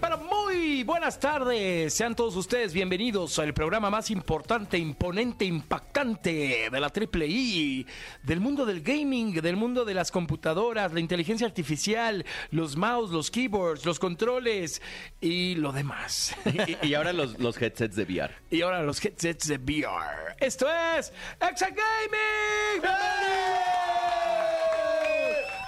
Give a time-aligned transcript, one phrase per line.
[0.00, 1.94] pero muy buenas tardes.
[1.94, 7.86] Sean todos ustedes bienvenidos al programa más importante, imponente, impactante de la Triple I,
[8.22, 13.30] del mundo del gaming, del mundo de las computadoras, la inteligencia artificial, los mouse, los
[13.30, 14.82] keyboards, los controles
[15.20, 16.34] y lo demás.
[16.44, 18.34] Y, y ahora los, los headsets de VR.
[18.50, 20.36] y ahora los headsets de VR.
[20.38, 22.88] Esto es Exa Gaming.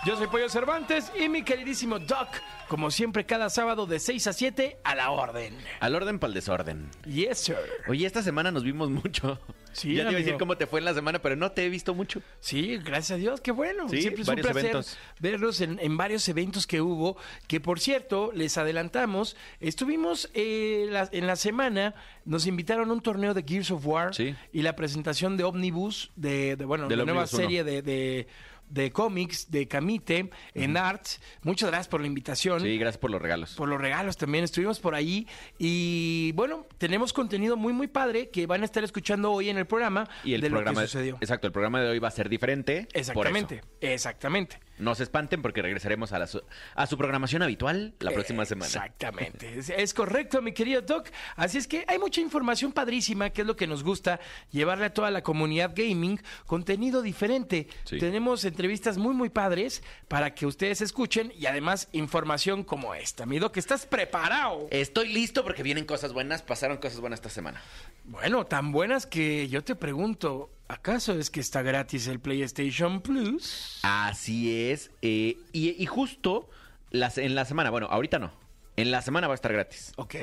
[0.06, 2.28] Yo soy Pollo Cervantes y mi queridísimo Doc,
[2.68, 5.54] como siempre cada sábado de 6 a 7 a la orden.
[5.78, 6.88] Al orden para el desorden.
[7.04, 7.56] Yes, sir.
[7.86, 9.38] Oye, esta semana nos vimos mucho.
[9.72, 11.66] Sí, ya te iba a decir cómo te fue en la semana, pero no te
[11.66, 12.22] he visto mucho.
[12.40, 13.90] Sí, gracias a Dios, qué bueno.
[13.90, 14.98] Sí, Siempre es un varios placer eventos.
[15.20, 21.10] verlos en, en varios eventos que hubo, que por cierto, les adelantamos, estuvimos eh, la-
[21.12, 21.94] en la semana,
[22.24, 24.34] nos invitaron a un torneo de Gears of War Sí.
[24.52, 27.82] y la presentación de Omnibus, de, de, bueno, Del la nueva Omnibus serie de...
[27.82, 28.26] de
[28.70, 31.20] de cómics de Camite en Arts.
[31.42, 32.60] Muchas gracias por la invitación.
[32.60, 33.54] Sí, gracias por los regalos.
[33.54, 34.44] por los regalos también.
[34.44, 35.26] Estuvimos por ahí
[35.58, 39.66] y bueno, tenemos contenido muy muy padre que van a estar escuchando hoy en el
[39.66, 41.16] programa Y el de programa lo que sucedió.
[41.20, 42.88] Exacto, el programa de hoy va a ser diferente.
[42.92, 44.58] Exactamente, exactamente.
[44.80, 46.42] No se espanten porque regresaremos a, la su,
[46.74, 48.66] a su programación habitual la próxima semana.
[48.66, 51.08] Exactamente, es, es correcto, mi querido Doc.
[51.36, 54.94] Así es que hay mucha información padrísima, que es lo que nos gusta, llevarle a
[54.94, 57.68] toda la comunidad gaming contenido diferente.
[57.84, 57.98] Sí.
[57.98, 63.26] Tenemos entrevistas muy, muy padres para que ustedes escuchen y además información como esta.
[63.26, 64.66] Mi Doc, ¿estás preparado?
[64.70, 67.60] Estoy listo porque vienen cosas buenas, pasaron cosas buenas esta semana.
[68.04, 73.80] Bueno, tan buenas que yo te pregunto, ¿acaso es que está gratis el PlayStation Plus?
[73.82, 74.90] Así es.
[75.02, 76.48] eh, y, y justo
[76.90, 78.32] las, en la semana, bueno, ahorita no.
[78.76, 79.92] En la semana va a estar gratis.
[79.96, 80.14] Ok.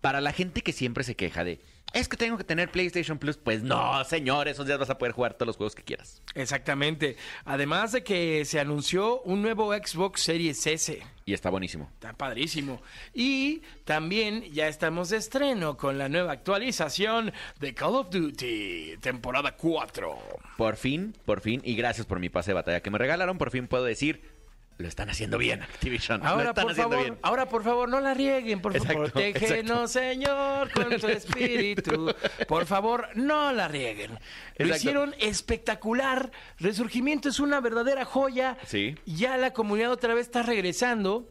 [0.00, 1.60] Para la gente que siempre se queja de,
[1.92, 5.12] es que tengo que tener PlayStation Plus, pues no, señor, esos días vas a poder
[5.12, 6.22] jugar todos los juegos que quieras.
[6.34, 7.16] Exactamente.
[7.44, 11.02] Además de que se anunció un nuevo Xbox Series S.
[11.24, 11.90] Y está buenísimo.
[11.94, 12.80] Está padrísimo.
[13.14, 19.56] Y también ya estamos de estreno con la nueva actualización de Call of Duty, temporada
[19.56, 20.18] 4.
[20.56, 23.50] Por fin, por fin, y gracias por mi pase de batalla que me regalaron, por
[23.50, 24.39] fin puedo decir,
[24.80, 26.20] lo están haciendo bien, Activision.
[26.20, 27.18] lo Ahora, están por haciendo favor, bien.
[27.22, 29.12] ahora, por favor, no la rieguen, por favor.
[29.12, 32.14] Protégenos, Señor, con tu espíritu.
[32.48, 34.12] Por favor, no la rieguen.
[34.12, 34.18] Lo
[34.66, 34.76] Exacto.
[34.76, 36.30] hicieron espectacular.
[36.58, 38.56] Resurgimiento es una verdadera joya.
[38.66, 38.94] Sí.
[39.06, 41.28] Ya la comunidad otra vez está regresando.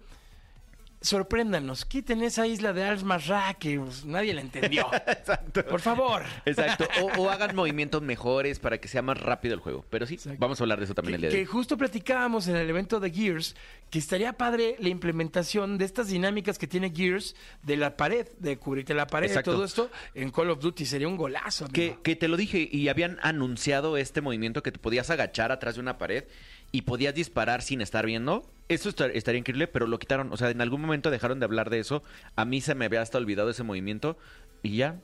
[1.01, 4.85] Sorpréndanos, quiten esa isla de Alsmarra que pues, nadie la entendió.
[5.07, 5.65] Exacto.
[5.65, 6.23] Por favor.
[6.45, 9.85] Exacto, o, o hagan movimientos mejores para que sea más rápido el juego.
[9.89, 10.37] Pero sí, Exacto.
[10.39, 11.53] vamos a hablar de eso también Que, el día que de hoy.
[11.53, 13.55] justo platicábamos en el evento de Gears
[13.89, 17.33] que estaría padre la implementación de estas dinámicas que tiene Gears
[17.63, 19.53] de la pared, de cubrirte la pared, Exacto.
[19.53, 21.65] todo esto en Call of Duty sería un golazo.
[21.65, 21.73] amigo.
[21.73, 25.75] Que, que te lo dije y habían anunciado este movimiento que te podías agachar atrás
[25.75, 26.25] de una pared
[26.71, 28.49] y podías disparar sin estar viendo.
[28.67, 30.31] Eso estar- estaría increíble, pero lo quitaron.
[30.31, 32.03] O sea, en algún momento dejaron de hablar de eso.
[32.35, 34.17] A mí se me había hasta olvidado ese movimiento
[34.61, 34.95] y ya.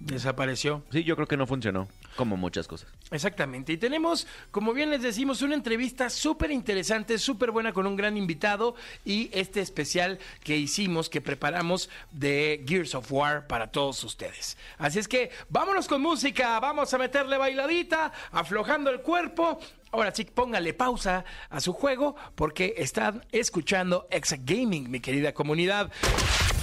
[0.00, 0.82] Desapareció.
[0.90, 2.90] Sí, yo creo que no funcionó, como muchas cosas.
[3.12, 3.72] Exactamente.
[3.72, 8.16] Y tenemos, como bien les decimos, una entrevista súper interesante, súper buena con un gran
[8.16, 8.74] invitado
[9.04, 14.56] y este especial que hicimos, que preparamos de Gears of War para todos ustedes.
[14.76, 19.60] Así es que vámonos con música, vamos a meterle bailadita, aflojando el cuerpo.
[19.94, 25.92] Ahora sí, póngale pausa a su juego porque están escuchando Exa Gaming, mi querida comunidad.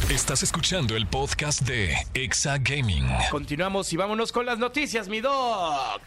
[0.10, 3.06] Estás escuchando el podcast de Exa Gaming.
[3.30, 6.02] Continuamos y vámonos con las noticias, mi doc.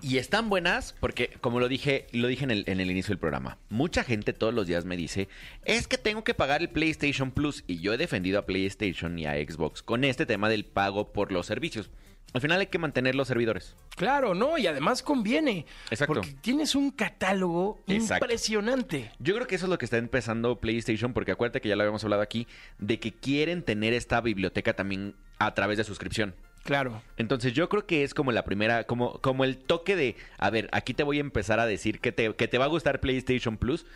[0.00, 3.18] Y están buenas porque, como lo dije, lo dije en el, en el inicio del
[3.18, 5.28] programa, mucha gente todos los días me dice,
[5.64, 7.64] es que tengo que pagar el PlayStation Plus.
[7.66, 11.32] Y yo he defendido a PlayStation y a Xbox con este tema del pago por
[11.32, 11.90] los servicios.
[12.32, 13.74] Al final hay que mantener los servidores.
[13.96, 14.56] Claro, ¿no?
[14.56, 15.66] Y además conviene.
[15.90, 16.14] Exacto.
[16.14, 18.24] Porque tienes un catálogo Exacto.
[18.24, 19.10] impresionante.
[19.18, 21.82] Yo creo que eso es lo que está empezando PlayStation, porque acuérdate que ya lo
[21.82, 22.46] habíamos hablado aquí,
[22.78, 26.34] de que quieren tener esta biblioteca también a través de suscripción.
[26.62, 27.02] Claro.
[27.16, 30.68] Entonces yo creo que es como la primera, como, como el toque de, a ver,
[30.72, 33.56] aquí te voy a empezar a decir que te, que te va a gustar PlayStation
[33.56, 33.86] Plus,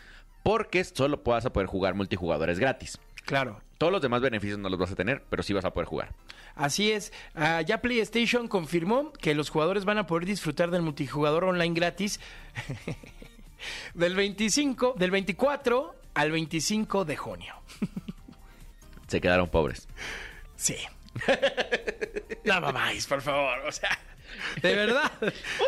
[0.42, 2.98] porque solo vas a poder jugar multijugadores gratis.
[3.25, 3.61] Claro.
[3.79, 6.11] Todos los demás beneficios no los vas a tener, pero sí vas a poder jugar.
[6.55, 7.12] Así es.
[7.35, 12.21] Ah, ya PlayStation confirmó que los jugadores van a poder disfrutar del multijugador online gratis
[13.94, 17.55] del 25, del 24 al 25 de junio.
[19.09, 19.88] Se quedaron pobres.
[20.56, 20.77] Sí.
[22.44, 23.59] No mamáis, por favor.
[23.67, 23.99] O sea,
[24.62, 25.10] de verdad.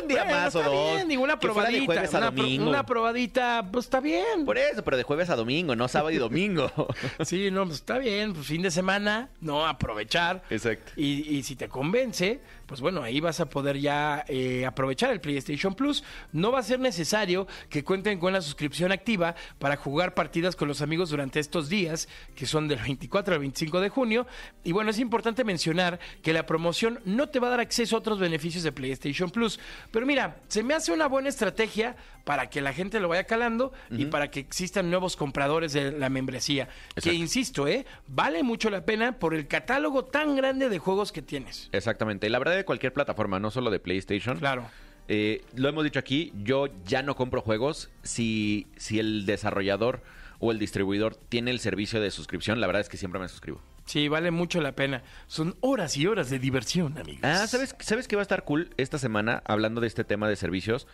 [0.03, 0.95] Un día más o está dos.
[0.95, 1.85] Bien, digo, una de probadita.
[1.87, 2.69] jueves a una, pro- domingo.
[2.71, 4.45] una probadita, pues está bien.
[4.45, 6.71] Por eso, pero de jueves a domingo, no sábado y domingo.
[7.25, 8.33] Sí, no, pues está bien.
[8.35, 10.43] Pues fin de semana, no aprovechar.
[10.51, 10.93] Exacto.
[10.97, 15.21] Y, y si te convence, pues bueno, ahí vas a poder ya eh, aprovechar el
[15.21, 16.05] PlayStation Plus.
[16.33, 20.69] No va a ser necesario que cuenten con la suscripción activa para jugar partidas con
[20.69, 24.27] los amigos durante estos días, que son del 24 al 25 de junio.
[24.65, 28.01] Y bueno, es importante mencionar que la promoción no te va a dar acceso a
[28.01, 29.61] otros beneficios de PlayStation Plus.
[29.91, 33.73] Pero mira, se me hace una buena estrategia para que la gente lo vaya calando
[33.89, 36.69] y para que existan nuevos compradores de la membresía.
[37.01, 37.87] Que insisto, ¿eh?
[38.09, 41.69] vale mucho la pena por el catálogo tan grande de juegos que tienes.
[41.71, 42.29] Exactamente.
[42.29, 44.39] La verdad de cualquier plataforma, no solo de PlayStation.
[44.39, 44.67] Claro.
[45.09, 50.03] Eh, lo hemos dicho aquí, yo ya no compro juegos si, si el desarrollador
[50.41, 52.61] o el distribuidor tiene el servicio de suscripción.
[52.61, 53.61] La verdad es que siempre me suscribo.
[53.85, 55.03] Sí, vale mucho la pena.
[55.29, 57.21] Son horas y horas de diversión, amigos.
[57.23, 59.43] Ah, ¿sabes, ¿sabes qué va a estar cool esta semana?
[59.47, 60.87] Hablando de este tema de servicios,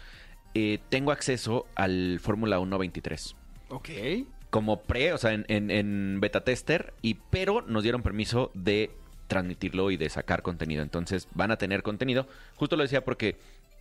[0.55, 3.35] Eh, tengo acceso al Fórmula 1 23.
[3.71, 3.89] Ok.
[4.51, 8.91] Como pre, o sea, en, en- en beta tester, y, pero nos dieron permiso de
[9.33, 10.83] transmitirlo y de sacar contenido.
[10.83, 12.27] Entonces van a tener contenido.
[12.57, 13.37] Justo lo decía porque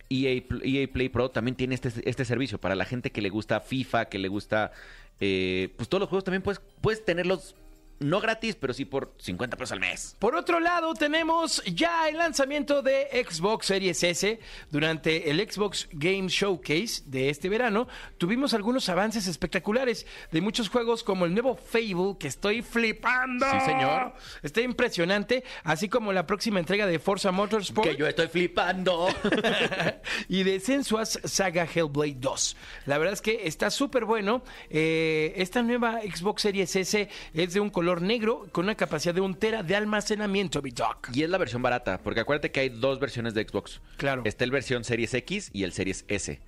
[0.08, 2.58] EA, EA Play Pro también tiene este, este servicio.
[2.58, 4.72] Para la gente que le gusta FIFA, que le gusta...
[5.20, 7.54] eh, pues todos los juegos también puedes, puedes tenerlos
[8.02, 10.16] no gratis, pero sí por 50 pesos al mes.
[10.18, 14.40] Por otro lado, tenemos ya el lanzamiento de Xbox Series S.
[14.70, 17.88] Durante el Xbox Game Showcase de este verano,
[18.18, 23.46] tuvimos algunos avances espectaculares de muchos juegos como el nuevo Fable, que estoy flipando.
[23.50, 24.12] Sí, señor.
[24.42, 27.88] Está impresionante, así como la próxima entrega de Forza Motorsport.
[27.88, 29.08] Que yo estoy flipando.
[30.28, 32.56] y de Sensuas Saga Hellblade 2.
[32.86, 34.42] La verdad es que está súper bueno.
[34.70, 39.20] Eh, esta nueva Xbox Series S es de un color negro con una capacidad de
[39.20, 41.10] un tera de almacenamiento, Bidoc.
[41.12, 43.80] Y es la versión barata, porque acuérdate que hay dos versiones de Xbox.
[43.98, 44.22] Claro.
[44.24, 46.40] Está el versión Series X y el Series S.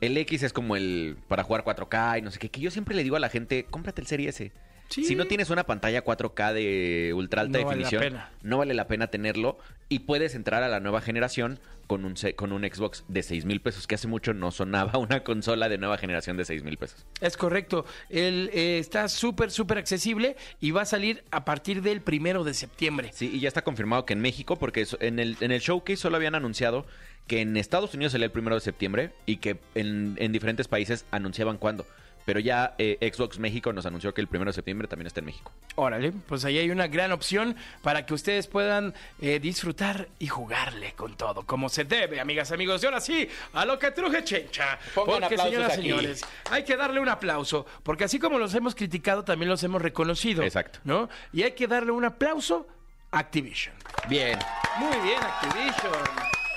[0.00, 2.50] El X es como el para jugar 4K y no sé qué.
[2.50, 4.52] Que yo siempre le digo a la gente, cómprate el Series S.
[4.88, 5.04] Sí.
[5.04, 8.30] Si no tienes una pantalla 4K de ultra alta No vale la definición, pena.
[8.42, 9.58] no vale la pena tenerlo.
[9.88, 11.60] Y puedes entrar a la nueva generación
[11.90, 15.24] con un, con un Xbox de 6 mil pesos, que hace mucho no sonaba una
[15.24, 17.04] consola de nueva generación de 6 mil pesos.
[17.20, 17.84] Es correcto.
[18.08, 22.54] Él eh, está súper, súper accesible y va a salir a partir del primero de
[22.54, 23.10] septiembre.
[23.12, 26.14] Sí, y ya está confirmado que en México, porque en el, en el showcase solo
[26.14, 26.86] habían anunciado
[27.26, 31.06] que en Estados Unidos salía el primero de septiembre y que en, en diferentes países
[31.10, 31.86] anunciaban cuándo.
[32.24, 35.26] Pero ya eh, Xbox México nos anunció que el primero de septiembre también está en
[35.26, 35.52] México.
[35.76, 40.92] Órale, pues ahí hay una gran opción para que ustedes puedan eh, disfrutar y jugarle
[40.92, 42.82] con todo, como se debe, amigas, amigos.
[42.82, 44.78] Y ahora sí, a lo que truje chencha.
[44.94, 45.82] Pongan porque, aplausos señoras, aquí.
[45.82, 49.82] señores, hay que darle un aplauso, porque así como los hemos criticado, también los hemos
[49.82, 50.42] reconocido.
[50.42, 50.80] Exacto.
[50.84, 51.08] ¿No?
[51.32, 52.66] Y hay que darle un aplauso
[53.10, 53.74] a Activision.
[54.08, 54.38] Bien.
[54.78, 55.92] Muy bien, Activision.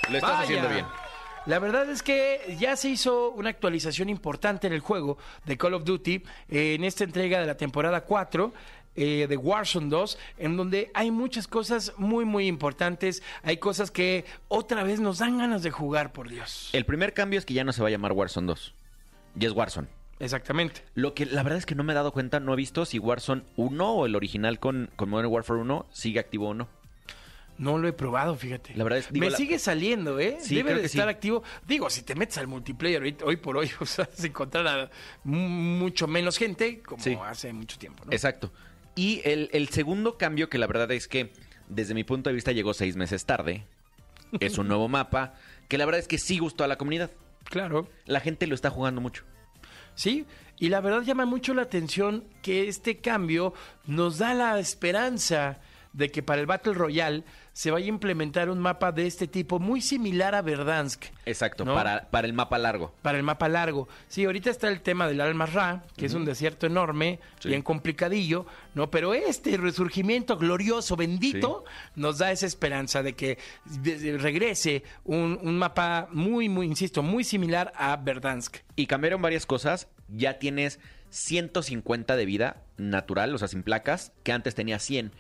[0.10, 0.86] Lo estás haciendo bien.
[1.46, 5.74] La verdad es que ya se hizo una actualización importante en el juego de Call
[5.74, 8.54] of Duty eh, en esta entrega de la temporada 4
[8.96, 13.24] eh, de Warzone 2, en donde hay muchas cosas muy, muy importantes.
[13.42, 16.70] Hay cosas que otra vez nos dan ganas de jugar, por Dios.
[16.72, 18.74] El primer cambio es que ya no se va a llamar Warzone 2.
[19.36, 19.90] Ya es Warzone.
[20.20, 20.86] Exactamente.
[20.94, 23.00] Lo que la verdad es que no me he dado cuenta, no he visto si
[23.00, 26.70] Warzone 1 o el original con, con Modern Warfare 1 sigue activo o no.
[27.58, 28.74] No lo he probado, fíjate.
[28.76, 30.38] La verdad es- digo, Me la- sigue saliendo, ¿eh?
[30.40, 31.10] Sí, Debe de estar sí.
[31.10, 31.44] activo.
[31.68, 34.90] Digo, si te metes al multiplayer hoy, por hoy, o sea, vas a encontrar a
[35.24, 37.18] mu- mucho menos gente como Sí.
[37.24, 38.12] hace mucho tiempo, ¿no?
[38.12, 38.52] Exacto.
[38.96, 41.32] Y el, el segundo cambio, que la verdad es que
[41.68, 43.66] desde mi punto de vista llegó seis meses tarde,
[44.40, 45.36] es un nuevo mapa,
[45.68, 47.12] que la verdad es que sí gustó a la comunidad.
[47.46, 47.88] Claro.
[48.06, 49.24] La gente lo está jugando mucho.
[49.96, 50.26] Sí,
[50.58, 53.54] y la verdad llama mucho la atención que este cambio
[53.86, 55.60] nos da la esperanza
[55.94, 59.60] de que para el Battle Royale se vaya a implementar un mapa de este tipo
[59.60, 61.06] muy similar a Verdansk.
[61.26, 61.76] Exacto, ¿No?
[61.76, 62.94] para, para el mapa largo.
[63.04, 63.88] Para el mapa largo.
[64.08, 67.50] Sí, ahorita está el tema del Almas Ra, que es un desierto enorme, Sí.
[67.50, 68.90] bien complicadillo, ¿no?
[68.90, 71.64] Pero este resurgimiento glorioso, bendito,
[71.96, 73.38] nos da esa esperanza de que
[74.18, 78.58] regrese un, un mapa muy, muy, insisto, muy similar a Verdansk.
[78.76, 79.88] Y cambiaron varias cosas.
[80.10, 80.80] Ya tienes
[81.10, 85.12] 150 de vida natural, o sea, sin placas, que antes tenía 100.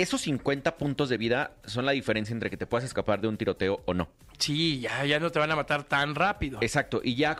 [0.00, 3.36] Esos 50 puntos de vida son la diferencia entre que te puedas escapar de un
[3.36, 4.08] tiroteo o no.
[4.38, 6.58] Sí, ya, ya no te van a matar tan rápido.
[6.62, 7.36] Exacto, y ya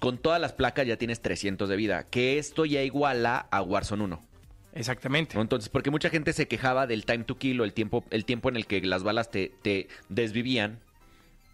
[0.00, 4.04] con todas las placas ya tienes 300 de vida, que esto ya iguala a Warzone
[4.04, 4.22] 1.
[4.72, 5.38] Exactamente.
[5.38, 8.48] Entonces, porque mucha gente se quejaba del time to kill o el tiempo, el tiempo
[8.48, 10.80] en el que las balas te, te desvivían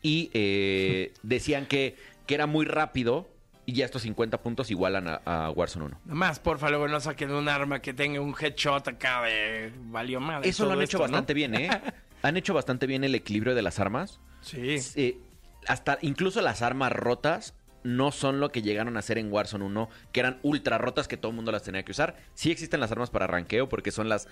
[0.03, 1.97] y eh, decían que,
[2.29, 3.29] que era muy rápido
[3.67, 6.01] y ya estos 50 puntos igualan a, a Warzone 1.
[6.05, 10.21] Nada más, porfa, luego no saquen un arma que tenga un headshot acá de valió
[10.21, 10.49] madre.
[10.49, 11.13] Eso lo han hecho esto, ¿no?
[11.13, 11.71] bastante bien, ¿eh?
[12.23, 14.21] han hecho bastante bien el equilibrio de las armas.
[14.41, 14.77] Sí.
[14.97, 15.19] Eh,
[15.67, 17.55] hasta incluso las armas rotas
[17.85, 21.17] no son lo que llegaron a hacer en Warzone 1, que eran ultra rotas que
[21.17, 22.17] todo el mundo las tenía que usar.
[22.35, 24.27] Sí existen las armas para ranqueo porque son las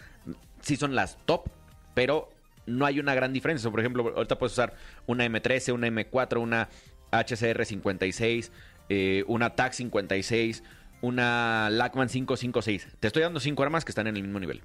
[0.60, 1.48] sí son las top,
[1.94, 2.30] pero
[2.66, 3.70] no hay una gran diferencia.
[3.70, 4.74] Por ejemplo, ahorita puedes usar
[5.06, 6.68] una M13, una M4, una
[7.12, 8.50] HCR 56,
[8.94, 10.62] eh, una TAC 56,
[11.00, 12.88] una LACMAN 556.
[13.00, 14.60] Te estoy dando cinco armas que están en el mismo nivel.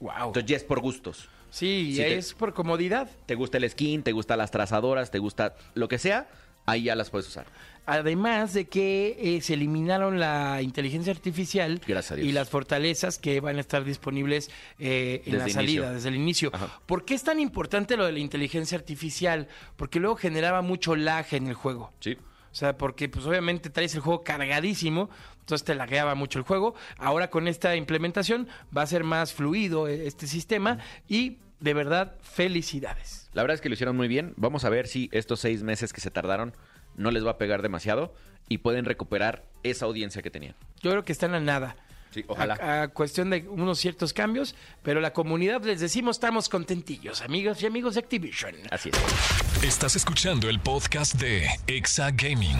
[0.00, 0.12] Wow.
[0.28, 1.28] Entonces ya es por gustos.
[1.50, 3.10] Sí, te- es por comodidad.
[3.26, 6.28] Te gusta el skin, te gustan las trazadoras, te gusta lo que sea,
[6.66, 7.46] ahí ya las puedes usar.
[7.84, 11.80] Además de que eh, se eliminaron la inteligencia artificial
[12.16, 15.60] y las fortalezas que van a estar disponibles eh, en Desde la inicio.
[15.60, 16.50] salida, desde el inicio.
[16.54, 16.80] Ajá.
[16.86, 19.48] ¿Por qué es tan importante lo de la inteligencia artificial?
[19.76, 21.92] Porque luego generaba mucho lag en el juego.
[22.00, 22.16] Sí.
[22.52, 25.08] O sea, porque pues obviamente traes el juego cargadísimo,
[25.40, 26.74] entonces te lagueaba mucho el juego.
[26.98, 30.78] Ahora con esta implementación va a ser más fluido eh, este sistema
[31.08, 33.30] y de verdad felicidades.
[33.32, 34.34] La verdad es que lo hicieron muy bien.
[34.36, 36.54] Vamos a ver si estos seis meses que se tardaron
[36.96, 38.12] no les va a pegar demasiado
[38.48, 40.54] y pueden recuperar esa audiencia que tenían.
[40.82, 41.76] Yo creo que están a nada.
[42.12, 42.54] Sí, ojalá.
[42.60, 47.62] A, a cuestión de unos ciertos cambios, pero la comunidad les decimos estamos contentillos, amigos
[47.62, 48.54] y amigos de Activision.
[48.70, 49.64] Así es.
[49.64, 52.56] Estás escuchando el podcast de Exa Gaming.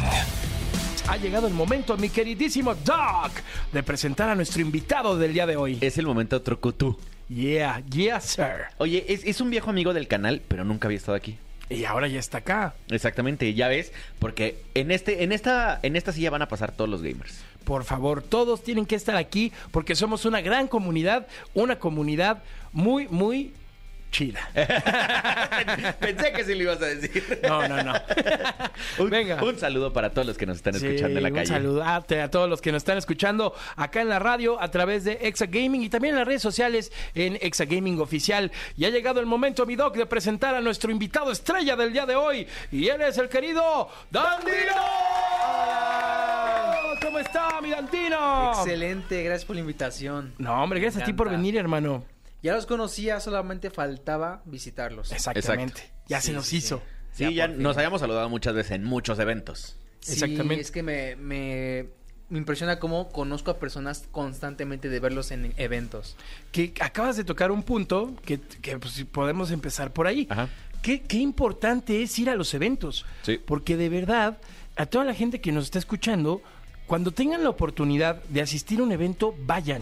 [1.08, 3.32] Ha llegado el momento, mi queridísimo Doc,
[3.72, 5.78] de presentar a nuestro invitado del día de hoy.
[5.80, 6.98] Es el momento Trocotú.
[7.28, 8.66] Yeah, yes, sir.
[8.78, 11.38] Oye, es, es un viejo amigo del canal, pero nunca había estado aquí.
[11.72, 12.74] Y ahora ya está acá.
[12.88, 16.90] Exactamente, ya ves, porque en este, en esta, en esta silla van a pasar todos
[16.90, 17.44] los gamers.
[17.64, 23.08] Por favor, todos tienen que estar aquí porque somos una gran comunidad, una comunidad muy,
[23.08, 23.52] muy
[24.12, 24.38] chida.
[25.98, 27.40] Pensé que sí lo ibas a decir.
[27.42, 27.92] No, no, no.
[28.98, 29.42] Un, Venga.
[29.42, 31.46] un saludo para todos los que nos están Sí, escuchando en la un calle.
[31.48, 35.18] saludarte a todos los que nos están escuchando acá en la radio a través de
[35.22, 38.52] Exa Gaming y también en las redes sociales en Exa Gaming Oficial.
[38.76, 42.06] Y ha llegado el momento, mi doc, de presentar a nuestro invitado estrella del día
[42.06, 42.46] de hoy.
[42.70, 44.52] Y él es el querido Dandino.
[47.02, 48.52] ¿Cómo está, mi Dandino?
[48.54, 50.34] Excelente, gracias por la invitación.
[50.38, 52.04] No, hombre, gracias a ti por venir, hermano.
[52.42, 55.12] Ya los conocía, solamente faltaba visitarlos.
[55.12, 55.80] Exactamente.
[55.82, 56.02] Exacto.
[56.08, 56.82] Ya Sí, se nos sí, hizo.
[57.12, 57.24] sí.
[57.26, 59.76] Sí, ya nos habíamos saludado muchas veces en muchos eventos.
[60.00, 60.60] Sí, Exactamente.
[60.60, 61.86] es que me, me,
[62.28, 66.16] me impresiona cómo conozco a personas constantemente de verlos en eventos.
[66.50, 70.26] que acabas de tocar un punto que, que, pues, si podemos empezar por ahí.
[70.30, 70.48] Ajá.
[70.82, 73.06] ¿Qué, qué importante es ir a los eventos.
[73.22, 73.38] Sí.
[73.38, 74.38] Porque de verdad,
[74.74, 76.42] a toda la gente que nos está escuchando,
[76.92, 79.80] cuando tengan la oportunidad de asistir a un evento, vayan.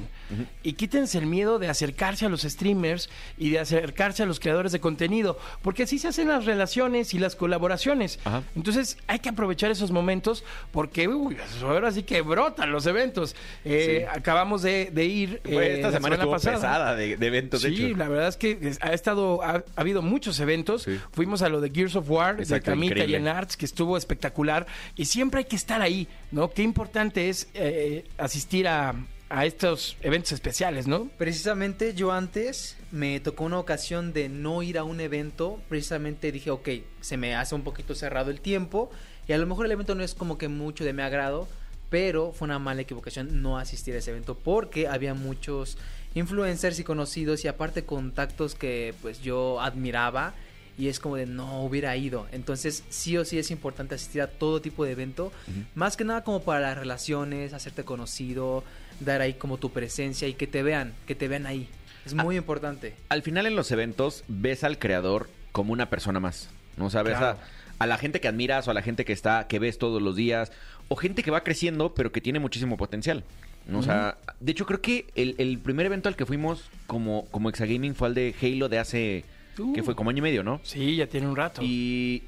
[0.63, 4.71] Y quítense el miedo de acercarse a los streamers y de acercarse a los creadores
[4.71, 5.37] de contenido.
[5.61, 8.21] Porque así se hacen las relaciones y las colaboraciones.
[8.25, 8.45] Ajá.
[8.55, 13.35] Entonces hay que aprovechar esos momentos porque uy, ahora sí que brotan los eventos.
[13.65, 14.07] Eh, Sí.
[14.21, 15.41] Acabamos de, de ir.
[15.47, 16.55] Eh, esta la semana estuvo pasada.
[16.59, 17.97] pesada de, de eventos, de Sí, hecho.
[17.97, 20.83] la verdad es que ha estado, ha, ha habido muchos eventos.
[20.85, 20.97] Sí.
[21.11, 24.69] Fuimos a lo de Gears of War, de Camita y en Arts, que estuvo espectacular.
[24.95, 26.51] Y siempre hay que estar ahí, ¿no?
[26.51, 28.95] Qué importante es eh, asistir a,
[29.31, 31.09] a estos eventos especiales, ¿no?
[31.17, 35.61] Precisamente yo antes me tocó una ocasión de no ir a un evento.
[35.69, 36.69] Precisamente dije, ok,
[37.01, 38.91] se me hace un poquito cerrado el tiempo.
[39.29, 41.49] Y a lo mejor el evento no es como que mucho de mi agrado.
[41.91, 44.37] Pero fue una mala equivocación no asistir a ese evento.
[44.37, 45.79] Porque había muchos
[46.15, 47.45] influencers y conocidos.
[47.45, 50.35] Y aparte contactos que pues yo admiraba.
[50.81, 52.27] Y es como de no hubiera ido.
[52.33, 55.31] Entonces sí o sí es importante asistir a todo tipo de evento.
[55.75, 58.65] Más que nada como para las relaciones, hacerte conocido,
[58.99, 61.69] dar ahí como tu presencia y que te vean, que te vean ahí.
[62.07, 62.95] Es muy importante.
[63.11, 66.49] Al final en los eventos ves al creador como una persona más.
[66.79, 66.87] ¿no?
[66.87, 67.39] O sea, ves Claro.
[67.79, 70.01] a, a la gente que admiras o a la gente que está, que ves todos
[70.01, 70.51] los días,
[70.89, 73.23] o gente que va creciendo pero que tiene muchísimo potencial.
[73.67, 73.81] ¿no?
[73.81, 77.51] O sea, de hecho creo que el, el primer evento al que fuimos como, como
[77.51, 79.25] Exagaming fue al de Halo de hace,
[79.59, 79.73] Uh.
[79.73, 80.61] que fue como año y medio, ¿no?
[80.63, 81.63] Sí, ya tiene un rato.
[81.63, 82.23] Y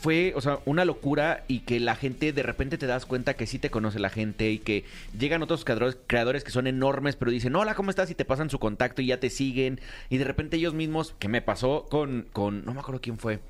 [0.00, 3.46] fue, o sea, una locura y que la gente de repente te das cuenta que
[3.46, 4.84] sí te conoce la gente y que
[5.18, 8.10] llegan otros creadores, creadores que son enormes, pero dicen, hola, ¿cómo estás?
[8.10, 9.80] Y te pasan su contacto y ya te siguen.
[10.10, 13.40] Y de repente ellos mismos, que me pasó con, con no me acuerdo quién fue.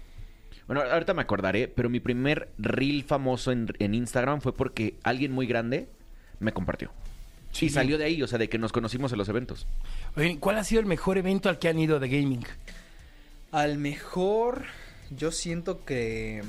[0.66, 5.32] Bueno, ahorita me acordaré, pero mi primer reel famoso en, en Instagram fue porque alguien
[5.32, 5.88] muy grande
[6.40, 6.90] me compartió.
[7.52, 7.66] Sí.
[7.66, 9.66] Y salió de ahí, o sea, de que nos conocimos en los eventos.
[10.16, 12.44] Oye, ¿cuál ha sido el mejor evento al que han ido de gaming?
[13.52, 14.64] Al mejor,
[15.10, 16.42] yo siento que...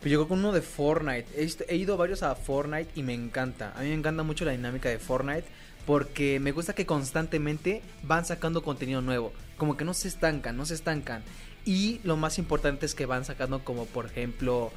[0.00, 1.26] Pues llegó con uno de Fortnite.
[1.68, 3.74] He, ido varios a Fortnite y me encanta.
[3.76, 5.44] A mí me encanta mucho la dinámica de Fortnite.
[5.86, 9.32] Porque me gusta que constantemente van sacando contenido nuevo.
[9.58, 11.22] Como que no se estancan, no se estancan.
[11.64, 14.72] Y lo más importante es que van sacando como por ejemplo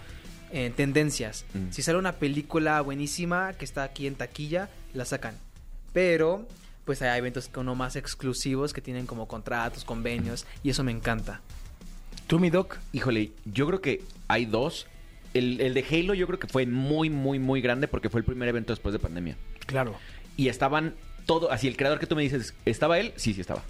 [0.51, 1.45] eh, tendencias.
[1.53, 1.71] Mm.
[1.71, 5.35] Si sale una película buenísima que está aquí en taquilla, la sacan.
[5.93, 6.45] Pero
[6.85, 11.41] pues hay eventos como más exclusivos que tienen como contratos, convenios y eso me encanta.
[12.27, 12.77] ¿Tú, mi doc?
[12.91, 14.87] Híjole, yo creo que hay dos.
[15.33, 18.25] El, el de Halo yo creo que fue muy, muy, muy grande porque fue el
[18.25, 19.37] primer evento después de pandemia.
[19.65, 19.95] Claro.
[20.37, 23.13] Y estaban todo, así el creador que tú me dices, ¿estaba él?
[23.15, 23.63] Sí, sí estaba.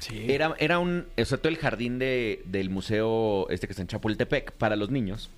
[0.00, 0.26] Sí.
[0.28, 3.88] Era, era un, o sea, todo el jardín de, del museo este que está en
[3.88, 5.30] Chapultepec para los niños.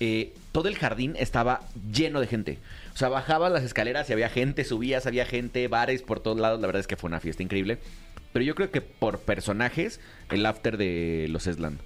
[0.00, 1.60] Eh, todo el jardín estaba
[1.92, 2.58] lleno de gente.
[2.94, 6.60] O sea, bajabas las escaleras y había gente, subías, había gente, bares por todos lados.
[6.60, 7.78] La verdad es que fue una fiesta increíble.
[8.32, 11.80] Pero yo creo que por personajes, el after de los Esland.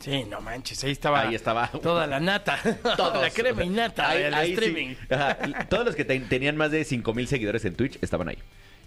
[0.00, 1.20] Sí, no manches, ahí estaba.
[1.22, 1.68] Ahí estaba.
[1.68, 2.58] Toda la nata.
[2.96, 3.20] Todos.
[3.20, 4.52] la crema y nata Ahí- del ahí sí.
[4.54, 4.94] streaming.
[5.10, 5.66] Ajá.
[5.68, 8.38] Todos los que ten- tenían más de 5 mil seguidores en Twitch estaban ahí.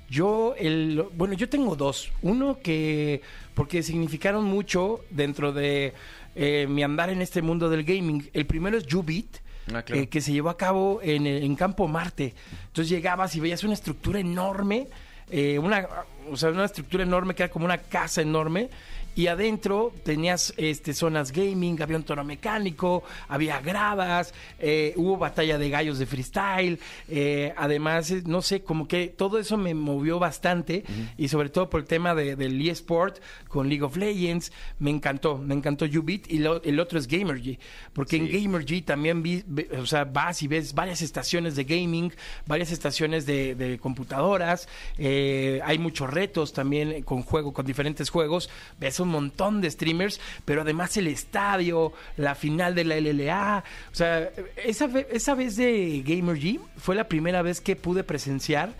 [0.09, 2.11] Yo, el, bueno, yo tengo dos.
[2.21, 3.21] Uno que,
[3.53, 5.93] porque significaron mucho dentro de
[6.35, 8.29] eh, mi andar en este mundo del gaming.
[8.33, 9.37] El primero es Ubit.
[9.73, 10.01] Ah, claro.
[10.01, 12.33] eh, que se llevó a cabo en, el- en Campo Marte.
[12.67, 14.87] Entonces llegabas y veías una estructura enorme,
[15.29, 15.87] eh, una,
[16.29, 18.69] o sea, una estructura enorme que era como una casa enorme.
[19.13, 25.57] Y adentro tenías este, zonas gaming, había un toro mecánico, había gradas, eh, hubo batalla
[25.57, 26.79] de gallos de freestyle.
[27.09, 30.83] eh, además, eh, no sé, como que todo eso me movió bastante.
[31.17, 33.17] Y sobre todo por el tema de- del eSport
[33.49, 34.51] con League of Legends.
[34.79, 36.31] Me encantó, me encantó Ubit.
[36.31, 37.59] Y lo- el otro es Gamergy.
[37.93, 39.43] Porque en Gamergy también vi,
[39.77, 42.13] o sea, vas y ves varias estaciones de gaming,
[42.47, 44.69] varias estaciones de, de computadoras.
[44.97, 48.49] eh, hay muchos retos también con juego, con diferentes juegos.
[48.79, 53.63] Ves un montón de streamers, pero además el estadio, la final de la LLA.
[53.91, 54.29] O sea,
[54.63, 58.73] esa, esa vez de Gamergy fue la primera vez que pude presenciar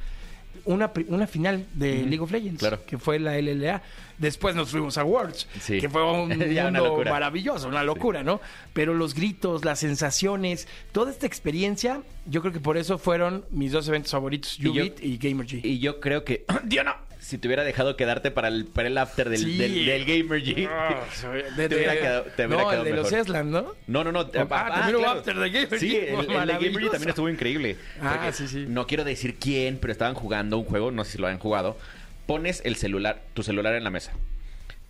[0.66, 2.80] una, una final de League of Legends, claro.
[2.86, 3.82] que fue la LLA.
[4.20, 5.80] Después nos fuimos a Worlds, Sí.
[5.80, 7.12] que fue un una mundo locura.
[7.12, 8.40] maravilloso, una locura, ¿no?
[8.72, 13.72] Pero los gritos, las sensaciones, toda esta experiencia, yo creo que por eso fueron mis
[13.72, 15.62] dos eventos favoritos, Y Ubit y, Gamergy.
[15.64, 19.30] Y yo creo que, Diana, si te hubiera dejado quedarte para el, para el after
[19.30, 19.58] del, Sí.
[19.58, 20.68] del, del Gamer G,
[21.56, 23.12] De- te hubiera quedado, te hubiera no, quedado el de mejor.
[23.12, 23.74] los Eslan, ¿no?
[23.88, 24.20] No, no, no.
[24.50, 25.96] Ah, también hubo after de Gamer Sí, G.
[26.08, 27.78] el, el de Gamer G también estuvo increíble.
[28.02, 28.66] Ah, sí, sí.
[28.68, 31.78] No quiero decir quién, pero estaban jugando un juego, no sé si lo han jugado.
[32.26, 34.12] Pones el celular, tu celular en la mesa.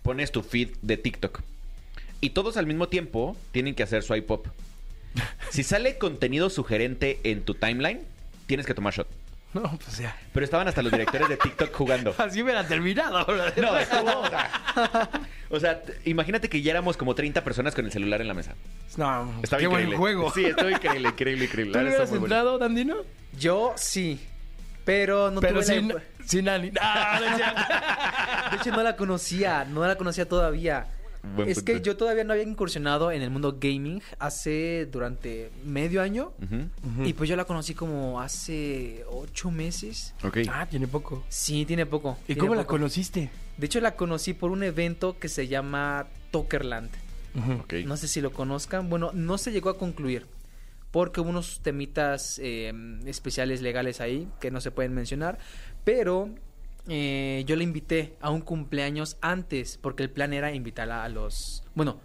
[0.02, 1.40] Pones tu feed de TikTok.
[2.20, 4.50] Y todos al mismo tiempo tienen que hacer swipe up.
[5.50, 8.00] Si sale contenido sugerente en tu timeline,
[8.46, 9.06] tienes que tomar shot.
[9.62, 10.16] No, pues ya.
[10.32, 12.14] Pero estaban hasta los directores de TikTok jugando.
[12.18, 13.26] Así hubiera terminado.
[13.56, 15.10] No, estuvo, o sea,
[15.50, 18.34] o sea, t- imagínate que ya éramos como 30 personas con el celular en la
[18.34, 18.54] mesa.
[18.96, 19.96] No, Estaba qué increíble.
[19.96, 20.32] buen juego.
[20.32, 21.72] Sí, estuvo increíble, increíble, increíble.
[21.72, 22.96] ¿Tú le verdad, hubieras entrado, Dandino?
[23.38, 24.20] Yo sí,
[24.86, 26.72] pero no Pero tuve la- sin, sin Ani.
[26.80, 27.60] Ah, no es cierto.
[28.52, 30.86] De hecho, no la conocía, no la conocía todavía.
[31.36, 31.72] Buen es punto.
[31.72, 36.32] que yo todavía no había incursionado en el mundo gaming hace durante medio año.
[37.04, 40.14] Y pues yo la conocí como hace ocho meses.
[40.24, 40.38] Ok.
[40.50, 41.24] Ah, tiene poco.
[41.28, 42.18] Sí, tiene poco.
[42.24, 43.30] ¿Y tiene cómo la conociste?
[43.56, 46.90] De hecho, la conocí por un evento que se llama Tokerland.
[47.60, 47.74] Ok.
[47.86, 48.90] No sé si lo conozcan.
[48.90, 50.26] Bueno, no se llegó a concluir.
[50.90, 52.72] Porque hubo unos temitas eh,
[53.06, 55.38] especiales legales ahí que no se pueden mencionar.
[55.84, 56.28] Pero
[56.88, 59.78] eh, yo le invité a un cumpleaños antes.
[59.80, 61.64] Porque el plan era invitarla a los.
[61.74, 62.00] Bueno,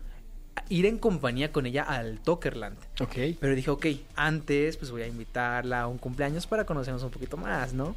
[0.69, 2.77] ir en compañía con ella al Tokerland.
[2.99, 3.15] Ok.
[3.39, 3.85] Pero dije, ok,
[4.15, 7.95] antes pues voy a invitarla a un cumpleaños para conocernos un poquito más, ¿no?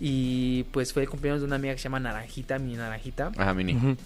[0.00, 3.30] Y pues fue el cumpleaños de una amiga que se llama Naranjita, mi Naranjita.
[3.36, 3.96] Ajá, mini.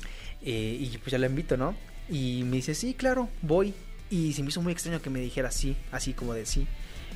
[0.43, 1.75] Eh, y pues ya la invito, ¿no?
[2.09, 3.75] Y me dice, sí, claro, voy.
[4.11, 6.67] Y se me hizo muy extraño que me dijera sí, así como de sí.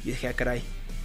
[0.05, 0.63] Y dije, ah, caray,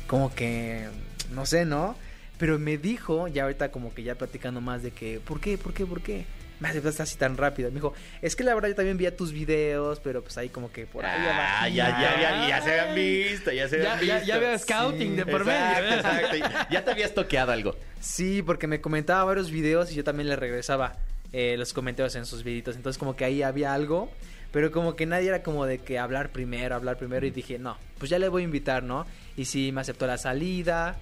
[0.07, 0.87] como que,
[1.33, 1.95] no sé, ¿no?
[2.37, 5.73] Pero me dijo, ya ahorita como que ya platicando más de que, ¿por qué, por
[5.73, 6.25] qué, por qué?
[6.59, 7.69] Me aceptaste así tan rápido.
[7.69, 10.71] Me dijo, es que la verdad yo también veía tus videos, pero pues ahí como
[10.71, 11.75] que por ahí Ah, abajito".
[11.75, 14.27] ya, ya, ya, ya se habían visto, ya se Ya, habían ya, visto.
[14.27, 15.59] ya veo scouting de por medio.
[15.59, 15.95] ¿eh?
[15.95, 16.35] exacto.
[16.71, 17.75] Ya te habías toqueado algo.
[17.99, 20.93] Sí, porque me comentaba varios videos y yo también le regresaba
[21.33, 22.75] eh, los comentarios en sus videitos.
[22.77, 24.09] Entonces como que ahí había algo,
[24.51, 27.25] pero como que nadie era como de que hablar primero, hablar primero.
[27.25, 29.05] Y dije, no, pues ya le voy a invitar, ¿no?
[29.35, 30.95] Y sí, me aceptó la salida.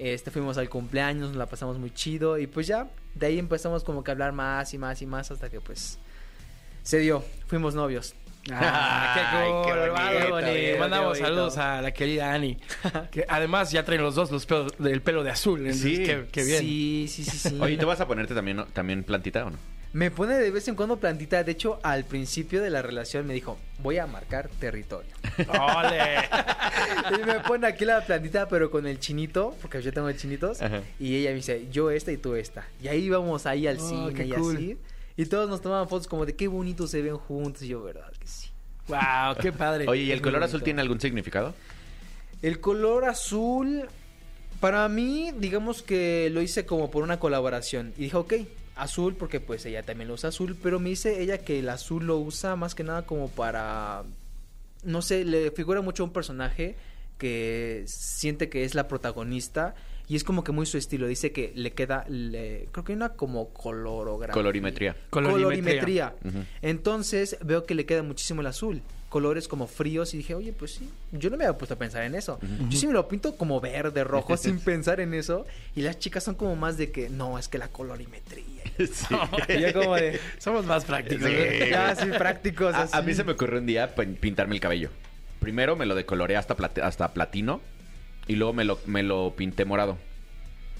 [0.00, 2.38] Este, fuimos al cumpleaños, nos la pasamos muy chido.
[2.38, 5.30] Y pues ya, de ahí empezamos como que a hablar más y más y más
[5.30, 5.98] hasta que pues
[6.82, 7.22] se dio.
[7.46, 8.14] Fuimos novios.
[8.50, 12.56] Ah, qué Ay, cool, qué bonito, Mandamos qué saludos a la querida Ani.
[13.10, 15.70] Que además ya traen los dos los pelos, del pelo de azul.
[15.74, 15.98] Sí.
[15.98, 16.60] qué, qué bien.
[16.60, 17.58] Sí, sí, sí, sí.
[17.60, 19.58] Oye, ¿tú vas a ponerte también, también plantita o no?
[19.92, 21.42] Me pone de vez en cuando plantita.
[21.42, 25.10] De hecho, al principio de la relación me dijo, voy a marcar territorio.
[25.48, 25.98] ¡Ole!
[27.20, 30.62] y me pone aquí la plantita, pero con el chinito, porque yo tengo chinitos.
[30.62, 30.82] Ajá.
[31.00, 32.68] Y ella me dice, yo esta y tú esta.
[32.80, 34.56] Y ahí vamos ahí al Oh, cine qué y cool.
[34.56, 34.78] así.
[35.16, 37.62] Y todos nos tomaban fotos como de qué bonito se ven juntos.
[37.62, 38.48] Y yo, verdad que sí.
[38.86, 39.86] Wow, qué padre.
[39.88, 41.52] Oye, ¿y el color azul tiene algún significado?
[42.42, 43.86] El color azul,
[44.60, 47.92] para mí, digamos que lo hice como por una colaboración.
[47.98, 48.34] Y dije, ok,
[48.82, 52.06] azul, porque pues ella también lo usa azul, pero me dice ella que el azul
[52.06, 54.04] lo usa más que nada como para,
[54.84, 56.76] no sé, le figura mucho a un personaje
[57.18, 59.74] que siente que es la protagonista.
[60.10, 61.06] Y es como que muy su estilo.
[61.06, 64.34] Dice que le queda, le- creo que hay una como colorografía.
[64.34, 64.96] Colorimetría.
[65.08, 66.12] Colorimetría.
[66.20, 66.50] Colorimetría.
[66.62, 68.82] Entonces veo que le queda muchísimo el azul.
[69.08, 72.04] Colores como fríos y dije, oye, pues sí, yo no me había puesto a pensar
[72.04, 72.38] en eso.
[72.68, 75.46] Yo sí me lo pinto como verde, rojo, sin pensar en eso.
[75.74, 78.44] Y las chicas son como más de que, no, es que la colorimetría.
[78.80, 79.14] Sí.
[79.48, 81.26] Y yo como de, Somos más prácticos.
[81.28, 81.34] Sí.
[81.70, 82.74] ya, sí, prácticos.
[82.74, 83.02] A, a así.
[83.06, 84.90] mí se me ocurrió un día pin- pintarme el cabello.
[85.38, 87.60] Primero me lo decoloré hasta, plate- hasta platino
[88.30, 89.98] y luego me lo, me lo pinté morado.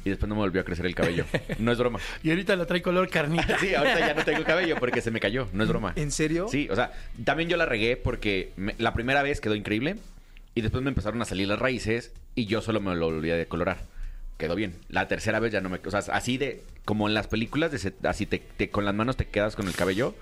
[0.05, 1.25] Y después no me volvió a crecer el cabello.
[1.59, 1.99] No es broma.
[2.23, 3.59] Y ahorita lo trae color carnita.
[3.61, 5.49] Sí, ahorita ya no tengo cabello porque se me cayó.
[5.53, 5.93] No es broma.
[5.97, 6.47] ¿En serio?
[6.51, 6.93] Sí, o sea,
[7.25, 9.97] también yo la regué porque me- la primera vez quedó increíble
[10.55, 13.37] y después me empezaron a salir las raíces y yo solo me lo volví a
[13.37, 13.83] decolorar.
[14.39, 14.73] Quedó bien.
[14.89, 15.81] La tercera vez ya no me...
[15.85, 16.63] O sea, así de...
[16.87, 19.69] Como en las películas, de se- así te, te- con las manos te quedas con
[19.69, 20.15] el cabello.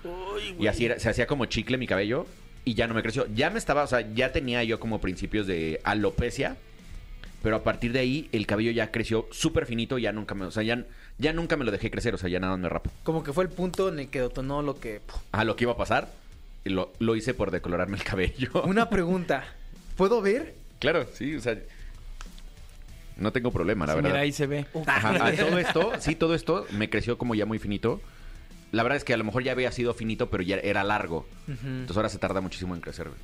[0.59, 2.27] y así era- se hacía como chicle mi cabello
[2.65, 3.27] y ya no me creció.
[3.33, 3.83] Ya me estaba...
[3.83, 6.57] O sea, ya tenía yo como principios de alopecia.
[7.41, 10.45] Pero a partir de ahí el cabello ya creció súper finito y ya nunca me...
[10.45, 10.83] O sea, ya,
[11.17, 12.13] ya nunca me lo dejé crecer.
[12.13, 12.91] O sea, ya nada más me rapo.
[13.03, 15.01] Como que fue el punto en el que detonó lo que...
[15.31, 16.09] a lo que iba a pasar.
[16.65, 18.49] Y lo, lo hice por decolorarme el cabello.
[18.65, 19.45] Una pregunta.
[19.95, 20.53] ¿Puedo ver?
[20.79, 21.57] Claro, sí, o sea.
[23.17, 24.09] No tengo problema, la Sí, verdad.
[24.11, 24.65] mira, ahí se ve.
[24.85, 28.01] Ajá, a todo esto, sí, todo esto me creció como ya muy finito.
[28.71, 31.25] La verdad es que a lo mejor ya había sido finito, pero ya era largo.
[31.47, 33.07] Entonces ahora se tarda muchísimo en crecer.
[33.09, 33.19] güey.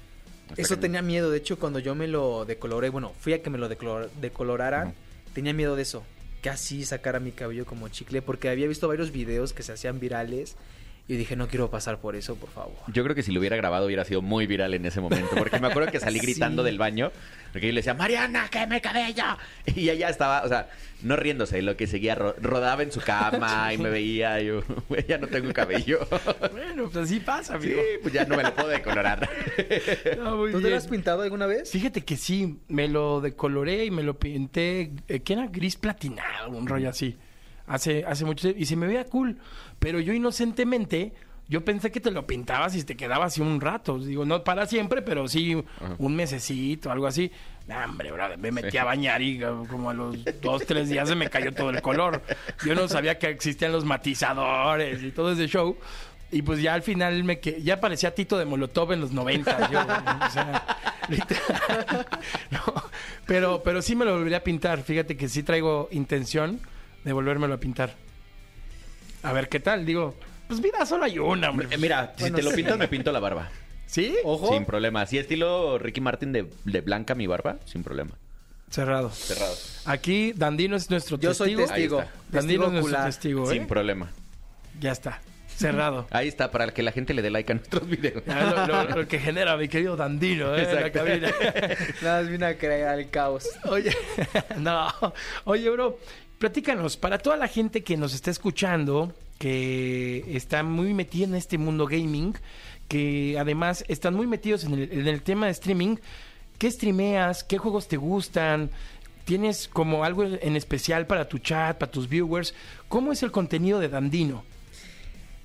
[0.58, 1.32] Eso tenía miedo.
[1.32, 4.94] De hecho, cuando yo me lo decoloré, bueno, fui a que me lo decolor- decoloraran,
[5.34, 6.04] tenía miedo de eso.
[6.42, 8.22] Que así sacara mi cabello como chicle.
[8.22, 10.56] Porque había visto varios videos que se hacían virales.
[11.08, 12.74] Y dije, no quiero pasar por eso, por favor.
[12.88, 15.36] Yo creo que si lo hubiera grabado hubiera sido muy viral en ese momento.
[15.38, 16.26] Porque me acuerdo que salí Sí.
[16.26, 17.12] gritando del baño.
[17.52, 19.24] Porque yo le decía, Mariana, que me cabello.
[19.76, 20.68] Y ella estaba, o sea,
[21.04, 24.42] no riéndose, lo que seguía, ro- rodaba en su cama y me veía.
[24.42, 26.00] Y yo, güey, ya no tengo cabello.
[26.52, 27.82] Bueno, pues así pasa, Sí, amigo.
[28.02, 29.30] pues ya no me lo puedo decolorar.
[30.18, 31.70] No, muy ¿Tú te lo has pintado alguna vez?
[31.70, 36.50] Fíjate que sí, me lo decoloré y me lo pinté, eh, que era gris platinado,
[36.50, 37.16] un rollo así.
[37.68, 39.38] Hace, hace mucho tiempo, y se me veía cool.
[39.80, 41.14] Pero yo inocentemente,
[41.48, 44.00] yo pensé que te lo pintabas y te quedaba así un rato.
[44.00, 45.64] Digo, no para siempre, pero sí
[45.98, 47.32] un mesecito, algo así.
[47.68, 51.10] Nah, hombre, brother, me metí a bañar y eh, como a los dos, tres días
[51.10, 52.22] se me cayó todo el color.
[52.66, 55.76] Yo no sabía que existían los matizadores y todo ese show.
[56.32, 59.72] Y pues ya al final me que ya parecía Tito de Molotov en los 90.
[59.72, 60.78] Yo, o sea,
[61.10, 62.08] literal.
[62.52, 62.60] No,
[63.26, 64.82] pero, pero sí me lo volvería a pintar.
[64.82, 66.60] Fíjate que sí traigo intención
[67.04, 67.96] de volvérmelo a pintar.
[69.26, 69.86] A ver qué tal.
[69.86, 70.16] Digo,
[70.48, 71.68] pues vida solo hay una, hombre.
[71.72, 72.58] Eh, Mira, si Bueno, te lo sí.
[72.58, 73.50] pintas, me pinto la barba.
[73.88, 74.16] ¿Sí?
[74.24, 74.50] Ojo.
[74.54, 75.02] Sin problema.
[75.02, 78.12] Así estilo Ricky Martin de, de blanca mi barba, sin problema.
[78.70, 79.10] Cerrado.
[79.12, 79.54] Cerrado.
[79.86, 81.68] Aquí Dandino es nuestro Yo soy testigo.
[81.68, 82.00] testigo.
[82.00, 82.20] Ahí está.
[82.30, 83.06] Dandino es nuestro ocular.
[83.06, 83.54] testigo, ¿eh?
[83.54, 84.12] Sin problema.
[84.80, 85.22] Ya está.
[85.56, 86.06] Cerrado.
[86.12, 88.24] Ahí está, para que la gente le dé like a nuestros videos.
[88.26, 90.64] Ya, lo, lo- lo que genera mi querido Dandino, ¿eh?
[90.64, 91.00] En la Exacto.
[91.06, 91.32] cabina.
[92.02, 93.48] Nada más vine a crear el caos.
[93.66, 93.96] Oye,
[94.58, 94.88] no.
[95.46, 95.98] Oye, bro,
[96.40, 101.58] platícanos, para toda la gente que nos está escuchando, que está muy metida en este
[101.58, 102.36] mundo gaming,
[102.88, 105.98] que además están muy metidos en el, en el tema de streaming,
[106.58, 107.44] ¿qué streameas?
[107.44, 108.70] ¿Qué juegos te gustan?
[109.26, 112.54] ¿Tienes como algo en especial para tu chat, para tus viewers?
[112.88, 114.44] ¿Cómo es el contenido de Dandino?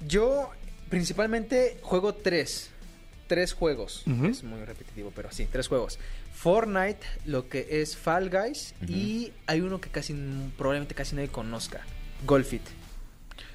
[0.06, 0.50] Yo
[0.90, 2.70] principalmente juego tres.
[3.30, 4.02] Tres juegos.
[4.24, 6.00] Es muy repetitivo, pero sí, tres juegos.
[6.34, 10.16] Fortnite, lo que es Fall Guys y hay uno que casi
[10.58, 11.82] probablemente casi nadie conozca.
[12.26, 12.62] Golfit.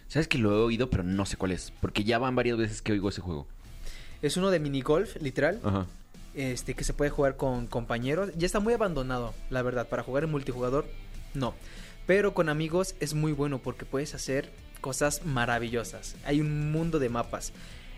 [0.08, 1.74] Sabes que lo he oído, pero no sé cuál es.
[1.82, 3.48] Porque ya van varias veces que oigo ese juego.
[4.22, 5.60] Es uno de minigolf, literal.
[5.62, 5.88] Ajá.
[6.36, 8.30] Este que se puede jugar con compañeros.
[8.38, 9.90] Ya está muy abandonado, la verdad.
[9.90, 10.86] Para jugar en multijugador,
[11.34, 11.54] no.
[12.08, 16.16] Pero con amigos es muy bueno porque puedes hacer cosas maravillosas.
[16.24, 17.52] Hay un mundo de mapas.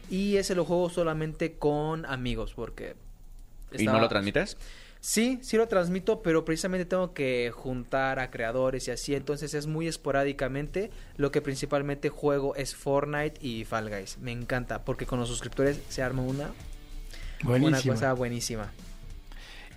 [0.10, 2.96] Y ese lo juego solamente con amigos porque...
[3.78, 4.58] ¿Y no lo transmites?
[5.00, 9.68] Sí, sí lo transmito, pero precisamente tengo que juntar a creadores y así, entonces es
[9.68, 10.90] muy esporádicamente.
[11.18, 14.18] Lo que principalmente juego es Fortnite y Fall Guys.
[14.20, 16.46] Me encanta, porque con los suscriptores se arma una,
[17.44, 17.94] una Buenísimo.
[17.94, 18.72] cosa buenísima.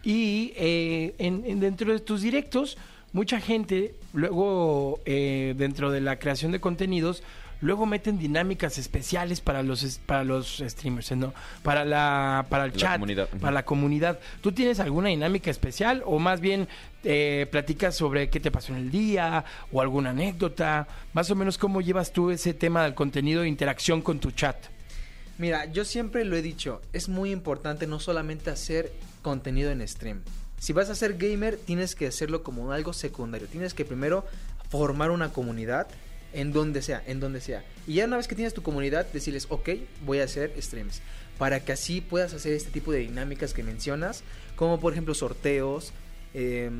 [0.02, 2.78] Y eh, en, en- dentro de tus directos,
[3.12, 7.22] mucha gente, luego eh, dentro de la creación de contenidos,
[7.60, 11.32] luego meten dinámicas especiales para los para los streamers, ¿no?
[11.62, 14.18] Para la para el La chat, comunidad, para la comunidad.
[14.40, 16.68] ¿Tú tienes alguna dinámica especial o más bien
[17.04, 20.88] eh, platicas sobre qué te pasó en el día o alguna anécdota?
[21.12, 24.56] Más o menos cómo llevas tú ese tema del contenido de interacción con tu chat.
[25.38, 28.92] Mira, yo siempre lo he dicho, es muy importante no solamente hacer
[29.22, 30.22] contenido en stream.
[30.58, 33.48] Si vas a ser gamer, tienes que hacerlo como algo secundario.
[33.48, 34.26] Tienes que primero
[34.68, 35.88] formar una comunidad
[36.32, 37.64] en donde sea, en donde sea.
[37.86, 39.70] Y ya una vez que tienes tu comunidad, decirles, ok,
[40.04, 41.00] voy a hacer streams.
[41.38, 44.22] Para que así puedas hacer este tipo de dinámicas que mencionas,
[44.56, 45.92] como por ejemplo sorteos,
[46.34, 46.70] eh,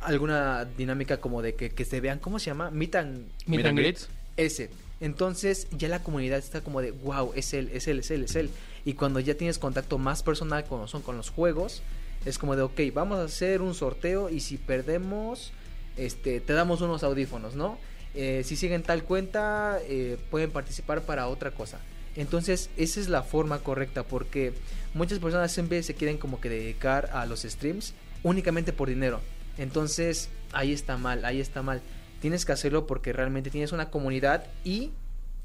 [0.00, 2.70] alguna dinámica como de que, que se vean, ¿cómo se llama?
[2.70, 3.98] Meet and, Meet and greet.
[4.36, 4.70] ese.
[5.00, 8.36] Entonces ya la comunidad está como de, wow, es él, es él, es él, es
[8.36, 8.50] él.
[8.84, 11.82] Y cuando ya tienes contacto más personal como son con los juegos,
[12.26, 15.52] es como de, ok, vamos a hacer un sorteo y si perdemos,
[15.96, 17.78] este, te damos unos audífonos, ¿no?
[18.14, 21.78] Eh, si siguen tal cuenta, eh, pueden participar para otra cosa.
[22.16, 24.52] Entonces, esa es la forma correcta porque
[24.94, 29.20] muchas personas siempre se quieren como que dedicar a los streams únicamente por dinero.
[29.58, 31.80] Entonces, ahí está mal, ahí está mal.
[32.20, 34.90] Tienes que hacerlo porque realmente tienes una comunidad y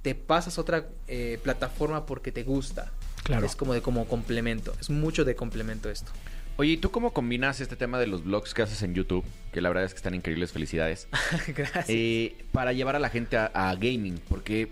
[0.01, 2.91] te pasas a otra eh, plataforma porque te gusta.
[3.23, 3.45] Claro.
[3.45, 4.73] Es como de como complemento.
[4.79, 6.11] Es mucho de complemento esto.
[6.57, 9.25] Oye, ¿y tú cómo combinas este tema de los vlogs que haces en YouTube?
[9.51, 11.07] Que la verdad es que están increíbles, felicidades.
[11.55, 11.85] Gracias.
[11.89, 14.69] eh, para llevar a la gente a, a gaming, porque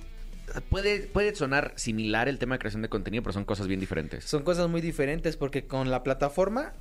[0.69, 4.23] puede, puede sonar similar el tema de creación de contenido, pero son cosas bien diferentes.
[4.23, 6.73] Son cosas muy diferentes porque con la plataforma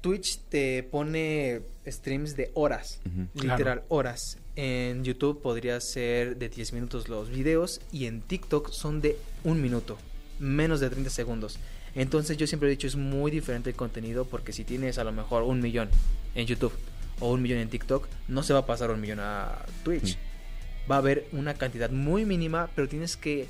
[0.00, 3.00] Twitch te pone streams de horas,
[3.34, 4.38] literal horas.
[4.54, 9.60] En YouTube podría ser de 10 minutos los videos y en TikTok son de un
[9.60, 9.98] minuto,
[10.38, 11.58] menos de 30 segundos.
[11.96, 15.12] Entonces yo siempre he dicho es muy diferente el contenido porque si tienes a lo
[15.12, 15.88] mejor un millón
[16.34, 16.72] en YouTube
[17.20, 20.18] o un millón en TikTok, no se va a pasar un millón a Twitch.
[20.88, 23.48] Va a haber una cantidad muy mínima, pero tienes que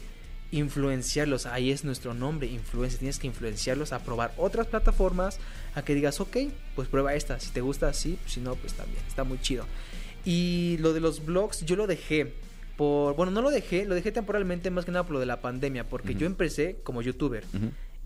[0.52, 1.46] influenciarlos.
[1.46, 2.98] Ahí es nuestro nombre, influencia.
[2.98, 5.38] Tienes que influenciarlos a probar otras plataformas,
[5.74, 6.36] a que digas, ok,
[6.74, 7.40] pues prueba esta.
[7.40, 9.02] Si te gusta, sí, si no, pues también.
[9.08, 9.66] Está muy chido.
[10.24, 12.32] Y lo de los blogs, yo lo dejé.
[12.76, 15.40] Por, bueno, no lo dejé, lo dejé temporalmente más que nada por lo de la
[15.40, 17.44] pandemia, porque yo empecé como youtuber.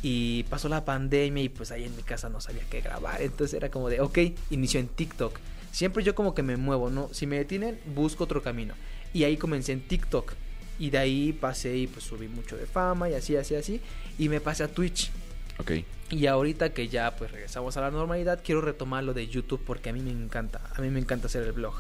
[0.03, 3.55] Y pasó la pandemia y pues ahí en mi casa no sabía qué grabar, entonces
[3.55, 4.19] era como de, ok,
[4.51, 5.39] inició en TikTok.
[5.73, 7.09] Siempre yo como que me muevo, ¿no?
[7.13, 8.75] Si me detienen, busco otro camino.
[9.13, 10.33] Y ahí comencé en TikTok.
[10.79, 13.81] Y de ahí pasé y pues subí mucho de fama y así, así, así.
[14.19, 15.11] Y me pasé a Twitch.
[15.59, 15.73] Ok.
[16.11, 19.91] Y ahorita que ya pues regresamos a la normalidad, quiero retomar lo de YouTube porque
[19.91, 20.61] a mí me encanta.
[20.75, 21.75] A mí me encanta hacer el blog.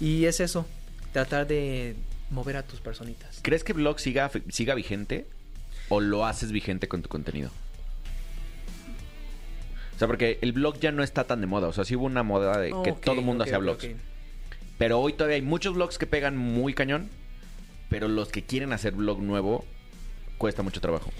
[0.00, 0.66] Y es eso,
[1.12, 1.96] tratar de
[2.30, 3.40] mover a tus personitas.
[3.42, 5.26] ¿Crees que blog siga, siga vigente
[5.88, 7.50] o lo haces vigente con tu contenido?
[9.94, 11.68] O sea, porque el blog ya no está tan de moda.
[11.68, 13.88] O sea, sí hubo una moda de que todo el mundo hacía blogs.
[14.76, 17.08] Pero hoy todavía hay muchos blogs que pegan muy cañón.
[17.88, 19.64] Pero los que quieren hacer blog nuevo
[20.38, 21.10] cuesta mucho trabajo.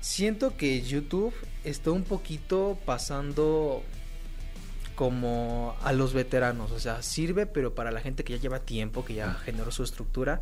[0.00, 1.32] Siento que YouTube
[1.64, 3.82] está un poquito pasando
[4.94, 9.04] como a los veteranos, o sea, sirve pero para la gente que ya lleva tiempo,
[9.04, 10.40] que ya generó su estructura,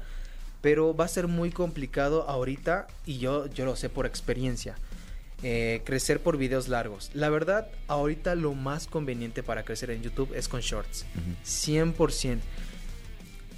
[0.63, 4.77] pero va a ser muy complicado ahorita y yo, yo lo sé por experiencia.
[5.45, 7.11] eh, crecer por videos largos.
[7.15, 11.05] La verdad, ahorita lo más conveniente para crecer en YouTube es con shorts.
[11.45, 12.39] 100%.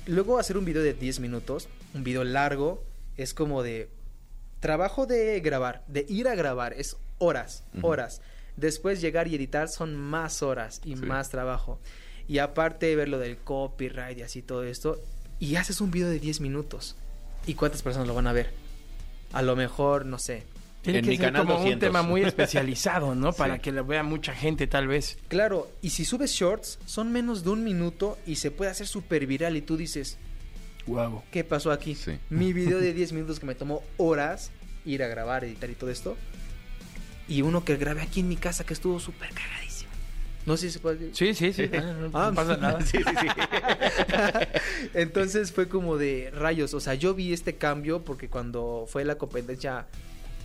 [0.07, 2.83] Luego hacer un video de 10 minutos, un video largo,
[3.19, 3.91] es como de
[4.61, 8.23] trabajo de grabar, de ir a grabar, es horas, horas.
[8.57, 11.03] Después llegar y editar son más horas y Sí.
[11.05, 11.81] más trabajo.
[12.29, 14.99] Y aparte ver lo del copyright y así todo esto,
[15.45, 16.97] y haces un video de 10 minutos.
[17.47, 18.53] ¿Y cuántas personas lo van a ver?
[19.33, 20.45] A lo mejor, no sé.
[20.83, 21.75] Tiene En que mi ser canal como 200.
[21.75, 23.33] un tema muy especializado, ¿no?
[23.37, 25.19] Para que lo vea mucha gente, tal vez.
[25.29, 29.27] Claro, y si subes shorts, son menos de un minuto y se puede hacer súper
[29.27, 30.19] viral y tú dices,
[30.87, 31.23] Wow.
[31.31, 31.95] ¿qué pasó aquí?
[31.95, 32.19] Sí.
[32.31, 34.51] Mi video de 10 minutos que me tomó horas
[34.85, 36.17] ir a grabar, editar y todo esto.
[37.27, 39.64] Y uno que grabé aquí en mi casa que estuvo súper cagadísimo.
[40.47, 41.35] No sé si se puede decir.
[41.35, 41.71] Sí, sí, sí.
[41.77, 42.81] Ah, no, Ah, no pasa nada.
[42.83, 43.27] Sí, sí, sí.
[44.95, 46.75] Entonces fue como de rayos.
[46.75, 49.87] O sea, yo vi este cambio porque cuando fue la competencia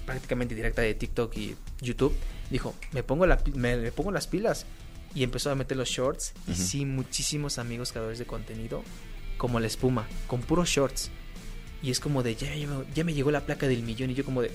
[0.05, 2.15] prácticamente directa de TikTok y YouTube,
[2.49, 4.65] dijo, me pongo, la, me, me pongo las pilas.
[5.13, 6.33] Y empezó a meter los shorts.
[6.47, 8.83] Y sí, muchísimos amigos creadores de contenido,
[9.37, 11.09] como la espuma, con puros shorts.
[11.81, 14.11] Y es como de, ya, ya ya me llegó la placa del millón.
[14.11, 14.51] Y yo como de,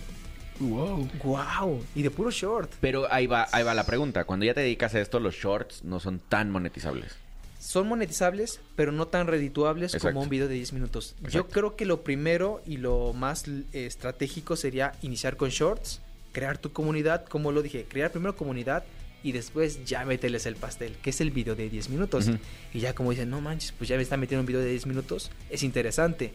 [0.60, 1.08] Wow.
[1.22, 1.84] wow.
[1.94, 2.72] Y de puro short.
[2.80, 4.24] Pero ahí va, ahí va la pregunta.
[4.24, 7.16] Cuando ya te dedicas a esto, los shorts no son tan monetizables.
[7.58, 10.12] son monetizables, pero no tan redituables Exacto.
[10.12, 11.14] como un video de 10 minutos.
[11.30, 16.00] Yo creo que lo primero y lo más eh, estratégico sería iniciar con shorts,
[16.32, 18.84] crear tu comunidad, como lo dije, crear primero comunidad
[19.22, 22.30] y después ya meterles el pastel, que es el video de 10 minutos.
[22.74, 24.86] Y ya como dicen, no manches, pues ya me está metiendo un video de 10
[24.86, 26.32] minutos, es interesante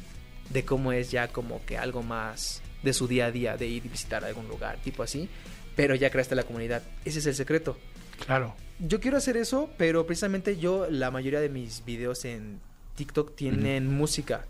[0.49, 3.86] de cómo es ya como que algo más de su día a día, de ir
[3.86, 5.30] y visitar algún lugar, tipo así,
[5.76, 6.84] pero ya creaste la comunidad.
[7.06, 7.78] Ese es el secreto.
[8.26, 8.56] Claro.
[8.80, 12.60] Yo quiero hacer eso, pero precisamente yo, la mayoría de mis videos en
[12.96, 14.46] TikTok tienen música.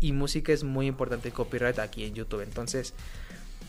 [0.00, 2.42] Y música es muy importante el copyright aquí en YouTube.
[2.42, 2.94] Entonces,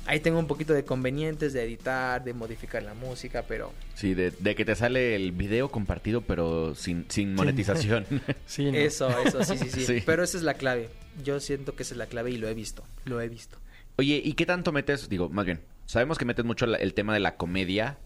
[0.05, 4.31] Ahí tengo un poquito de convenientes de editar, de modificar la música, pero Sí, de,
[4.31, 8.05] de que te sale el video compartido, pero sin, sin monetización.
[8.45, 8.77] Sí, ¿no?
[8.77, 10.03] eso, eso, sí, sí, sí, Sí.
[10.05, 10.89] Pero esa es la clave.
[11.23, 13.57] Yo siento que esa es la clave y lo he visto, lo he visto.
[13.97, 15.09] Oye, ¿y qué tanto metes?
[15.09, 17.97] Digo, más bien, sabemos que metes mucho el tema de la comedia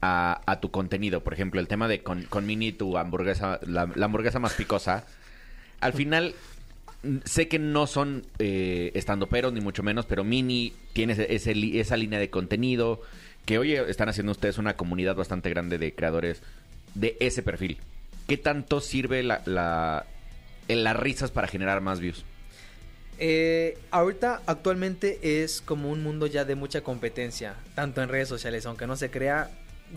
[0.00, 1.22] a, tu contenido.
[1.22, 5.04] Por ejemplo, el tema de con, Mini, tu hamburguesa, la, hamburguesa más picosa.
[5.80, 6.34] Al final,
[7.24, 12.18] sé que no son eh, estandoperos, ni mucho menos, pero Mini tiene ese- esa línea
[12.18, 13.00] de contenido.
[13.44, 16.42] Que hoy están haciendo ustedes una comunidad bastante grande de creadores
[16.94, 17.78] de ese perfil.
[18.26, 19.28] ¿Qué tanto sirve en
[20.84, 22.24] las risas para generar más views?
[23.18, 28.66] Eh, ahorita actualmente es como un mundo ya de mucha competencia, tanto en redes sociales,
[28.66, 29.50] aunque no se crea,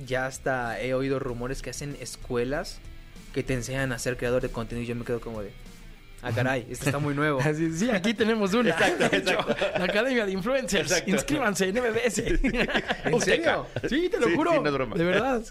[0.08, 2.80] ya hasta he oído rumores que hacen escuelas
[3.34, 5.52] que te enseñan a ser creador de contenido y yo me quedo como de,
[6.22, 7.40] ah caray, esto está muy nuevo.
[7.44, 8.76] Así, sí, aquí tenemos una.
[9.12, 9.38] De hecho,
[9.78, 10.90] La Academia de Influencers.
[10.92, 11.12] Exacto.
[11.12, 12.18] Inscríbanse en MBS.
[13.06, 13.68] ¿En serio?
[13.90, 14.52] Sí, te lo Sí, juro.
[14.54, 14.96] sí, no es broma.
[14.96, 15.44] De verdad.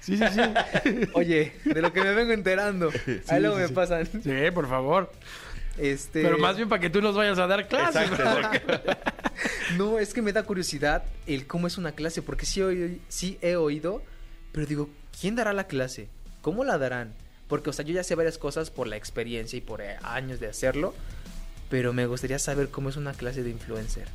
[0.00, 1.08] Sí, sí, sí.
[1.14, 2.90] Oye, de lo que me vengo enterando,
[3.28, 4.06] ahí luego sí, me pasan.
[4.06, 5.10] Sí, por favor.
[5.78, 8.10] Este, Pero más bien para que tú nos vayas a dar clases.
[8.10, 8.80] Exacto,
[9.76, 12.98] No, es que me da curiosidad el cómo es una clase, porque sí, he oído-
[13.08, 14.02] sí he oído,
[14.52, 14.88] pero digo,
[15.20, 16.08] ¿quién dará la clase?
[16.42, 17.12] ¿Cómo la darán?
[17.48, 20.38] Porque, o sea, yo ya sé varias cosas por la experiencia y por eh, años
[20.40, 20.94] de hacerlo,
[21.70, 24.06] pero me gustaría saber cómo es una clase de influencer.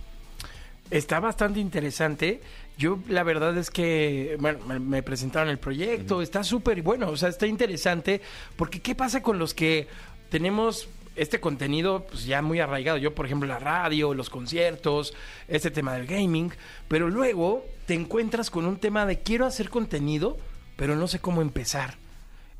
[0.91, 2.41] Está bastante interesante.
[2.77, 7.17] Yo la verdad es que, bueno, me, me presentaron el proyecto, está súper bueno, o
[7.17, 8.21] sea, está interesante,
[8.55, 9.87] porque ¿qué pasa con los que
[10.29, 12.97] tenemos este contenido pues, ya muy arraigado?
[12.97, 15.13] Yo, por ejemplo, la radio, los conciertos,
[15.47, 16.51] este tema del gaming,
[16.87, 20.37] pero luego te encuentras con un tema de quiero hacer contenido,
[20.75, 21.95] pero no sé cómo empezar.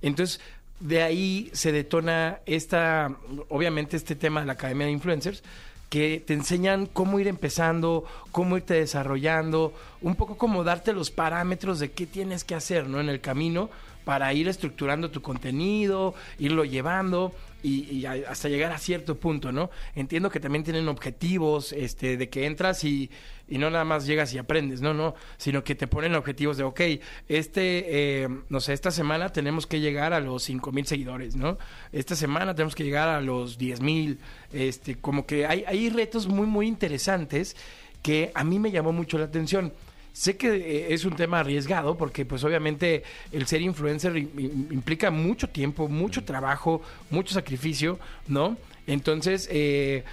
[0.02, 0.40] Entonces,
[0.80, 3.16] de ahí se detona esta,
[3.50, 5.44] obviamente, este tema de la Academia de Influencers,
[5.90, 11.80] que te enseñan cómo ir empezando, cómo irte desarrollando, un poco como darte los parámetros
[11.80, 13.00] de qué tienes que hacer, ¿no?
[13.00, 13.70] En el camino
[14.10, 19.70] para ir estructurando tu contenido, irlo llevando y, hasta llegar a cierto punto, ¿no?
[19.94, 23.12] Entiendo que también tienen objetivos, este, de que entras y,
[23.48, 26.64] y no nada más llegas y aprendes, no, no, sino que te ponen objetivos de,
[26.64, 26.80] ok,
[27.28, 31.60] este, eh, no sé, esta semana tenemos que llegar a los 5 mil seguidores, ¿no?
[31.92, 34.18] Esta semana tenemos que llegar a los 10 mil,
[34.52, 37.56] este, como que hay, hay retos muy, muy interesantes
[38.02, 39.72] que a mí me llamó mucho la atención.
[40.20, 44.74] Sé que eh, es un tema arriesgado porque pues obviamente el ser influencer im- im-
[44.74, 48.58] implica mucho tiempo, mucho trabajo, mucho sacrificio, ¿no?
[48.86, 50.04] Entonces, eh,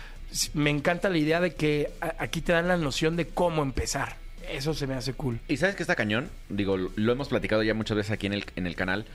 [0.54, 1.90] me encanta la idea de que
[2.20, 4.14] aquí te dan la noción de cómo empezar.
[4.48, 5.40] Eso se me hace cool.
[5.48, 6.30] ¿Y sabes qué está cañón?
[6.50, 9.06] Digo, lo hemos platicado ya muchas veces aquí en el, en el canal.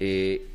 [0.00, 0.46] Eh,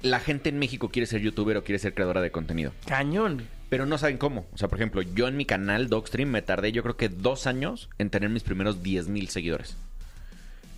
[0.00, 2.72] la gente en México quiere ser youtuber o quiere ser creadora de contenido.
[2.86, 3.46] Cañón.
[3.74, 4.46] Pero no saben cómo.
[4.52, 7.48] O sea, por ejemplo, yo en mi canal Dogstream me tardé yo creo que dos
[7.48, 9.76] años en tener mis primeros 10 mil seguidores.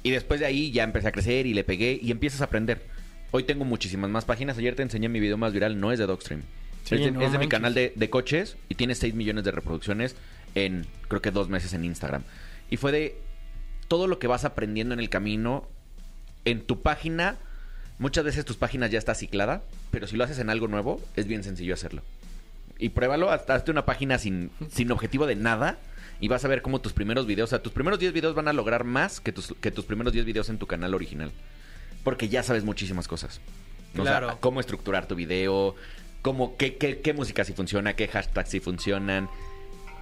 [0.02, 2.86] Y después de ahí ya empecé a crecer y le pegué y empiezas a aprender.
[3.32, 4.56] Hoy tengo muchísimas más páginas.
[4.56, 6.40] Ayer te enseñé mi video más viral, no es de Dogstream.
[6.84, 9.44] Sí, es de, no es de mi canal de, de coches y tiene 6 millones
[9.44, 10.16] de reproducciones
[10.54, 12.22] en creo que dos meses en Instagram.
[12.70, 13.18] Y fue de
[13.88, 15.68] todo lo que vas aprendiendo en el camino
[16.46, 17.36] en tu página.
[17.98, 21.26] Muchas veces tus páginas ya está ciclada, pero si lo haces en algo nuevo, es
[21.26, 22.00] bien sencillo hacerlo.
[22.78, 25.78] Y pruébalo, hasta hazte una página sin, sin objetivo de nada
[26.20, 28.48] y vas a ver cómo tus primeros videos, o sea, tus primeros 10 videos van
[28.48, 31.30] a lograr más que tus, que tus primeros 10 videos en tu canal original.
[32.04, 33.40] Porque ya sabes muchísimas cosas.
[33.94, 34.38] O sea, Claro.
[34.40, 35.74] cómo estructurar tu video,
[36.22, 39.28] cómo, qué, qué, qué música sí funciona, qué hashtags sí funcionan.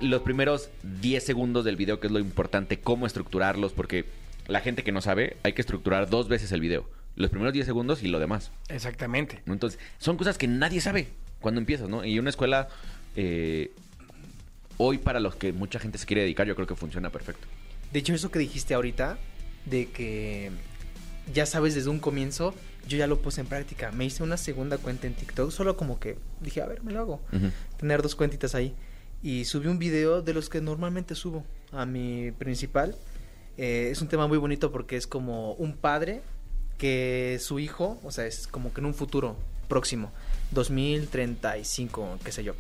[0.01, 4.05] Los primeros 10 segundos del video, que es lo importante, cómo estructurarlos, porque
[4.49, 6.89] la gente que no sabe, hay que estructurar dos veces el video.
[7.17, 8.51] Los primeros 10 segundos y lo demás.
[8.69, 9.43] Exactamente.
[9.47, 11.09] Entonces, son cosas que nadie sabe
[11.45, 12.07] cuando empiezas, ¿no?
[12.07, 12.69] Y una escuela,
[13.17, 13.71] eh,
[14.79, 17.47] hoy para los que mucha gente se quiere dedicar, yo creo que funciona perfecto.
[17.93, 19.19] De hecho, eso que dijiste ahorita,
[19.67, 20.51] de que
[21.35, 22.55] ya sabes desde un comienzo,
[22.89, 23.93] yo ya lo puse en práctica.
[23.93, 27.01] Me hice una segunda cuenta en TikTok, solo como que dije, a ver, me lo
[27.01, 27.21] hago.
[27.31, 27.51] Ujú.
[27.77, 28.75] Tener dos cuentitas ahí.
[29.23, 32.97] Y subí un video de los que normalmente subo a mi principal.
[33.59, 36.23] Eh, es un tema muy bonito porque es como un padre
[36.79, 39.37] que su hijo, o sea, es como que en un futuro
[39.69, 40.11] próximo,
[40.55, 42.55] 2035, qué sé yo.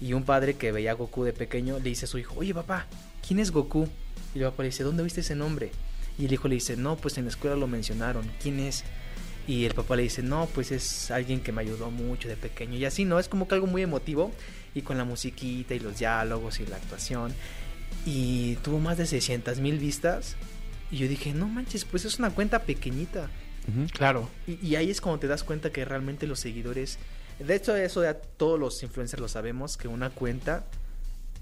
[0.00, 2.54] Y un padre que veía a Goku de pequeño le dice a su hijo, oye
[2.54, 2.86] papá,
[3.26, 3.88] ¿quién es Goku?
[4.34, 5.72] Y el papá le dice, ¿dónde viste ese nombre?
[6.18, 8.84] Y el hijo le dice, no, pues en la escuela lo mencionaron, ¿quién es?
[9.46, 12.76] Y el papá le dice, no, pues es alguien que me ayudó mucho de pequeño.
[12.76, 13.18] Y así, ¿no?
[13.18, 14.30] Es como que algo muy emotivo.
[14.74, 17.32] Y con la musiquita y los diálogos y la actuación.
[18.06, 20.36] Y tuvo más de 600 mil vistas.
[20.92, 23.28] Y yo dije, no manches, pues es una cuenta pequeñita.
[23.92, 24.28] Claro.
[24.46, 26.98] Y, y ahí es cuando te das cuenta que realmente los seguidores...
[27.40, 30.64] De hecho, eso ya todos los influencers lo sabemos, que una cuenta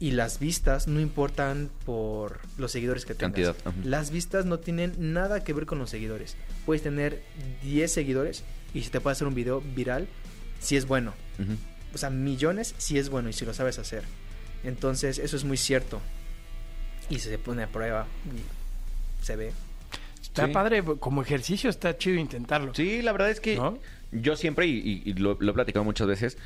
[0.01, 3.57] Y las vistas no importan por los seguidores que tengas.
[3.57, 3.85] Cantidad.
[3.85, 6.37] Las vistas no tienen nada que ver con los seguidores.
[6.65, 7.25] Puedes tener
[7.63, 10.07] 10 seguidores y se te puede hacer un video viral
[10.61, 11.15] si es bueno.
[11.41, 11.55] Ujú.
[11.95, 14.05] O sea, millones si es bueno y si lo sabes hacer.
[14.63, 16.01] Entonces, eso es muy cierto.
[17.11, 19.53] Y se pone a prueba y se ve.
[20.43, 20.53] Está Sí.
[20.53, 22.75] padre, como ejercicio está chido intentarlo.
[22.75, 23.79] Sí, la verdad es que ¿No?
[24.13, 26.39] yo siempre, y, y- y lo, lo he platicado muchas veces,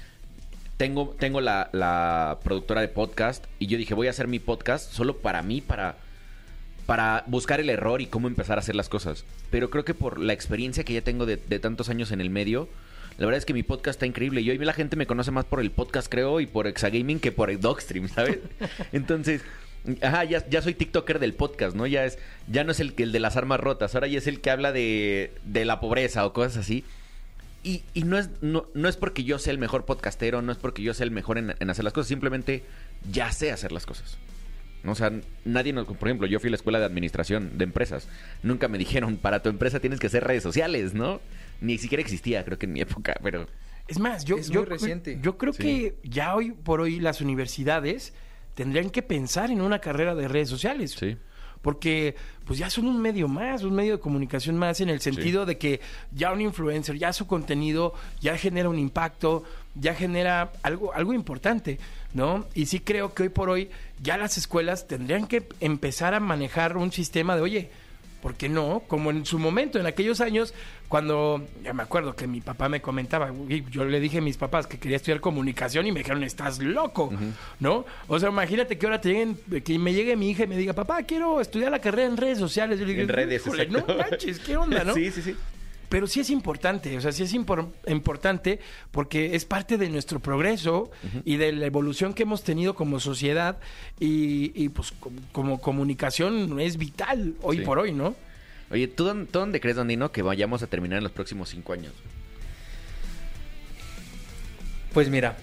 [0.76, 4.90] tengo, tengo la, la productora de podcast y yo dije, voy a hacer mi podcast
[4.93, 5.97] solo para mí, para,
[6.86, 9.24] para buscar el error y cómo empezar a hacer las cosas.
[9.51, 12.30] Pero creo que por la experiencia que ya tengo de, de tantos años en el
[12.30, 12.68] medio,
[13.18, 14.40] la verdad es que mi podcast está increíble.
[14.40, 17.30] Y hoy la gente me conoce más por el podcast, creo, y por Exagaming que
[17.30, 18.38] por el Dogstream, ¿sabes?
[18.93, 19.43] Entonces...
[20.01, 21.87] Ajá, ya, ya soy TikToker del podcast, ¿no?
[21.87, 22.18] Ya es,
[22.49, 24.51] ya no es el, que- el de las armas rotas, ahora ya es el que
[24.51, 26.85] habla de, de la pobreza o cosas así.
[27.64, 30.59] Y, y no, es, no, no es porque yo sea el mejor podcastero, no es
[30.59, 32.64] porque yo sea el mejor en, en hacer las cosas, simplemente
[33.11, 34.18] ya sé hacer las cosas.
[34.85, 34.93] ¿No?
[34.93, 35.12] O sea,
[35.45, 35.87] nadie nos...
[35.87, 38.09] Por ejemplo, yo fui a la escuela de administración de empresas.
[38.43, 41.20] Nunca me dijeron, para tu empresa tienes que hacer redes sociales, ¿no?
[41.61, 43.47] Ni siquiera existía, creo que en mi época, pero...
[43.87, 45.18] Es más, yo, Es yo, muy reciente.
[45.22, 45.62] yo creo Sí.
[45.62, 48.12] que ya hoy por hoy las universidades
[48.55, 50.93] tendrían que pensar en una carrera de redes sociales.
[50.99, 51.17] Sí.
[51.61, 55.47] Porque pues ya son un medio más, un medio de comunicación más en el sentido
[55.47, 55.81] de que
[56.11, 59.45] ya un influencer, ya su contenido ya genera un impacto,
[59.77, 61.79] ya genera algo algo importante,
[62.15, 62.47] ¿no?
[62.55, 63.71] Y sí creo que hoy por hoy
[64.03, 67.71] ya las escuelas tendrían que empezar a manejar un sistema de, oye,
[68.23, 68.85] ¿por qué no?
[68.89, 70.55] Como en su momento, en aquellos años,
[70.89, 74.37] cuando, ya me acuerdo que mi papá me comentaba, "Güey, yo le dije a mis
[74.37, 77.12] papás que quería estudiar comunicación y me dijeron, estás loco,
[77.61, 77.85] ¿no?
[78.09, 80.73] O sea, imagínate que ahora te lleguen, que me llegue mi hija y me diga,
[80.73, 82.79] papá, quiero estudiar la carrera en redes sociales.
[82.79, 84.95] Yo le digo, En redes, "Híjole, no manches, ¿qué onda, no?
[84.95, 85.37] Sí, sí, sí.
[85.93, 88.61] Pero sí es importante, o sea, sí es impor- importante
[88.93, 90.90] porque es parte de nuestro progreso
[91.26, 93.59] y de la evolución que hemos tenido como sociedad
[94.01, 97.64] y, y, pues com- como comunicación es vital hoy Sí.
[97.64, 98.14] por hoy, ¿no?
[98.70, 101.74] Oye, ¿tú dónde, tú dónde crees, Dandino, que vayamos a terminar en los próximos cinco
[101.74, 101.93] años?
[104.95, 105.36] Pues mira,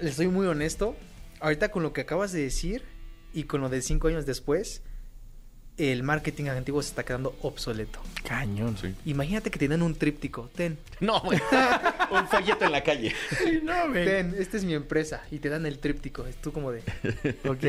[0.00, 0.96] les soy muy honesto.
[1.40, 2.84] Ahorita con lo que acabas de decir
[3.34, 4.82] y con lo de cinco años después,
[5.78, 8.00] el marketing antiguo se está quedando obsoleto.
[8.26, 8.76] Cañón.
[8.76, 8.94] Sí.
[9.06, 10.50] Imagínate que te dan un tríptico.
[10.54, 11.40] Ten, No, güey.
[12.10, 13.14] un folleto en la calle.
[13.62, 14.04] No, güey.
[14.04, 15.22] ten, esta es mi empresa.
[15.30, 16.26] Y te dan el tríptico.
[16.26, 16.82] Es tú como de...
[17.48, 17.64] Ok.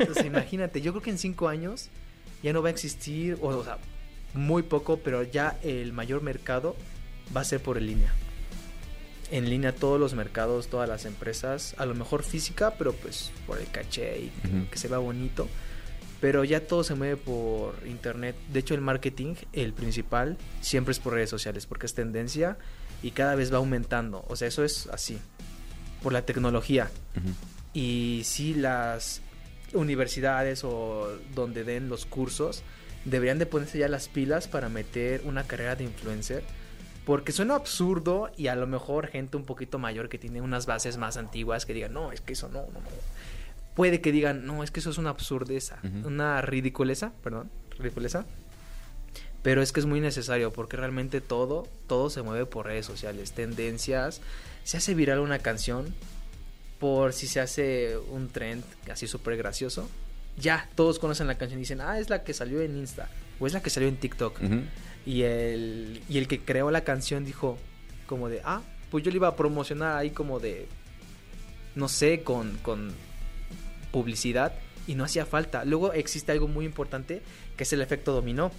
[0.00, 1.88] Entonces imagínate, yo creo que en cinco años
[2.42, 3.78] ya no va a existir, o, o sea,
[4.32, 6.76] muy poco, pero ya el mayor mercado
[7.36, 8.12] va a ser por en línea.
[9.30, 13.58] En línea todos los mercados, todas las empresas, a lo mejor física, pero pues por
[13.58, 14.32] el caché y
[14.70, 15.48] que se vea bonito.
[16.20, 18.36] Pero ya todo se mueve por internet.
[18.52, 22.58] De hecho, el marketing, el principal, siempre es por redes sociales, porque es tendencia
[23.02, 24.24] y cada vez va aumentando.
[24.28, 25.18] O sea, eso es así.
[26.02, 26.90] Por la tecnología.
[27.16, 27.34] Ujú.
[27.72, 29.22] Y si las
[29.72, 32.62] universidades o donde den los cursos
[33.04, 36.42] deberían de ponerse ya las pilas para meter una carrera de influencer.
[37.06, 40.96] Porque suena absurdo y a lo mejor gente un poquito mayor que tiene unas bases
[40.96, 42.90] más antiguas que digan, no, es que eso no, no, no.
[43.74, 48.26] Puede que digan, no, es que eso es una absurdeza, una ridiculeza, perdón, ridiculeza.
[49.42, 53.32] Pero es que es muy necesario porque realmente todo, todo se mueve por redes sociales,
[53.32, 54.20] tendencias.
[54.64, 55.94] Se hace viral una canción
[56.78, 59.88] por si se hace un trend así súper gracioso.
[60.36, 63.08] Ya, todos conocen la canción y dicen, ah, es la que salió en Insta
[63.38, 64.40] o es la que salió en TikTok.
[65.06, 67.56] Y el, y el que creó la canción dijo
[68.06, 70.66] como de, ah, pues yo le iba a promocionar ahí como de,
[71.74, 72.92] no sé, con, con
[73.92, 74.54] publicidad
[74.86, 75.64] y no hacía falta.
[75.64, 77.22] Luego existe algo muy importante
[77.56, 78.50] que es el efecto dominó.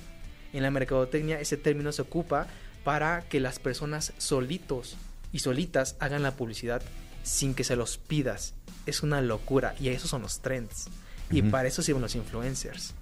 [0.54, 2.48] En la mercadotecnia ese término se ocupa
[2.84, 4.98] para que las personas solitos
[5.32, 6.82] y solitas hagan la publicidad
[7.24, 8.54] sin que se los pidas.
[8.86, 10.88] Es una locura y esos son los trends.
[11.30, 12.94] Y para eso sirven los influencers.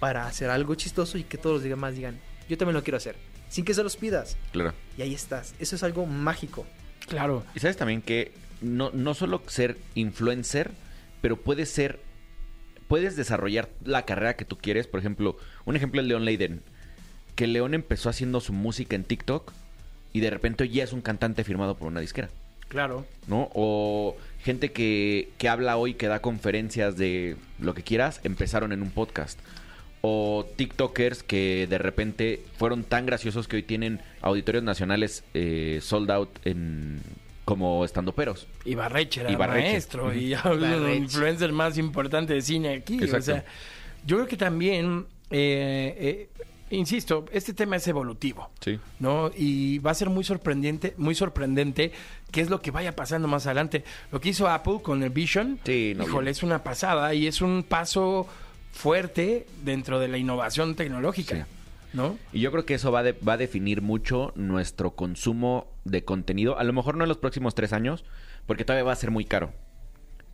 [0.00, 2.18] Para hacer algo chistoso y que todos los demás digan,
[2.48, 3.16] yo también lo quiero hacer.
[3.48, 4.36] Sin que se los pidas.
[4.50, 4.74] Claro.
[4.98, 5.54] Y ahí estás.
[5.60, 6.66] Eso es algo mágico.
[7.06, 7.44] Claro.
[7.54, 10.72] Y sabes también que no, no solo ser influencer,
[11.26, 11.98] pero puedes ser,
[12.86, 14.86] puedes desarrollar la carrera que tú quieres.
[14.86, 16.62] Por ejemplo, un ejemplo es León Leiden.
[17.34, 19.52] Que León empezó haciendo su música en TikTok
[20.12, 22.28] y de repente ya es un cantante firmado por una disquera.
[22.68, 23.04] Claro.
[23.26, 23.50] ¿no?
[23.54, 28.82] O gente que, que habla hoy, que da conferencias de lo que quieras, empezaron en
[28.82, 29.36] un podcast.
[30.02, 36.08] O TikTokers que de repente fueron tan graciosos que hoy tienen auditorios nacionales eh, sold
[36.08, 37.00] out en
[37.46, 38.46] como estandoperos.
[38.66, 39.68] Y Barreche era Ibarreche.
[39.70, 42.98] maestro y el influencer más importante de cine aquí.
[43.00, 43.24] O Exacto.
[43.24, 43.44] sea,
[44.04, 48.50] yo creo que también, eh, eh, insisto, este tema es evolutivo.
[48.60, 48.78] Sí.
[48.98, 49.30] ¿no?
[49.36, 51.92] Y va a ser muy sorprendente, muy sorprendente
[52.32, 53.84] qué es lo que vaya pasando más adelante.
[54.12, 56.32] Lo que hizo Apple con el Vision, Sí, no, híjole, bien.
[56.32, 58.26] es una pasada y es un paso
[58.72, 61.42] fuerte dentro de la innovación tecnológica, Sí.
[61.94, 62.18] ¿no?
[62.32, 66.58] Y yo creo que eso va, de- va a definir mucho nuestro consumo de contenido.
[66.58, 68.04] A lo mejor no en los próximos tres años,
[68.46, 69.52] porque todavía va a ser muy caro.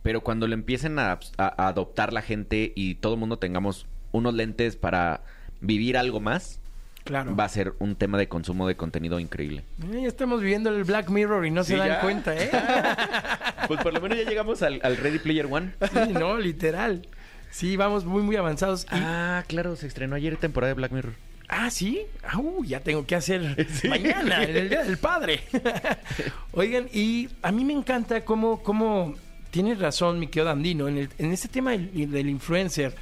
[0.01, 1.17] Pero cuando lo empiecen a, a-
[1.63, 5.21] a adoptar la gente y todo el mundo tengamos unos lentes para
[5.61, 6.59] vivir algo más,
[7.05, 7.35] Claro.
[7.35, 9.63] va a ser un tema de consumo de contenido increíble.
[9.91, 12.01] Eh, Ya estamos viviendo el Black Mirror y no se dan ya.
[12.01, 12.49] cuenta, ¿eh?
[13.67, 15.73] Pues por lo menos ya llegamos al, al Ready Player One.
[15.81, 17.07] Sí, no, literal.
[17.49, 18.83] Sí, vamos muy, muy avanzados.
[18.85, 21.13] Y- Ah, claro, se estrenó ayer temporada de Black Mirror.
[21.55, 22.01] Ah, sí.
[22.23, 25.41] Ah, uh, ya tengo que hacer mañana, el Día del Padre.
[26.53, 29.13] Oigan, y a mí me encanta cómo, cómo
[29.51, 32.95] tienes razón, mi querido Andino, en, el, en este tema del, del influencer,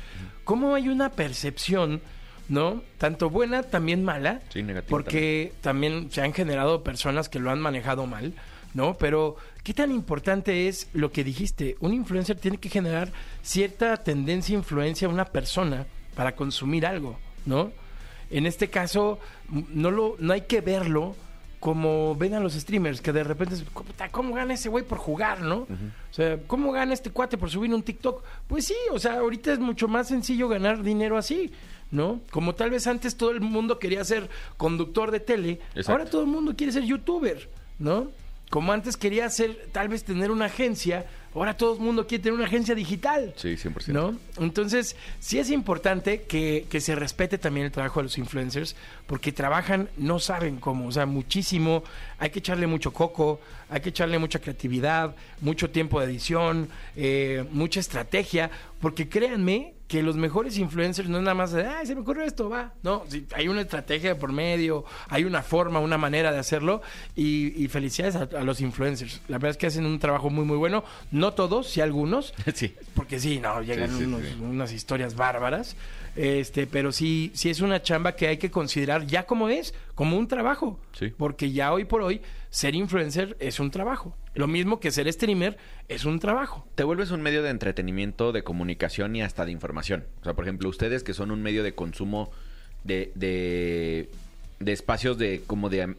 [0.43, 2.01] cómo hay una percepción,
[2.49, 2.83] ¿no?
[2.97, 4.41] Tanto buena, también mala.
[4.49, 8.33] Sí, negativa Porque también se han generado personas que lo han manejado mal,
[8.73, 8.97] ¿no?
[8.97, 11.77] Pero, ¿qué tan importante es lo que dijiste?
[11.79, 15.85] Un influencer tiene que generar cierta tendencia, influencia a una persona
[16.15, 17.71] para consumir algo, ¿no?
[18.32, 19.19] En este caso,
[19.49, 21.15] no, lo, no hay que verlo
[21.59, 24.97] como ven a los streamers, que de repente, es, "Puta, ¿cómo gana ese güey por
[24.97, 25.57] jugar, no?
[25.59, 25.67] O
[26.13, 28.23] sea, ¿cómo gana este cuate por subir un TikTok?
[28.47, 31.51] Pues sí, o sea, ahorita es mucho más sencillo ganar dinero así,
[31.91, 32.19] ¿no?
[32.32, 34.27] Como tal vez antes todo el mundo quería ser
[34.57, 35.91] conductor de tele, Exacto.
[35.91, 38.07] ahora todo el mundo quiere ser youtuber, ¿no?
[38.51, 42.37] Como antes quería ser, tal vez tener una agencia, ahora todo el mundo quiere tener
[42.37, 43.33] una agencia digital.
[43.37, 43.87] Sí, 100%.
[43.93, 44.19] ¿No?
[44.39, 48.75] Entonces, sí es importante que, que se respete también el trabajo de los influencers,
[49.07, 51.85] porque trabajan, no saben cómo, o sea, muchísimo.
[52.19, 53.39] Hay que echarle mucho coco,
[53.69, 60.01] hay que echarle mucha creatividad, mucho tiempo de edición, eh, mucha estrategia, porque créanme que
[60.01, 62.71] los mejores influencers no es nada más de, ay, se me ocurrió esto, va.
[62.81, 66.81] No, sí, hay una estrategia por medio, hay una forma, una manera de hacerlo,
[67.13, 69.19] y, y felicidades a, a los influencers.
[69.27, 70.85] La verdad es que hacen un trabajo muy, muy bueno.
[71.11, 72.73] No todos, sí algunos, Sí.
[72.95, 75.75] porque sí, no, llegan Sí, sí, unos- unas historias bárbaras.
[76.16, 80.18] Este, pero sí, sí es una chamba que hay que considerar ya como es, como
[80.18, 80.80] un trabajo.
[80.93, 81.14] Sí.
[81.16, 84.16] Porque ya hoy por hoy, ser influencer es un trabajo.
[84.34, 85.57] Lo mismo que ser streamer
[85.88, 86.68] es un trabajo.
[86.76, 90.05] Te vuelves un medio de entretenimiento, de comunicación y hasta de información.
[90.22, 92.32] O sea, por ejemplo, ustedes que son un medio de consumo
[92.84, 94.09] de, de,
[94.59, 95.95] de espacios de como de,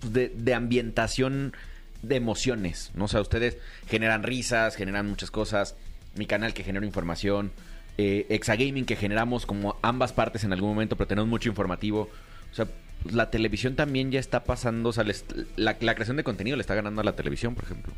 [0.00, 1.54] pues, de, de ambientación
[2.02, 2.90] de emociones.
[2.94, 3.04] ¿no?
[3.04, 5.76] O sea, ustedes generan risas, generan muchas cosas.
[6.14, 7.52] Mi canal que genera información.
[7.98, 12.10] Eh, Exagaming que generamos como ambas partes en algún momento, pero tenemos mucho informativo.
[12.52, 12.66] O sea,
[13.02, 15.24] pues, la televisión también ya está pasando, o sea, les-
[15.56, 17.92] la, la creación de contenido le está ganando a la televisión, por ejemplo.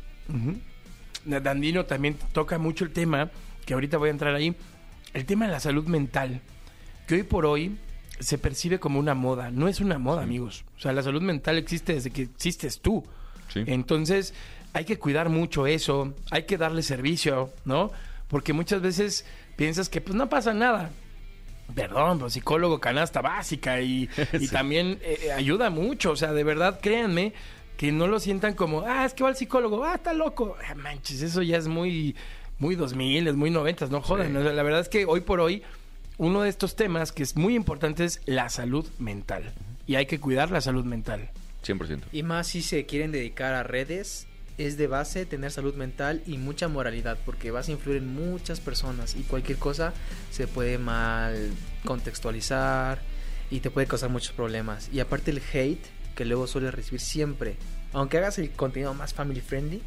[1.25, 3.29] Dandino también toca mucho el tema,
[3.65, 4.55] que ahorita voy a entrar ahí,
[5.13, 6.41] el tema de la salud mental,
[7.07, 7.77] que hoy por hoy
[8.19, 9.51] se percibe como una moda.
[9.51, 10.63] No es una moda, amigos.
[10.77, 13.03] O sea, la salud mental existe desde que existes tú.
[13.53, 13.63] Sí.
[13.65, 14.33] Entonces,
[14.73, 17.91] hay que cuidar mucho eso, hay que darle servicio, ¿no?
[18.27, 19.25] Porque muchas veces
[19.59, 20.89] piensas que pues no pasa nada.
[21.75, 26.11] Perdón, pero psicólogo canasta básica y, y también eh, ayuda mucho.
[26.11, 27.33] O sea, de verdad, créanme
[27.75, 30.55] que no lo sientan como, ah, es que va al psicólogo, ah, está loco.
[30.65, 32.15] Ah, manches, eso ya es muy,
[32.57, 34.35] muy 2000, es muy 90, no jodan.
[34.37, 35.61] O sea, la verdad es que hoy por hoy,
[36.17, 39.51] uno de estos temas que es muy importante es la salud mental.
[39.85, 41.31] Y hay que cuidar la salud mental.
[41.65, 42.03] 100%.
[42.13, 44.25] Y más si se quieren dedicar a redes,
[44.59, 48.59] es de base tener salud mental y mucha moralidad, porque vas a influir en muchas
[48.59, 49.93] personas y cualquier cosa
[50.31, 51.51] se puede mal
[51.85, 52.99] contextualizar
[53.49, 54.89] y te puede causar muchos problemas.
[54.91, 57.55] Y aparte el hate que luego suele recibir siempre,
[57.93, 59.81] aunque hagas el contenido más family friendly,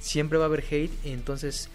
[0.00, 1.68] siempre va a haber hate y entonces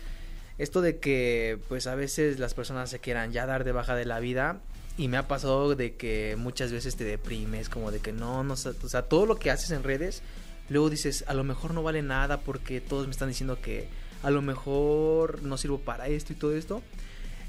[0.57, 4.05] esto de que pues a veces las personas se quieran ya dar de baja de
[4.05, 4.59] la vida
[4.97, 8.53] y me ha pasado de que muchas veces te deprimes como de que no, no,
[8.53, 10.21] o sea, todo lo que haces en redes,
[10.69, 13.87] luego dices, a lo mejor no vale nada porque todos me están diciendo que
[14.23, 16.81] a lo mejor no sirvo para esto y todo esto.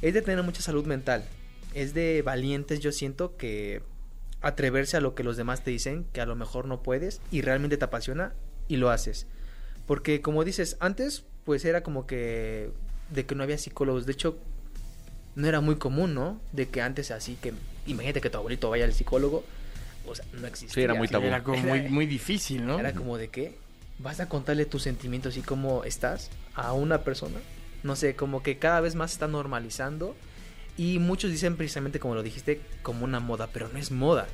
[0.02, 1.24] Es de tener mucha salud mental.
[1.74, 3.82] Es de valientes, yo siento que
[4.42, 7.40] atreverse a lo que los demás te dicen, que a lo mejor no puedes y
[7.40, 8.34] realmente te apasiona
[8.68, 9.26] y lo haces.
[9.86, 12.70] Porque como dices, antes pues era como que
[13.10, 14.04] de que no había psicólogos.
[14.04, 14.36] De hecho,
[15.36, 16.40] no era muy común, ¿no?
[16.52, 17.52] De que antes así que
[17.86, 19.44] imagínate que tu abuelito vaya al psicólogo,
[20.08, 20.74] o sea, no existía.
[20.74, 21.26] Sí, era muy tabú.
[21.26, 22.78] Era como muy, muy difícil, ¿no?
[22.78, 23.54] Era como de que
[23.98, 27.38] vas a contarle tus sentimientos y cómo estás a una persona.
[27.82, 30.16] No sé, como que cada vez más se está normalizando
[30.76, 34.26] y muchos dicen precisamente como lo dijiste como una moda, pero no es moda.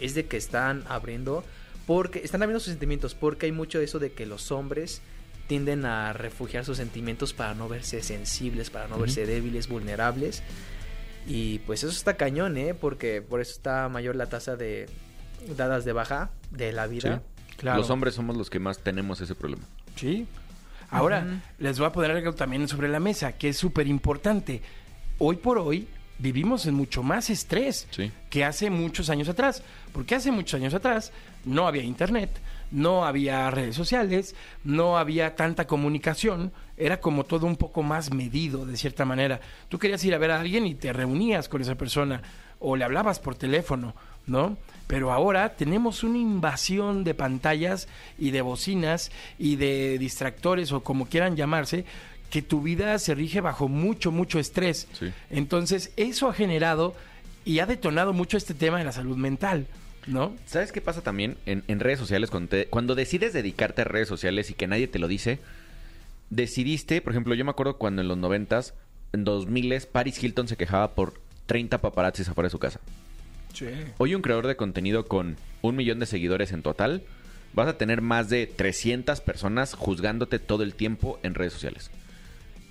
[0.00, 1.44] Es de que están abriendo
[1.86, 5.00] porque están abriendo sus sentimientos porque hay mucho de eso de que los hombres
[5.46, 10.42] tienden a refugiar sus sentimientos para no verse sensibles, para no verse débiles, vulnerables.
[11.26, 12.74] Y pues eso está cañón, ¿eh?
[12.74, 14.86] Porque por eso está mayor la tasa de
[15.56, 17.22] dadas de baja de la vida.
[17.56, 17.78] Claro.
[17.78, 19.64] Los hombres somos los que más tenemos ese problema.
[19.96, 20.26] Sí.
[20.90, 24.62] Ahora, les voy a poner algo también sobre la mesa, que es súper importante.
[25.18, 25.86] Hoy por hoy
[26.18, 28.10] vivimos en mucho más estrés Sí.
[28.30, 29.62] que hace muchos años atrás.
[29.92, 31.12] Porque hace muchos años atrás
[31.44, 32.30] no había internet,
[32.70, 34.34] no había redes sociales,
[34.64, 36.52] no había tanta comunicación.
[36.76, 39.40] Era como todo un poco más medido, de cierta manera.
[39.68, 42.22] Tú querías ir a ver a alguien y te reunías con esa persona
[42.60, 43.94] o le hablabas por teléfono,
[44.26, 44.56] ¿no?
[44.88, 47.86] Pero ahora tenemos una invasión de pantallas
[48.18, 51.84] y de bocinas y de distractores o como quieran llamarse,
[52.30, 54.88] que tu vida se rige bajo mucho, mucho estrés.
[54.98, 55.12] Sí.
[55.30, 56.94] Entonces, eso ha generado
[57.44, 59.66] y ha detonado mucho este tema de la salud mental,
[60.06, 60.34] ¿no?
[60.46, 62.28] ¿Sabes qué pasa también en, en redes sociales?
[62.30, 65.38] Cuando, te- cuando decides dedicarte a redes sociales y que nadie te lo dice,
[66.30, 68.74] decidiste, por ejemplo, yo me acuerdo cuando en los noventas,
[69.12, 71.14] en 2000 Paris Hilton se quejaba por
[71.46, 72.80] 30 paparazzis afuera de su casa.
[73.52, 73.66] Sí.
[73.98, 77.02] Hoy un creador de contenido con un millón de seguidores en total,
[77.54, 81.90] vas a tener más de 300 personas juzgándote todo el tiempo en redes sociales.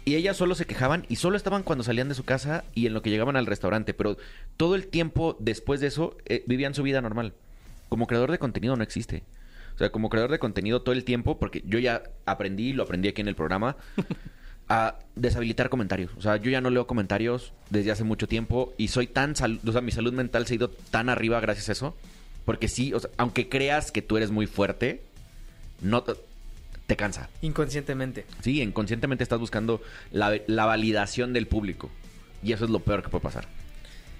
[0.05, 2.93] Y ellas solo se quejaban y solo estaban cuando salían de su casa y en
[2.93, 4.17] lo que llegaban al restaurante, pero
[4.55, 7.33] todo el tiempo después de eso eh, vivían su vida normal.
[7.89, 9.23] Como creador de contenido no existe.
[9.75, 13.09] O sea, como creador de contenido todo el tiempo, porque yo ya aprendí, lo aprendí
[13.09, 13.75] aquí en el programa,
[14.69, 16.11] a deshabilitar comentarios.
[16.17, 19.59] O sea, yo ya no leo comentarios desde hace mucho tiempo y soy tan sal-
[19.65, 21.95] o sea, mi salud mental se ha ido tan arriba gracias a eso.
[22.45, 25.01] Porque sí, o sea, aunque creas que tú eres muy fuerte,
[25.81, 26.13] no te,
[26.85, 27.29] te cansa.
[27.41, 28.25] Inconscientemente.
[28.41, 31.89] Sí, inconscientemente estás buscando la, la validación del público.
[32.43, 33.47] Y eso es lo peor que puede pasar.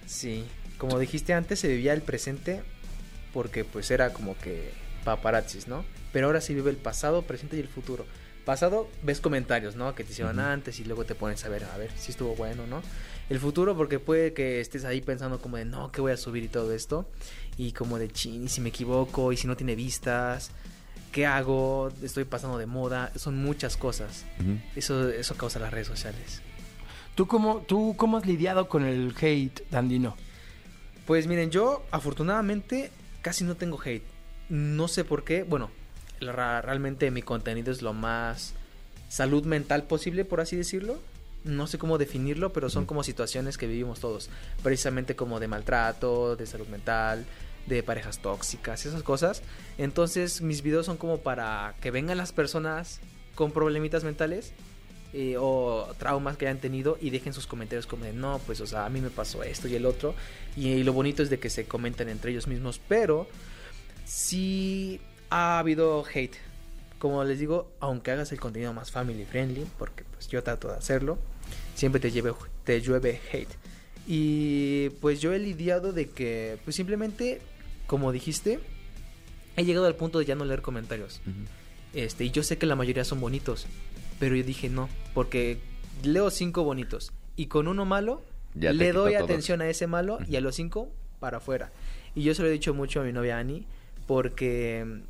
[0.05, 0.43] Sí.
[0.77, 2.61] Como dijiste antes, se vivía el presente
[3.33, 4.71] porque pues era como que
[5.03, 5.85] paparazzis, ¿no?
[6.13, 8.05] Pero ahora se vive el pasado, presente y el futuro.
[8.47, 9.93] Pasado, ves comentarios, ¿no?
[9.93, 12.65] Que te hicieron antes y luego te pones a ver, a ver si estuvo bueno,
[12.65, 12.81] ¿no?
[13.29, 16.45] El futuro, porque puede que estés ahí pensando como de, no, ¿qué voy a subir
[16.45, 17.09] y todo esto?
[17.57, 20.51] Y como de, chin, y si me equivoco, y si no tiene vistas,
[21.11, 21.91] ¿qué hago?
[22.01, 24.23] Estoy pasando de moda, son muchas cosas.
[24.77, 26.41] Eso, eso causa las redes sociales.
[27.15, 30.15] ¿Tú cómo, ¿Tú cómo has lidiado con el hate, Dandino?
[31.05, 32.91] Pues miren, yo afortunadamente
[33.21, 34.05] casi no tengo hate.
[34.47, 35.43] No sé por qué.
[35.43, 35.69] Bueno,
[36.19, 38.53] realmente mi contenido es lo más
[39.09, 40.99] salud mental posible, por así decirlo.
[41.43, 44.29] No sé cómo definirlo, pero son como situaciones que vivimos todos.
[44.63, 47.25] Precisamente como de maltrato, de salud mental,
[47.67, 49.43] de parejas tóxicas, esas cosas.
[49.77, 52.99] Entonces mis videos son como para que vengan las personas
[53.35, 54.53] con problemitas mentales
[55.13, 58.67] eh, o traumas que hayan tenido y dejen sus comentarios como de no, pues o
[58.67, 60.15] sea, a mí me pasó esto y el otro.
[60.55, 63.27] Y, lo bonito es de que se comenten entre ellos mismos, pero
[64.05, 64.99] sí
[65.29, 66.35] ha habido hate.
[66.99, 70.75] Como les digo, aunque hagas el contenido más family friendly, porque pues yo trato de
[70.77, 71.19] hacerlo,
[71.75, 73.53] siempre te, lleve, te llueve hate.
[74.07, 77.41] Y pues yo he lidiado de que, pues simplemente,
[77.85, 78.59] como dijiste,
[79.57, 81.21] he llegado al punto de ya no leer comentarios.
[81.93, 83.67] Este, y yo sé que la mayoría son bonitos,
[84.19, 85.59] pero yo dije no, porque
[86.03, 88.21] leo cinco bonitos y con uno malo
[88.55, 89.23] Ya le doy todos.
[89.23, 91.71] atención a ese malo y a los cinco para afuera.
[92.15, 93.65] Y yo se lo he dicho mucho a mi novia Ani
[94.05, 95.01] porque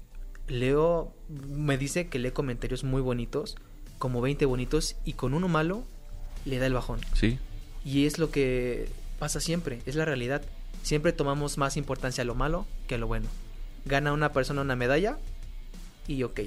[0.47, 3.55] leo, me dice que lee comentarios muy bonitos,
[3.97, 5.83] como 20 bonitos y con uno malo
[6.45, 6.99] le da el bajón.
[7.13, 7.39] Sí.
[7.83, 8.87] Y es lo que
[9.19, 10.41] pasa siempre, es la realidad.
[10.83, 13.27] Siempre tomamos más importancia a lo malo que a lo bueno.
[13.85, 15.17] Gana una persona una medalla
[16.07, 16.41] y ok.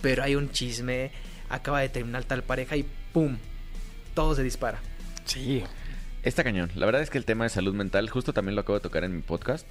[0.00, 1.10] Pero hay un chisme,
[1.48, 3.38] acaba de terminar tal pareja y ¡pum!
[4.14, 4.80] Todo se dispara.
[5.24, 5.62] Sí.
[6.22, 6.70] Está cañón.
[6.74, 9.04] La verdad es que el tema de salud mental, justo también lo acabo de tocar
[9.04, 9.66] en mi podcast.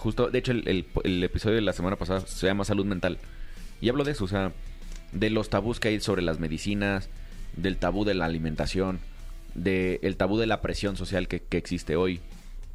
[0.00, 3.18] Justo, de hecho, el, el- episodio de la semana pasada se llama Salud Mental.
[3.82, 4.52] Y hablo de eso, o sea,
[5.12, 7.10] de los tabús que hay sobre las medicinas,
[7.54, 8.98] del tabú de la alimentación,
[9.54, 12.20] del tabú de la presión social que, que existe hoy.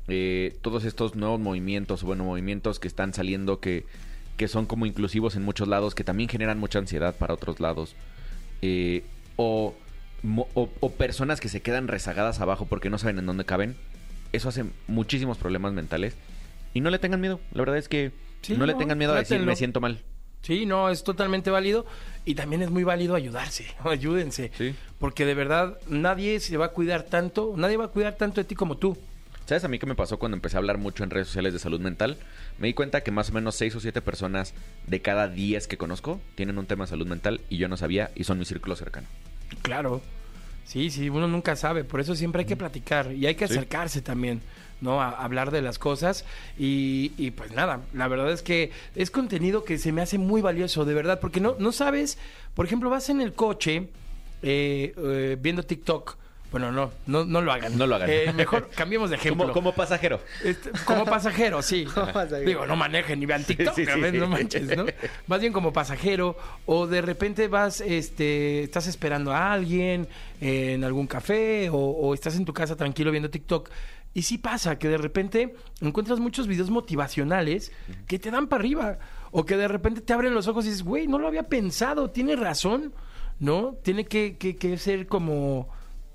[0.07, 3.85] Eh, todos estos nuevos movimientos, bueno, movimientos que están saliendo que,
[4.37, 7.95] que son como inclusivos en muchos lados, que también generan mucha ansiedad para otros lados.
[8.61, 9.03] Eh,
[9.35, 9.73] o,
[10.53, 13.75] o, o personas que se quedan rezagadas abajo porque no saben en dónde caben.
[14.31, 16.15] Eso hace muchísimos problemas mentales.
[16.75, 17.39] Y no le tengan miedo.
[17.53, 18.11] La verdad es que
[18.41, 20.03] Sí, no, le tengan miedo a decir me siento mal.
[20.43, 21.87] Sí, no, es totalmente válido
[22.25, 24.75] y también es muy válido ayudarse, ayúdense, Sí.
[24.99, 28.45] porque de verdad nadie se va a cuidar tanto, nadie va a cuidar tanto de
[28.45, 28.95] ti como tú.
[29.47, 31.59] ¿Sabes a mí qué me pasó cuando empecé a hablar mucho en redes sociales de
[31.59, 32.17] salud mental?
[32.59, 34.53] Me di cuenta que más o menos 6 o 7 personas
[34.85, 38.11] de cada 10 que conozco tienen un tema de salud mental y yo no sabía
[38.15, 39.07] y son mi círculo cercano.
[39.63, 40.01] Claro,
[40.65, 43.53] sí, sí, uno nunca sabe, por eso siempre hay que platicar y hay que Sí.
[43.53, 44.41] acercarse también,
[44.81, 45.01] ¿no?
[45.01, 46.25] A hablar de las cosas
[46.57, 50.41] y, y pues nada, la verdad es que es contenido que se me hace muy
[50.41, 52.17] valioso, de verdad, porque no, no sabes,
[52.53, 53.87] por ejemplo, vas en el coche
[54.41, 56.17] eh, eh, viendo TikTok,
[56.51, 57.77] Bueno, no, no, no lo hagan.
[57.77, 58.09] No lo hagan.
[58.09, 59.45] Eh, mejor cambiemos de ejemplo.
[59.45, 60.19] Como, como pasajero.
[60.43, 61.85] Este, como pasajero, sí.
[61.93, 62.47] Como pasajero.
[62.47, 64.19] Digo, no manejen ni vean TikTok, Sí, sí, a ver, sí.
[64.19, 64.85] no manches, ¿no?
[65.27, 70.07] Más bien como pasajero, o de repente vas, este, estás esperando a alguien
[70.39, 73.69] en algún café, o, o estás en tu casa tranquilo viendo TikTok.
[74.15, 77.71] Y sí pasa que de repente encuentras muchos videos motivacionales
[78.07, 78.97] que te dan para arriba.
[79.31, 82.09] O que de repente te abren los ojos y dices, güey, no lo había pensado,
[82.09, 82.93] tiene razón,
[83.39, 83.75] ¿no?
[83.83, 85.67] Tiene que, que- que ser como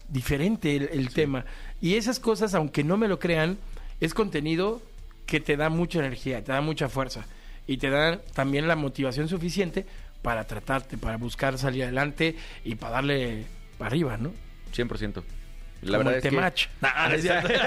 [0.08, 1.44] diferente el, el tema.
[1.80, 3.58] Y esas cosas, aunque no me lo crean,
[4.00, 4.80] es contenido
[5.26, 7.26] que te da mucha energía, te da mucha fuerza.
[7.66, 9.84] Y te da también la motivación suficiente
[10.22, 12.34] para tratarte, para buscar salir adelante
[12.64, 13.44] y para darle
[13.78, 14.32] para arriba, ¿no?
[14.74, 15.22] 100%.
[15.82, 16.28] La Como verdad el es que...
[16.30, 16.66] Temach.
[16.80, 17.48] No, no es cierto.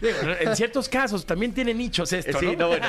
[0.00, 2.52] Digo, en ciertos casos también tiene nichos esto, Sí, ¿no?
[2.56, 2.86] no, bueno.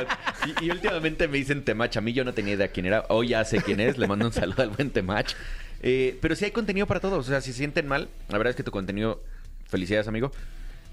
[0.61, 1.97] Y, y últimamente me dicen Temach.
[1.97, 3.05] A mí yo no tenía idea quién era.
[3.09, 3.97] Hoy ya sé quién es.
[3.97, 5.33] Le mando un saludo al buen Temach.
[5.81, 7.25] Eh, pero sí hay contenido para todos.
[7.27, 9.21] O sea, si se sienten mal, la verdad es que tu contenido...
[9.67, 10.31] Felicidades, amigo.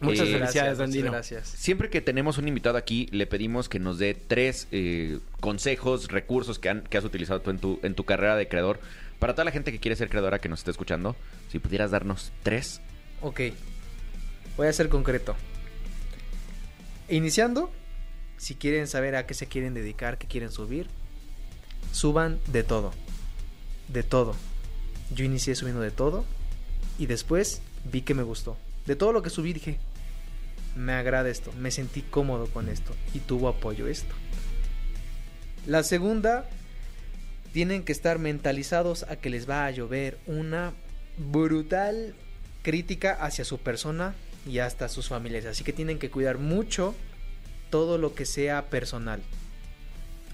[0.00, 1.10] Muchas Eh, felicidades, muchas Dandino.
[1.10, 1.48] Gracias.
[1.48, 6.58] Siempre que tenemos un invitado aquí, le pedimos que nos dé tres eh, consejos, recursos
[6.58, 8.78] que, han- que has utilizado tú en tu, en tu carrera de creador.
[9.18, 11.16] Para toda la gente que quiere ser creadora que nos esté escuchando,
[11.48, 12.80] si pudieras darnos tres.
[13.22, 13.40] Ok.
[14.56, 15.34] Voy a ser concreto.
[17.08, 17.70] Iniciando,
[18.36, 20.88] si quieren saber a qué se quieren dedicar, qué quieren subir,
[21.92, 22.92] suban de todo.
[23.88, 24.34] De todo.
[25.14, 26.24] Yo inicié subiendo de todo
[26.98, 28.56] y después vi que me gustó.
[28.86, 29.78] De todo lo que subí dije,
[30.74, 34.14] me agrada esto, me sentí cómodo con esto y tuvo apoyo esto.
[35.66, 36.48] La segunda,
[37.56, 40.74] tienen que estar mentalizados a que les va a llover una
[41.16, 42.14] brutal
[42.60, 44.14] crítica hacia su persona
[44.46, 45.48] y hasta sus familiares.
[45.48, 46.94] Así que tienen que cuidar mucho
[47.70, 49.22] todo lo que sea personal.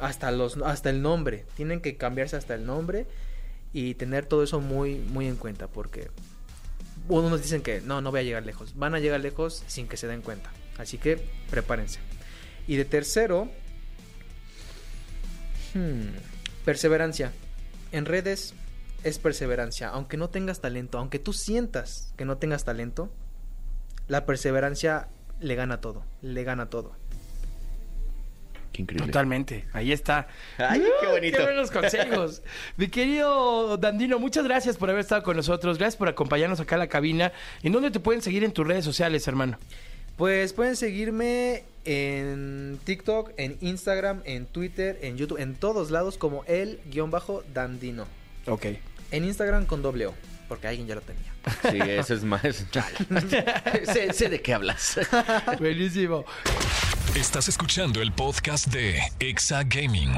[0.01, 1.45] Hasta, los, hasta el nombre.
[1.55, 3.07] Tienen que cambiarse hasta el nombre
[3.73, 5.69] y tener todo eso muy, muy en cuenta.
[5.69, 6.11] Porque
[7.09, 8.77] unos dicen que no, no voy a llegar lejos.
[8.77, 10.51] Van a llegar lejos sin que se den cuenta.
[10.77, 12.01] Así que prepárense.
[12.67, 13.49] Y de tercero,
[15.75, 16.32] hmm,
[16.65, 17.33] perseverancia.
[17.93, 18.55] En redes
[19.05, 19.89] es perseverancia.
[19.89, 23.11] Aunque no tengas talento, aunque tú sientas que no tengas talento,
[24.09, 25.09] la perseverancia
[25.41, 26.05] le gana todo.
[26.23, 26.93] Le gana todo.
[28.73, 29.07] Qué increíble.
[29.09, 30.29] Totalmente, ahí está.
[30.57, 31.37] Ay, qué bonito.
[31.37, 32.43] Qué buenos consejos.
[32.79, 35.77] Mi querido Dandino, muchas gracias por haber estado con nosotros.
[35.77, 37.33] Gracias por acompañarnos acá a la cabina.
[37.63, 39.59] ¿En dónde te pueden seguir en tus redes sociales, hermano?
[40.17, 46.45] Pues pueden seguirme en TikTok, en Instagram, en Twitter, en YouTube, en todos lados como
[46.45, 48.07] el guion bajo Dandino.
[48.47, 48.67] Ok.
[49.11, 50.15] En Instagram con doble O,
[50.49, 51.33] porque alguien ya lo tenía.
[51.71, 52.43] Sí, eso es más.
[53.93, 54.99] sé, sé de qué hablas.
[55.59, 56.25] Buenísimo.
[57.15, 60.13] Estás escuchando el podcast de Exa Gaming.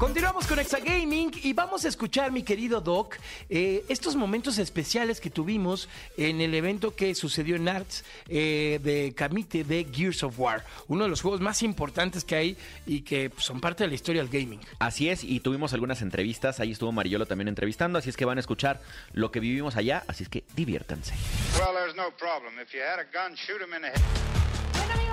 [0.00, 3.16] Continuamos con Exagaming y vamos a escuchar, mi querido Doc,
[3.50, 9.12] eh, estos momentos especiales que tuvimos en el evento que sucedió en Arts eh, de
[9.14, 13.28] Camite de Gears of War, uno de los juegos más importantes que hay y que
[13.28, 14.60] pues, son parte de la historia del gaming.
[14.78, 16.60] Así es, y tuvimos algunas entrevistas.
[16.60, 17.98] Ahí estuvo Mariolo también entrevistando.
[17.98, 18.80] Así es que van a escuchar
[19.12, 20.02] lo que vivimos allá.
[20.08, 21.12] Así es que diviértanse.
[21.58, 21.76] Well,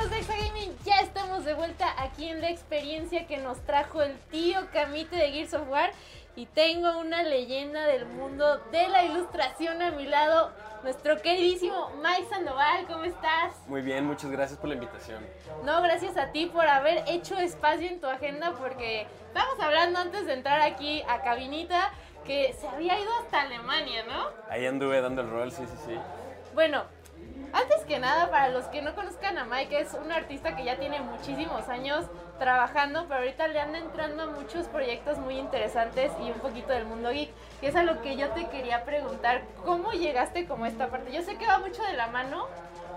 [0.07, 4.01] amigos de Exa Gaming, ya estamos de vuelta aquí en la experiencia que nos trajo
[4.01, 5.91] el tío Camite de Gears of War
[6.35, 10.51] y tengo una leyenda del mundo de la ilustración a mi lado,
[10.83, 13.55] nuestro queridísimo Mike Sandoval, ¿cómo estás?
[13.67, 15.25] Muy bien, muchas gracias por la invitación.
[15.63, 20.25] No, gracias a ti por haber hecho espacio en tu agenda porque estamos hablando antes
[20.25, 21.91] de entrar aquí a cabinita
[22.23, 24.27] que se había ido hasta Alemania, ¿no?
[24.49, 25.95] Ahí anduve dando el rol, sí, sí, sí.
[26.53, 26.85] Bueno,
[27.53, 30.77] antes que nada, para los que no conozcan a Mike, es un artista que ya
[30.77, 32.05] tiene muchísimos años
[32.39, 36.85] trabajando, pero ahorita le anda entrando a muchos proyectos muy interesantes y un poquito del
[36.85, 40.67] mundo geek, que es a lo que yo te quería preguntar, ¿cómo llegaste como a
[40.67, 41.11] esta parte?
[41.11, 42.47] Yo sé que va mucho de la mano,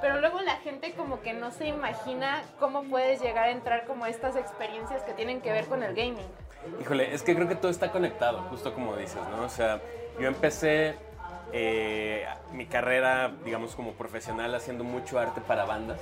[0.00, 4.04] pero luego la gente como que no se imagina cómo puedes llegar a entrar como
[4.04, 6.26] a estas experiencias que tienen que ver con el gaming.
[6.80, 9.44] Híjole, es que creo que todo está conectado, justo como dices, ¿no?
[9.44, 9.80] O sea,
[10.18, 10.96] yo empecé
[11.52, 16.00] eh, mi carrera, digamos, como profesional haciendo mucho arte para bandas,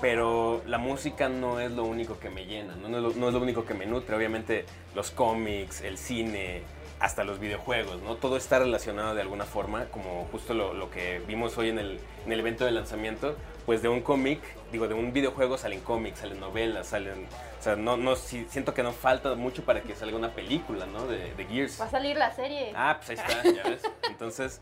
[0.00, 2.88] pero la música no es lo único que me llena, ¿no?
[3.08, 4.16] Es lo único que me nutre.
[4.16, 4.64] Obviamente
[4.94, 6.62] los cómics, el cine,
[7.00, 8.16] hasta los videojuegos, ¿no?
[8.16, 11.98] Todo está relacionado de alguna forma, como justo lo, lo que vimos hoy en el,
[12.26, 14.40] en el evento de lanzamiento, pues de un cómic,
[14.70, 17.26] digo, de un videojuego salen cómics, salen novelas, salen...
[17.58, 20.84] O sea, no, no, sí, siento que no falta mucho para que salga una película,
[20.86, 21.06] ¿no?
[21.06, 21.80] De, de Gears.
[21.80, 22.72] Va a salir la serie.
[22.74, 23.82] Ah, pues ahí está, ya ves.
[24.08, 24.60] Entonces,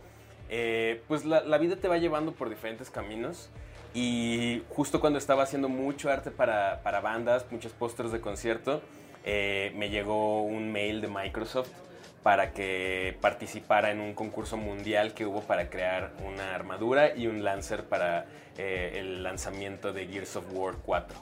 [0.49, 3.51] eh, pues la, la vida te va llevando por diferentes caminos.
[3.95, 8.81] Y justo cuando estaba haciendo mucho arte para, para bandas, muchos pósters de concierto,
[9.25, 11.71] eh, me llegó un mail de Microsoft
[12.23, 17.45] para que participara en un concurso mundial que hubo para crear una armadura y un
[17.45, 21.17] lancer para eh, el lanzamiento de Gears of War 4.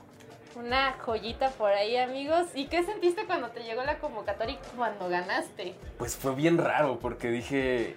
[0.56, 2.46] Una joyita por ahí, amigos.
[2.54, 5.74] ¿Y qué sentiste cuando te llegó la convocatoria y cuando ganaste?
[5.98, 7.96] Pues fue bien raro porque dije,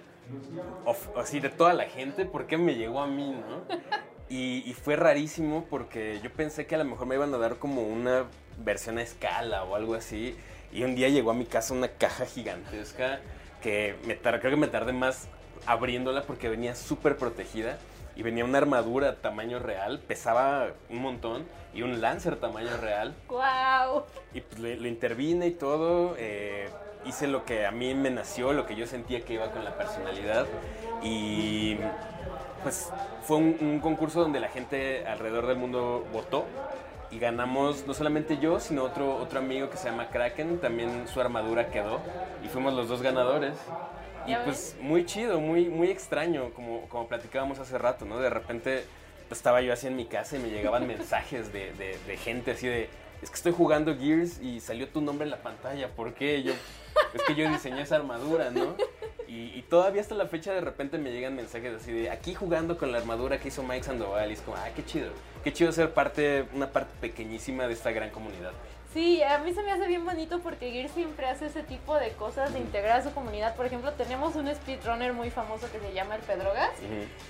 [1.16, 3.76] así de toda la gente, ¿por qué me llegó a mí, no?
[4.32, 7.56] Y, y fue rarísimo porque yo pensé que a lo mejor me iban a dar
[7.56, 8.26] como una
[8.58, 10.36] versión a escala o algo así.
[10.72, 13.20] Y un día llegó a mi casa una caja gigantesca
[13.62, 15.28] que me creo que me tardé más
[15.66, 17.78] abriéndola porque venía súper protegida.
[18.16, 23.14] Y venía una armadura tamaño real, pesaba un montón, y un lancer tamaño real.
[23.28, 24.04] ¡Wow!
[24.34, 26.16] Y pues le, le intervine y todo.
[26.18, 26.68] eh,
[27.06, 29.74] hice lo que a mí me nació, lo que yo sentía que iba con la
[29.76, 30.46] personalidad.
[31.02, 31.78] Y
[32.62, 32.90] pues
[33.22, 36.44] fue un, un concurso donde la gente alrededor del mundo votó.
[37.10, 40.58] Y ganamos no solamente yo, sino otro, otro amigo que se llama Kraken.
[40.58, 42.00] También su armadura quedó.
[42.44, 43.54] Y fuimos los dos ganadores.
[44.26, 48.18] Y pues muy chido, muy, muy extraño, como, como platicábamos hace rato, ¿no?
[48.18, 48.84] De repente
[49.30, 52.66] estaba yo así en mi casa y me llegaban mensajes de, de- de gente así
[52.68, 52.88] de,
[53.22, 56.42] es que estoy jugando Gears y salió tu nombre en la pantalla, ¿por qué?
[56.42, 56.52] Yo,
[57.14, 58.74] es que yo diseñé esa armadura, ¿no?
[59.28, 62.76] Y, y todavía hasta la fecha de repente me llegan mensajes así de, aquí jugando
[62.76, 65.10] con la armadura que hizo Mike Sandoval, y es como, ah, qué chido,
[65.44, 68.50] qué chido ser parte, una parte pequeñísima de esta gran comunidad.
[68.92, 72.10] Sí, a mí se me hace bien bonito porque Gear siempre hace ese tipo de
[72.14, 73.54] cosas de integrar a su comunidad.
[73.54, 76.70] Por ejemplo, tenemos un speedrunner muy famoso que se llama el Pedrogas.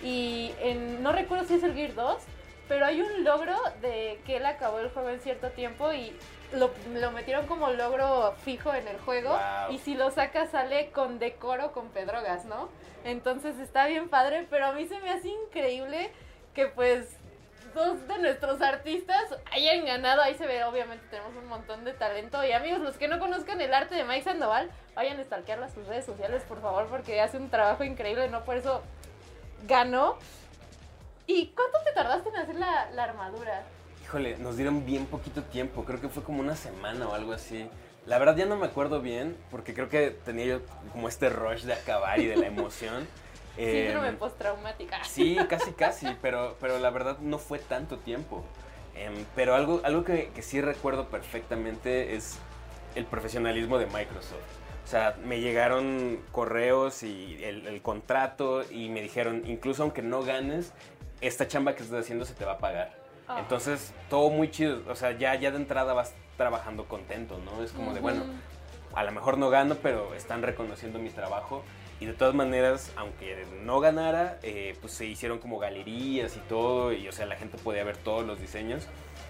[0.02, 2.16] Y en- no recuerdo si es el Gear 2,
[2.70, 6.16] pero hay un logro de que él acabó el juego en cierto tiempo y
[6.52, 9.30] lo, lo metieron como logro fijo en el juego.
[9.30, 9.74] Wow.
[9.74, 12.68] Y si lo sacas sale con decoro con Pedrogas, ¿no?
[13.02, 16.12] Entonces está bien padre, pero a mí se me hace increíble
[16.54, 17.08] que pues
[17.74, 20.22] dos de nuestros artistas hayan ganado.
[20.22, 22.44] Ahí se ve, obviamente tenemos un montón de talento.
[22.44, 25.70] Y amigos, los que no conozcan el arte de Mike Sandoval, vayan a stalkearlo a
[25.70, 28.44] sus redes sociales, por favor, porque hace un trabajo increíble, ¿no?
[28.44, 28.80] Por eso
[29.66, 30.18] ganó.
[31.30, 33.62] ¿Y cuánto te tardaste en hacer la, la armadura?
[34.02, 37.68] Híjole, nos dieron bien poquito tiempo, creo que fue como una semana o algo así.
[38.04, 40.60] La verdad ya no me acuerdo bien, porque creo que tenía yo
[40.90, 43.06] como este rush de acabar y de la emoción.
[43.56, 45.04] Síndrome Em, postraumática.
[45.04, 48.44] Sí, casi, casi, pero, pero la verdad no fue tanto tiempo.
[48.96, 52.38] Em, pero algo, algo que, que sí recuerdo perfectamente es
[52.96, 54.34] el profesionalismo de Microsoft.
[54.84, 60.22] O sea, me llegaron correos y el, el contrato y me dijeron, incluso aunque no
[60.24, 60.72] ganes,
[61.20, 62.94] esta chamba que estás haciendo se te va a pagar.
[63.28, 63.38] Ah.
[63.40, 64.80] Entonces, todo muy chido.
[64.88, 67.62] O sea, ya, ya de entrada vas trabajando contento, ¿no?
[67.62, 68.22] Es como de, bueno,
[68.94, 71.62] a lo mejor no gano, pero están reconociendo mi trabajo.
[72.00, 76.94] Y de todas maneras, aunque no ganara, eh, pues se hicieron como galerías y todo,
[76.94, 78.84] y o sea, la gente podía ver todos los diseños.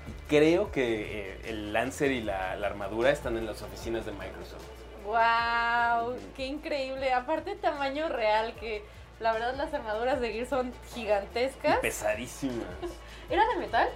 [0.06, 4.12] Y creo que eh, el Lancer y la, la armadura están en las oficinas de
[4.12, 4.64] Microsoft.
[5.04, 6.14] ¡Wow!
[6.36, 7.12] ¡Qué increíble!
[7.12, 8.84] Aparte, tamaño real, que
[9.20, 11.78] la verdad las armaduras de Gear son gigantescas.
[11.78, 12.66] Pesadísimas.
[13.30, 13.88] ¿Era de metal?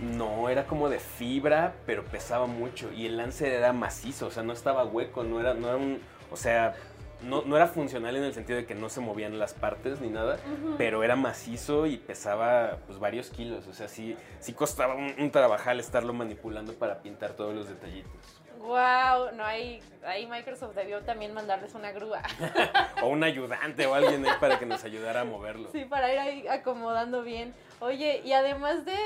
[0.00, 2.92] No, era como de fibra, pero pesaba mucho.
[2.92, 6.00] Y el Lancer era macizo, o sea, no estaba hueco, no era, no era un.
[6.32, 6.74] O sea,
[7.22, 10.08] no, no era funcional en el sentido de que no se movían las partes ni
[10.08, 10.38] nada,
[10.76, 13.68] pero era macizo y pesaba pues varios kilos.
[13.68, 18.41] O sea, sí, sí costaba un, un trabajal estarlo manipulando para pintar todos los detallitos.
[18.62, 19.32] ¡Wow!
[19.34, 22.22] No, ahí, ahí Microsoft debió también mandarles una grúa.
[23.02, 25.68] O un ayudante o alguien ahí para que nos ayudara a moverlo.
[25.72, 27.52] Sí, para ir ahí acomodando bien.
[27.80, 28.96] Oye, y además de,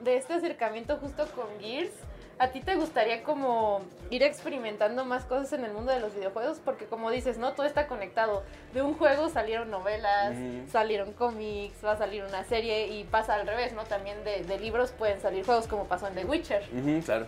[0.00, 1.92] de este acercamiento justo con Gears,
[2.40, 6.60] ¿a ti te gustaría como ir experimentando más cosas en el mundo de los videojuegos?
[6.64, 7.52] Porque como dices, ¿no?
[7.52, 8.42] Todo está conectado.
[8.74, 10.34] De un juego salieron novelas,
[10.72, 13.84] salieron cómics, va a salir una serie y pasa al revés, ¿no?
[13.84, 16.64] También de, de libros pueden salir juegos como pasó en The Witcher.
[17.04, 17.26] Claro.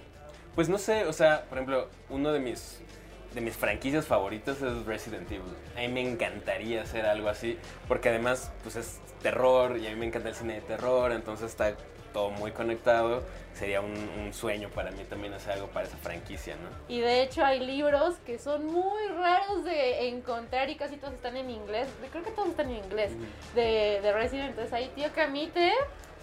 [0.55, 2.81] Pues no sé, o sea, por ejemplo, uno de mis
[3.35, 5.55] de mis franquicias favoritas es Resident Evil.
[5.77, 9.97] A mí me encantaría hacer algo así, porque además pues es terror y a mí
[9.97, 11.75] me encanta el cine de terror, entonces está
[12.13, 13.23] todo muy conectado.
[13.55, 16.69] Sería un, un sueño para mí también hacer algo para esa franquicia, ¿no?
[16.93, 21.37] Y de hecho hay libros que son muy raros de encontrar y casi todos están
[21.37, 21.87] en inglés.
[22.11, 23.13] Creo que todos están en inglés.
[23.55, 24.51] De, de Resident.
[24.51, 25.73] Entonces ahí, tío Camite,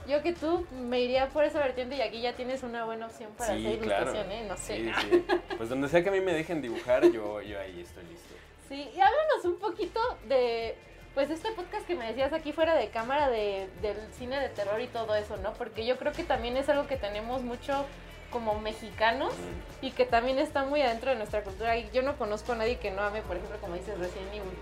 [0.07, 3.31] yo que tú me iría por esa vertiente y aquí ya tienes una buena opción
[3.37, 4.03] para hacer claro.
[4.03, 4.45] ilustración, ¿eh?
[4.47, 4.77] No sé.
[4.77, 5.25] Sí, sí.
[5.57, 8.33] Pues donde sea que a mí me dejen dibujar, yo, yo ahí estoy listo.
[8.69, 10.75] Sí, y háblanos un poquito de,
[11.13, 14.79] pues, este podcast que me decías aquí fuera de cámara de, del cine de terror
[14.81, 15.53] y todo eso, ¿no?
[15.53, 17.85] Porque yo creo que también es algo que tenemos mucho
[18.29, 19.33] como mexicanos
[19.81, 21.77] y que también está muy adentro de nuestra cultura.
[21.77, 24.57] Y yo no conozco a nadie que no ame, por ejemplo, como dices, Resident Evil.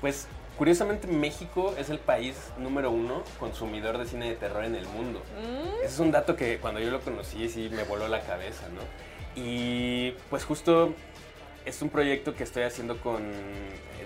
[0.00, 4.86] Pues curiosamente México es el país número uno consumidor de cine de terror en el
[4.86, 5.22] mundo.
[5.40, 8.66] Mm, Ese es un dato que cuando yo lo conocí sí me voló la cabeza,
[8.68, 8.80] ¿no?
[9.40, 10.94] Y pues justo
[11.64, 13.22] es un proyecto que estoy haciendo con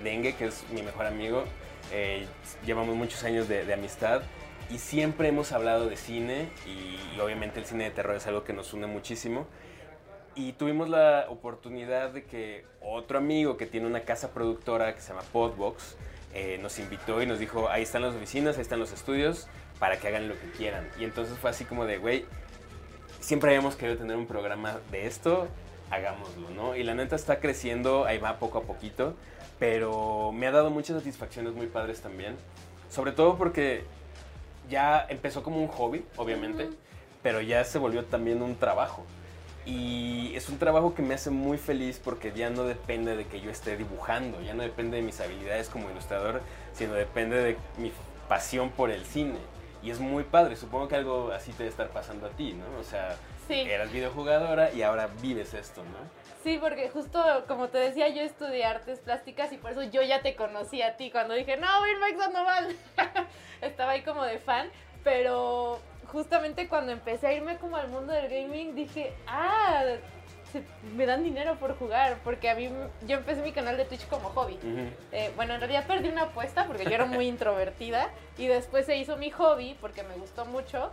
[0.02, 1.44] Dengue, que es mi mejor amigo.
[1.92, 2.26] Eh,
[2.66, 4.22] llevamos muchos años de, de amistad
[4.70, 8.44] y siempre hemos hablado de cine y, y obviamente el cine de terror es algo
[8.44, 9.46] que nos une muchísimo.
[10.36, 15.08] Y tuvimos la oportunidad de que otro amigo que tiene una casa productora que se
[15.08, 15.96] llama Podbox
[16.34, 19.98] eh, nos invitó y nos dijo, ahí están las oficinas, ahí están los estudios, para
[19.98, 20.88] que hagan lo que quieran.
[20.98, 22.24] Y entonces fue así como de, güey,
[23.20, 25.48] siempre habíamos querido tener un programa de esto,
[25.90, 26.76] hagámoslo, ¿no?
[26.76, 29.14] Y la neta está creciendo, ahí va poco a poquito,
[29.58, 32.36] pero me ha dado muchas satisfacciones muy padres también.
[32.88, 33.84] Sobre todo porque
[34.68, 36.70] ya empezó como un hobby, obviamente,
[37.22, 39.04] pero ya se volvió también un trabajo.
[39.66, 43.40] Y es un trabajo que me hace muy feliz porque ya no depende de que
[43.40, 46.40] yo esté dibujando, ya no depende de mis habilidades como ilustrador,
[46.72, 47.92] sino depende de mi
[48.28, 49.38] pasión por el cine.
[49.82, 52.78] Y es muy padre, supongo que algo así te debe estar pasando a ti, ¿no?
[52.80, 53.16] O sea,
[53.48, 53.60] Sí.
[53.60, 56.20] eras videojugadora y ahora vives esto, ¿no?
[56.44, 60.22] Sí, porque justo como te decía, yo estudié artes plásticas y por eso yo ya
[60.22, 62.76] te conocí a ti cuando dije, no, voy a ir Mike Sandoval.
[63.60, 64.68] Estaba ahí como de fan,
[65.04, 65.80] pero
[66.12, 69.82] justamente cuando empecé a irme como al mundo del gaming dije, ah,
[70.52, 70.62] se-
[70.96, 72.68] me dan dinero por jugar, porque a mí,
[73.06, 74.58] yo empecé mi canal de Twitch como hobby.
[75.12, 78.96] Eh, bueno, en realidad perdí una apuesta porque yo era muy introvertida y después se
[78.96, 80.90] hizo mi hobby porque me gustó mucho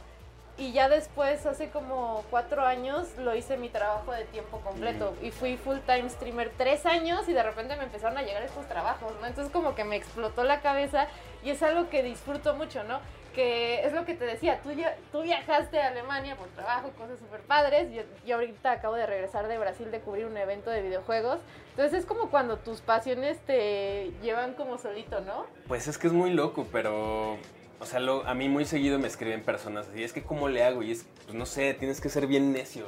[0.59, 5.29] y ya después, hace como cuatro años, lo hice mi trabajo de tiempo completo y
[5.29, 9.11] fui full time streamer tres años y de repente me empezaron a llegar estos trabajos,
[9.21, 9.27] ¿no?
[9.27, 11.07] Entonces como que me explotó la cabeza
[11.43, 12.99] y es algo que disfruto mucho, ¿no?
[13.37, 14.59] Es lo que te decía,
[15.11, 17.87] tú, viajaste a Alemania por trabajo, cosas súper padres,
[18.25, 21.39] yo, ahorita acabo de regresar de Brasil de cubrir un evento de videojuegos,
[21.71, 25.45] entonces es como cuando tus pasiones te llevan como solito, ¿no?
[25.67, 27.37] Pues es que es muy loco, pero.
[27.79, 30.03] O sea, a mí muy seguido me escriben personas así.
[30.03, 30.81] Es que, ¿cómo le hago?
[30.81, 32.87] Y es, pues no sé, tienes que ser bien necio,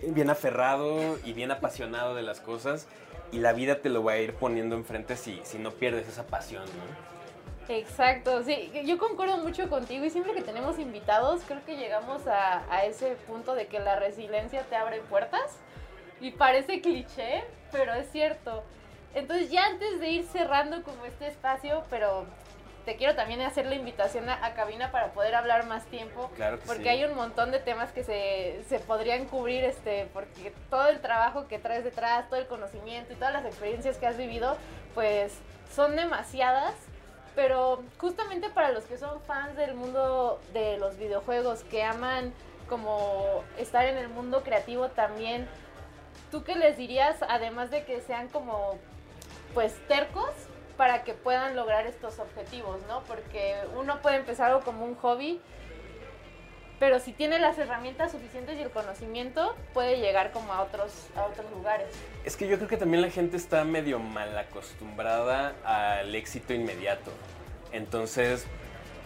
[0.00, 2.86] bien aferrado y bien apasionado de las cosas.
[3.32, 6.62] Y la vida te lo va a ir poniendo enfrente si no pierdes esa pasión,
[6.64, 7.17] ¿no?
[7.68, 12.62] Exacto, sí, yo concuerdo mucho contigo y siempre que tenemos invitados creo que llegamos a,
[12.72, 15.58] a ese punto de que la resiliencia te abre puertas
[16.20, 18.62] y parece cliché, pero es cierto.
[19.14, 22.24] Entonces ya antes de ir cerrando como este espacio, pero
[22.86, 26.58] te quiero también hacer la invitación a, a cabina para poder hablar más tiempo, Claro
[26.58, 26.88] que porque sí.
[26.88, 31.46] hay un montón de temas que se, se podrían cubrir, este, porque todo el trabajo
[31.48, 34.56] que traes detrás, todo el conocimiento y todas las experiencias que has vivido,
[34.94, 35.34] pues
[35.70, 36.74] son demasiadas.
[37.38, 42.32] Pero justamente para los que son fans del mundo de los videojuegos, que aman
[42.68, 45.46] como estar en el mundo creativo también,
[46.32, 48.76] ¿tú qué les dirías, además de que sean como,
[49.54, 50.30] pues, tercos
[50.76, 53.04] para que puedan lograr estos objetivos, ¿no?
[53.04, 55.40] Porque uno puede empezar algo como un hobby,
[56.78, 61.24] pero si tiene las herramientas suficientes y el conocimiento, puede llegar como a otros, a
[61.24, 61.88] otros lugares.
[62.24, 67.10] Es que yo creo que también la gente está medio mal acostumbrada al éxito inmediato.
[67.72, 68.46] Entonces,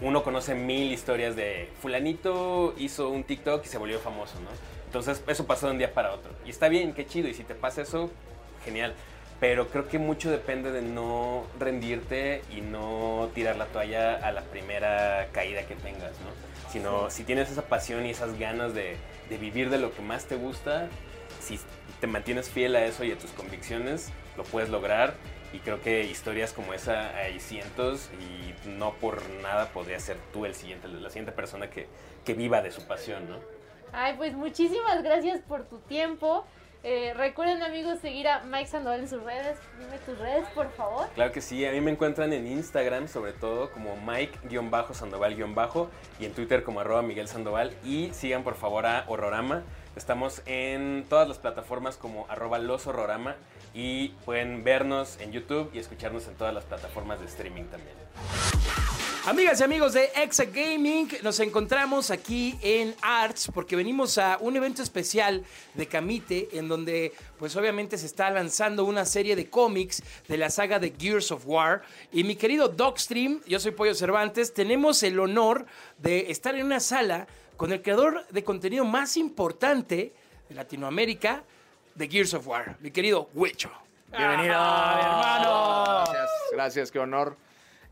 [0.01, 4.51] uno conoce mil historias de fulanito hizo un TikTok y se volvió famoso, ¿no?
[4.87, 6.33] Entonces, eso pasó de un día para otro.
[6.45, 7.29] Y está bien, qué chido.
[7.29, 8.11] Y si te pasa eso,
[8.65, 8.95] genial.
[9.43, 14.43] Pero creo que mucho depende de no rendirte y no tirar la toalla a la
[14.43, 16.71] primera caída que tengas, ¿no?
[16.71, 18.97] Sino si tienes esa pasión y esas ganas de,
[19.29, 20.87] de vivir de lo que más te gusta,
[21.41, 21.59] si
[22.01, 25.15] te mantienes fiel a eso y a tus convicciones, lo puedes lograr.
[25.53, 30.47] Y creo que historias como esa hay cientos y no por nada podría ser tú
[30.47, 31.89] el siguiente, la siguiente persona que,
[32.25, 33.39] que viva de su pasión, ¿no?
[33.93, 36.47] Ay, pues muchísimas gracias por tu tiempo.
[36.85, 39.57] Eh, recuerden amigos seguir a Mike Sandoval en sus redes.
[39.79, 41.09] Dime tus redes, por favor.
[41.15, 46.33] Claro que sí, a mí me encuentran en Instagram sobre todo como Mike-Sandoval- y en
[46.33, 49.63] Twitter como arroba Miguel Sandoval y sigan por favor a Horrorama.
[49.95, 53.37] Estamos en todas las plataformas como arroba los Horrorama
[53.75, 57.95] y pueden vernos en YouTube y escucharnos en todas las plataformas de streaming también.
[59.25, 64.57] Amigas y amigos de Exa Gaming, nos encontramos aquí en Arts porque venimos a un
[64.57, 65.45] evento especial
[65.75, 70.51] de Camite en donde pues obviamente se está lanzando una serie de cómics de la
[70.51, 75.21] saga de Gears of War y mi querido Dogstream, yo soy Pollo Cervantes, tenemos el
[75.21, 75.67] honor
[75.99, 80.13] de estar en una sala con el creador de contenido más importante
[80.49, 81.45] de Latinoamérica
[81.95, 83.71] de Gears of War, mi querido Huicho.
[84.09, 86.13] Bienvenido, Ah, hermano.
[86.13, 87.37] Gracias, gracias, qué honor.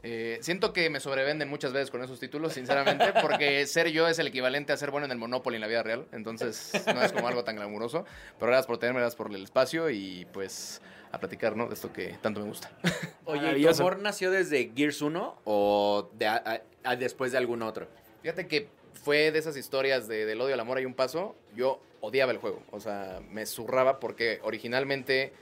[0.03, 4.19] Eh, siento que me sobrevenden muchas veces con esos títulos, sinceramente, porque ser yo es
[4.19, 7.13] el equivalente a ser bueno en el Monopoly en la vida real, entonces no es
[7.13, 8.05] como algo tan glamuroso.
[8.39, 10.81] Pero gracias por tenerme, gracias por el espacio y pues
[11.13, 11.67] a platicar, ¿no?
[11.67, 12.71] De esto que tanto me gusta.
[13.25, 17.39] Oye, ¿y tu amor nació desde Gears 1 o de a- a- a- después de
[17.39, 17.89] algún otro?
[18.23, 18.69] Fíjate que
[19.03, 21.35] fue de esas historias de, del odio al amor hay un paso.
[21.55, 22.63] Yo odiaba el juego.
[22.71, 25.33] O sea, me zurraba porque originalmente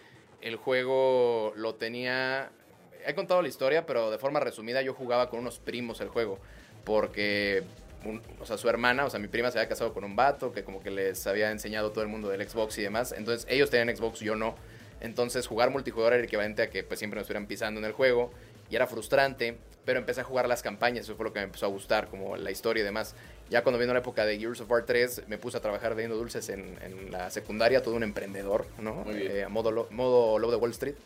[0.40, 2.50] el juego lo tenía...
[3.06, 6.38] He contado la historia, pero de forma resumida yo jugaba con unos primos el juego,
[6.84, 7.62] porque
[8.04, 10.52] un- o sea, su hermana, o sea, mi prima se había casado con un vato
[10.52, 13.12] que como que les había enseñado todo el mundo del Xbox y demás.
[13.16, 14.54] Entonces, ellos tenían Xbox, yo no.
[15.00, 18.30] Entonces, jugar multijugador era equivalente a que pues siempre nos estuvieran pisando en el juego
[18.70, 21.66] y era frustrante, pero empecé a jugar las campañas, eso fue lo que me empezó
[21.66, 23.14] a gustar, como la historia y demás.
[23.48, 26.16] Ya cuando vino la época de Gears of War 3, me puse a trabajar vendiendo
[26.16, 29.04] dulces en, en la secundaria, todo un emprendedor, ¿no?
[29.10, 30.96] Eh, a modo, lo- modo Lobo de Wall Street.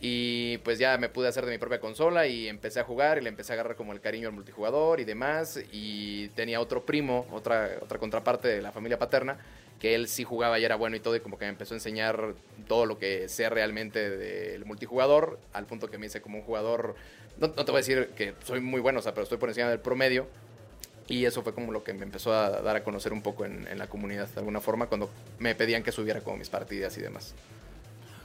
[0.00, 3.22] Y pues ya me pude hacer de mi propia consola y empecé a jugar y
[3.22, 5.58] le empecé a agarrar como el cariño al multijugador y demás.
[5.72, 9.38] Y tenía otro primo, otra, otra contraparte de la familia paterna,
[9.80, 11.76] que él sí jugaba y era bueno y todo, y como que me empezó a
[11.76, 12.34] enseñar
[12.68, 16.94] todo lo que sé realmente del multijugador, al punto que me hice como un jugador,
[17.38, 19.68] no, te voy a decir que soy muy bueno, o sea, pero estoy por encima
[19.68, 20.26] del promedio.
[21.08, 23.68] Y eso fue como lo que me empezó a dar a conocer un poco en,
[23.68, 27.00] en la comunidad, de alguna forma, cuando me pedían que subiera como mis partidas y
[27.00, 27.32] demás.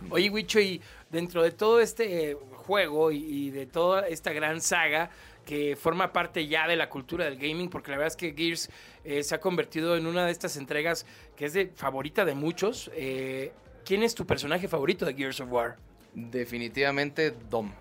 [0.10, 5.10] Oye, Wicho, y dentro de todo este juego y, y de toda esta gran saga
[5.46, 8.70] que forma parte ya de la cultura del gaming, porque la verdad es que Gears
[9.04, 12.92] eh, se ha convertido en una de estas entregas que es de favorita de muchos.
[12.94, 13.52] eh,
[13.84, 15.78] ¿Quién es tu personaje favorito de Gears of War?
[16.14, 17.72] Definitivamente Dom.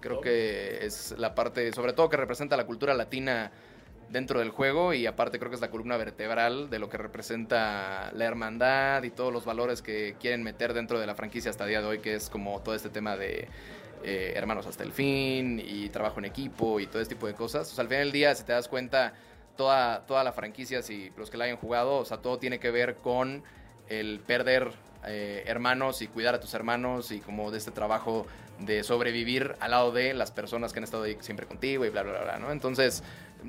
[0.00, 3.50] Creo que es la parte, sobre todo que representa la cultura latina
[4.10, 8.10] dentro del juego y aparte creo que es la columna vertebral de lo que representa
[8.14, 11.70] la hermandad y todos los valores que quieren meter dentro de la franquicia hasta el
[11.70, 13.48] día de hoy, que es como todo este tema de
[14.04, 17.70] eh, hermanos hasta el fin y trabajo en equipo y todo este tipo de cosas.
[17.70, 19.14] O sea, al final del día, si te das cuenta,
[19.56, 22.70] toda, toda la franquicia, si los que la hayan jugado, o sea, todo tiene que
[22.70, 23.42] ver con
[23.88, 24.72] el perder
[25.06, 28.26] eh, hermanos y cuidar a tus hermanos y como de este trabajo
[28.60, 32.02] de sobrevivir al lado de las personas que han estado ahí siempre contigo y bla,
[32.02, 32.50] bla, bla, bla, ¿no?
[32.50, 33.02] Entonces,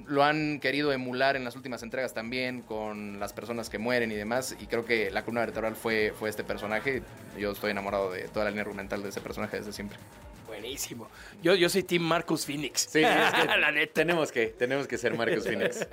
[0.08, 4.16] lo han querido emular en las últimas entregas también con las personas que mueren y
[4.16, 7.02] demás y creo que la columna vertebral fue, fue este personaje.
[7.38, 9.98] Yo estoy enamorado de toda la línea argumental de ese personaje desde siempre.
[10.46, 11.08] Buenísimo.
[11.42, 12.82] Yo, yo soy Team Marcus Phoenix.
[12.92, 13.94] Sí, es que la neta.
[13.94, 15.88] tenemos que, tenemos que ser Marcus Phoenix.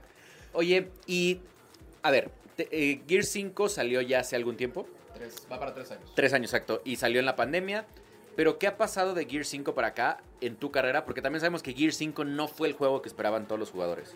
[0.52, 1.40] Oye, y
[2.02, 4.88] a ver, te- eh, Gear 5 salió ya hace algún tiempo.
[5.14, 6.12] Tres, va para tres años.
[6.14, 6.82] Tres años, exacto.
[6.84, 7.84] Y salió en la pandemia.
[8.36, 11.04] Pero, ¿qué ha pasado de Gear 5 para acá en tu carrera?
[11.04, 14.14] Porque también sabemos que Gear 5 no fue el juego que esperaban todos los jugadores.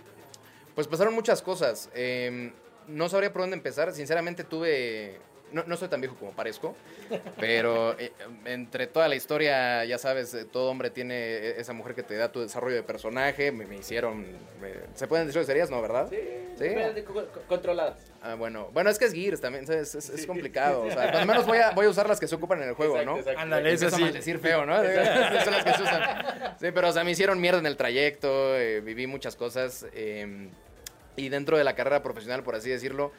[0.75, 1.91] Pues pasaron muchas cosas.
[1.95, 2.53] Eh,
[2.89, 3.93] no sabría por dónde empezar.
[3.93, 5.21] Sinceramente tuve...
[5.55, 6.75] No, no soy tan viejo como parezco,
[7.39, 8.13] pero eh,
[8.45, 12.17] entre toda la historia, ya sabes, eh, todo hombre tiene eh, esa mujer que te
[12.17, 13.53] da tu desarrollo de personaje.
[13.53, 14.23] Me, me hicieron...
[14.61, 16.11] me- ¿Se pueden decir groserías, no, verdad?
[16.11, 16.69] Sí.
[17.49, 17.97] Controladas.
[18.23, 18.69] Ah, bueno.
[18.73, 19.95] Bueno, es que es Gears también, ¿sabes?
[19.95, 20.83] Es, es complicado.
[20.83, 22.75] O sea, cuando menos voy a, voy a usar las que se ocupan en el
[22.75, 23.19] juego, ¿no?
[23.37, 24.03] Ándale, eso Empiezo a sí.
[24.05, 24.75] maldecir feo, ¿no?
[25.45, 26.03] Son las que se usan.
[26.61, 29.87] Sí, pero o sea, me hicieron mierda en el trayecto, eh, viví muchas cosas.
[29.93, 30.49] eh,
[31.17, 33.13] y dentro de la carrera profesional, por así decirlo,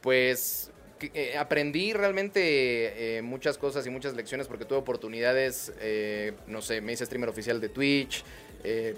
[0.00, 6.62] pues eh, aprendí realmente eh, muchas cosas y muchas lecciones porque tuve oportunidades, eh, no
[6.62, 8.24] sé, me hice streamer oficial de Twitch,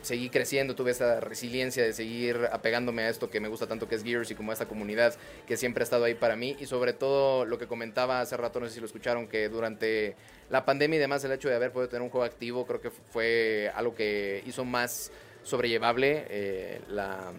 [0.03, 3.95] seguí creciendo, tuve esa resiliencia de seguir apegándome a esto que me gusta tanto que
[3.95, 5.15] es Gears y como a esta comunidad
[5.47, 8.59] que siempre ha estado ahí para mí y sobre todo lo que comentaba hace rato,
[8.59, 10.17] no sé si lo escucharon, que durante
[10.49, 12.91] la pandemia y demás el hecho de haber podido tener un juego activo creo que
[12.91, 17.33] fue algo que hizo más sobrellevable la,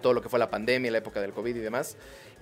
[0.00, 1.96] todo lo que fue la pandemia, la época del COVID y demás.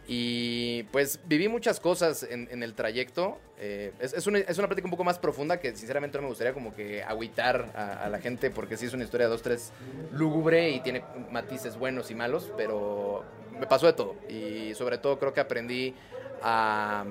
[0.06, 3.38] Y pues viví muchas cosas en, el trayecto.
[3.58, 6.28] Eh, es, es una, es una plática un poco más profunda que sinceramente no me
[6.28, 9.72] gustaría como que agüitar a, a la gente porque sí es una historia dos, tres
[10.12, 13.24] lúgubre y tiene matices buenos y malos, pero
[13.58, 14.16] me pasó de todo.
[14.28, 15.94] Y sobre todo creo que aprendí
[16.42, 17.04] a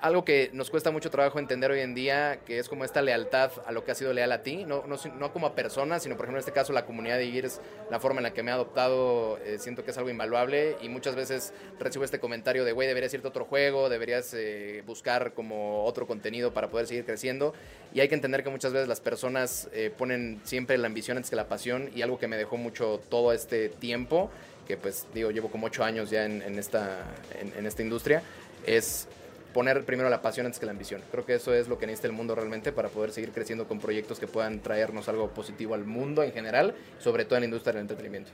[0.00, 3.52] algo que nos cuesta mucho trabajo entender hoy en día, que es como esta lealtad
[3.66, 6.16] a lo que ha sido leal a ti, no, no, no como a persona, sino
[6.16, 8.50] por ejemplo en este caso la comunidad de Gears, la forma en la que me
[8.50, 12.72] ha adoptado, eh, siento que es algo invaluable y muchas veces recibo este comentario de,
[12.72, 17.04] güey, deberías irte a otro juego, deberías eh, buscar como otro contenido para poder seguir
[17.04, 17.52] creciendo
[17.92, 21.30] y hay que entender que muchas veces las personas eh, ponen siempre la ambición antes
[21.30, 24.30] que la pasión y algo que me dejó mucho todo este tiempo,
[24.66, 27.04] que pues digo, llevo como ocho años ya en, en esta,
[27.38, 28.22] en, en esta industria,
[28.66, 29.08] es
[29.52, 31.02] poner primero la pasión antes que la ambición.
[31.10, 33.78] Creo que eso es lo que necesita el mundo realmente para poder seguir creciendo con
[33.78, 37.74] proyectos que puedan traernos algo positivo al mundo en general, sobre todo en la industria
[37.74, 38.30] del entretenimiento.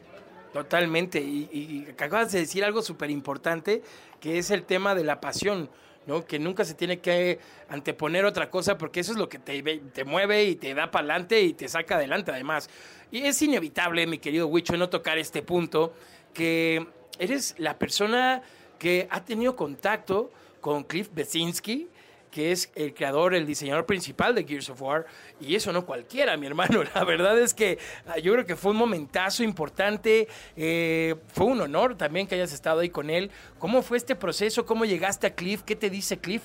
[0.53, 1.21] Totalmente.
[1.21, 3.83] Y, acabas de decir algo súper importante,
[4.21, 5.69] que es el tema de la pasión,
[6.07, 6.25] ¿no?
[6.25, 7.39] Que nunca se tiene que
[7.69, 11.03] anteponer otra cosa, porque eso es lo que te, te mueve y te da para
[11.05, 12.71] adelante y te saca adelante, además.
[13.11, 15.93] Y es inevitable, mi querido Wicho, no tocar este punto,
[16.33, 16.87] que
[17.19, 18.43] eres la persona
[18.79, 20.31] que ha tenido contacto
[20.67, 21.89] con Cliff Besinski,
[22.29, 25.07] que es el creador, el diseñador principal de Gears of War,
[25.41, 26.83] y eso no cualquiera, mi hermano.
[26.95, 27.79] La verdad es que
[28.09, 30.27] ah, yo creo que fue un momentazo importante,
[30.57, 33.31] eh, fue un honor también que hayas estado ahí con él.
[33.61, 34.67] ¿Cómo fue este proceso?
[34.67, 35.63] ¿Cómo llegaste a Cliff?
[35.63, 36.43] ¿Qué te dice Cliff?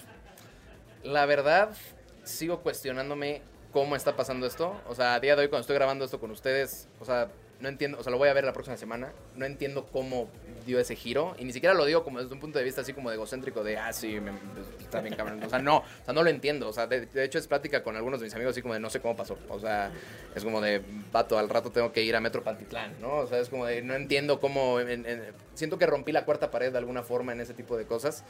[1.02, 1.76] La verdad,
[2.24, 3.42] sigo cuestionándome
[3.72, 4.80] cómo está pasando esto.
[4.88, 7.70] O sea, a día de hoy, cuando estoy grabando esto con ustedes, o sea, no
[7.70, 9.14] entiendo, o sea, lo voy a ver la próxima semana.
[9.36, 10.30] No entiendo cómo
[10.66, 11.36] dio ese giro.
[11.40, 13.64] Y ni siquiera lo digo como desde un punto de vista así como de egocéntrico,
[13.64, 14.32] de, ah, sí, me-
[14.80, 15.42] está bien cabrón.
[15.44, 16.68] O sea, no, o sea, no lo entiendo.
[16.68, 18.90] O sea, de, hecho es plática con algunos de mis amigos así como de, no
[18.90, 19.38] sé cómo pasó.
[19.50, 19.92] O sea,
[20.36, 20.82] es como de,
[21.12, 23.18] vato, al rato tengo que ir a Metro Pantitlán, ¿no?
[23.18, 25.24] O sea, es como de, no entiendo cómo, en- en-
[25.54, 28.24] siento que rompí la cuarta pared de alguna forma en ese tipo de cosas.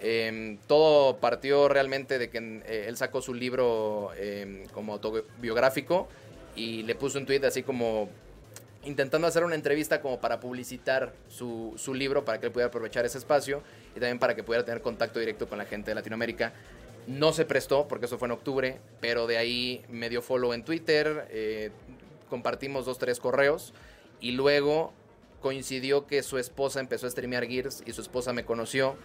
[0.00, 6.08] Eh, todo partió realmente de que eh, él sacó su libro eh, como autobiográfico
[6.54, 8.10] y le puso un tweet así como
[8.86, 13.04] intentando hacer una entrevista como para publicitar su, su libro, para que él pudiera aprovechar
[13.04, 16.52] ese espacio y también para que pudiera tener contacto directo con la gente de Latinoamérica.
[17.06, 20.64] No se prestó, porque eso fue en octubre, pero de ahí me dio follow en
[20.64, 21.70] Twitter, eh,
[22.30, 23.74] compartimos dos, tres correos
[24.20, 24.92] y luego
[25.40, 28.96] coincidió que su esposa empezó a streamear Gears y su esposa me conoció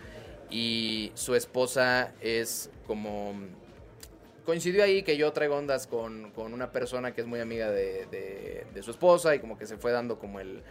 [0.50, 3.34] y su esposa es como
[4.46, 8.06] coincidió ahí que yo traigo ondas con, con una persona que es muy amiga de,
[8.08, 10.62] de- de su esposa y como que se fue dando como el,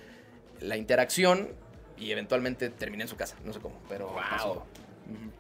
[0.60, 1.48] la interacción
[1.96, 4.64] y eventualmente terminé en su casa, no sé cómo, pero pasó.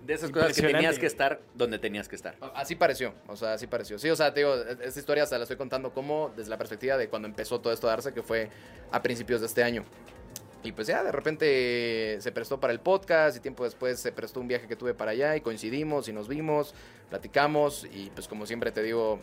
[0.04, 2.34] De esas cosas que tenías que estar donde tenías que estar.
[2.54, 3.98] Así pareció, o sea, así pareció.
[4.00, 6.96] Sí, o sea, te digo, esta historia se la estoy contando como desde la perspectiva
[6.96, 8.48] de cuando empezó todo esto a darse, que fue
[8.90, 9.84] a principios de este año.
[10.62, 14.40] Y pues ya, de repente se prestó para el podcast y tiempo después se prestó
[14.40, 16.74] un viaje que tuve para allá y coincidimos y nos vimos,
[17.08, 19.20] platicamos y pues como siempre te digo,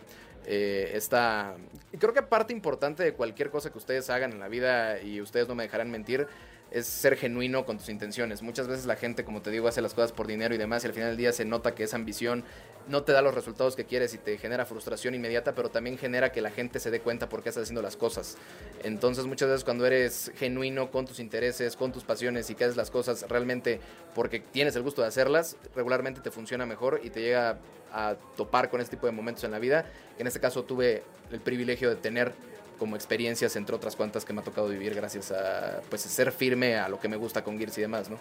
[0.47, 1.55] eh, esta...
[1.99, 5.47] Creo que parte importante de cualquier cosa que ustedes hagan en la vida y ustedes
[5.47, 6.27] no me dejarán mentir,
[6.72, 8.41] es ser genuino con tus intenciones.
[8.41, 10.88] Muchas veces la gente, como te digo, hace las cosas por dinero y demás y
[10.88, 12.43] al final del día se nota que esa ambición
[12.88, 16.31] no te da los resultados que quieres y te genera frustración inmediata, pero también genera
[16.31, 18.38] que la gente se dé cuenta por qué estás haciendo las cosas.
[18.84, 22.77] Entonces muchas veces cuando eres genuino con tus intereses, con tus pasiones y que haces
[22.77, 23.80] las cosas realmente
[24.15, 27.57] porque tienes el gusto de hacerlas, regularmente te funciona mejor y te llega
[27.91, 29.85] a topar con este tipo de momentos en la vida.
[30.18, 32.34] En este caso tuve el privilegio de tener
[32.77, 36.77] como experiencias, entre otras cuantas que me ha tocado vivir gracias a pues ser firme
[36.77, 38.18] a lo que me gusta con Gears y demás, ¿no?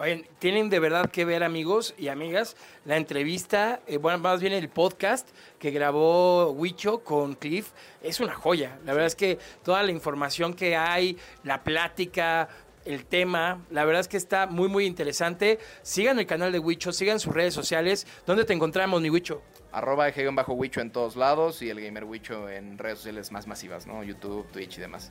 [0.00, 4.52] Oigan, tienen de verdad que ver, amigos y amigas, la entrevista, eh, bueno, más bien
[4.52, 7.72] el podcast que grabó Huicho con Cliff.
[8.00, 8.78] Es una joya.
[8.84, 12.48] La verdad es que toda la información que hay, la plática,
[12.84, 15.58] el tema, la verdad es que está muy, muy interesante.
[15.82, 18.06] Sigan el canal de Huicho, sigan sus redes sociales.
[18.24, 19.42] ¿Dónde te encontramos, mi Huicho?
[19.72, 23.88] Arroba bajo Wicho en todos lados y el Gamer Wicho en redes sociales más masivas,
[23.88, 24.04] ¿no?
[24.04, 25.10] YouTube, Twitch y demás.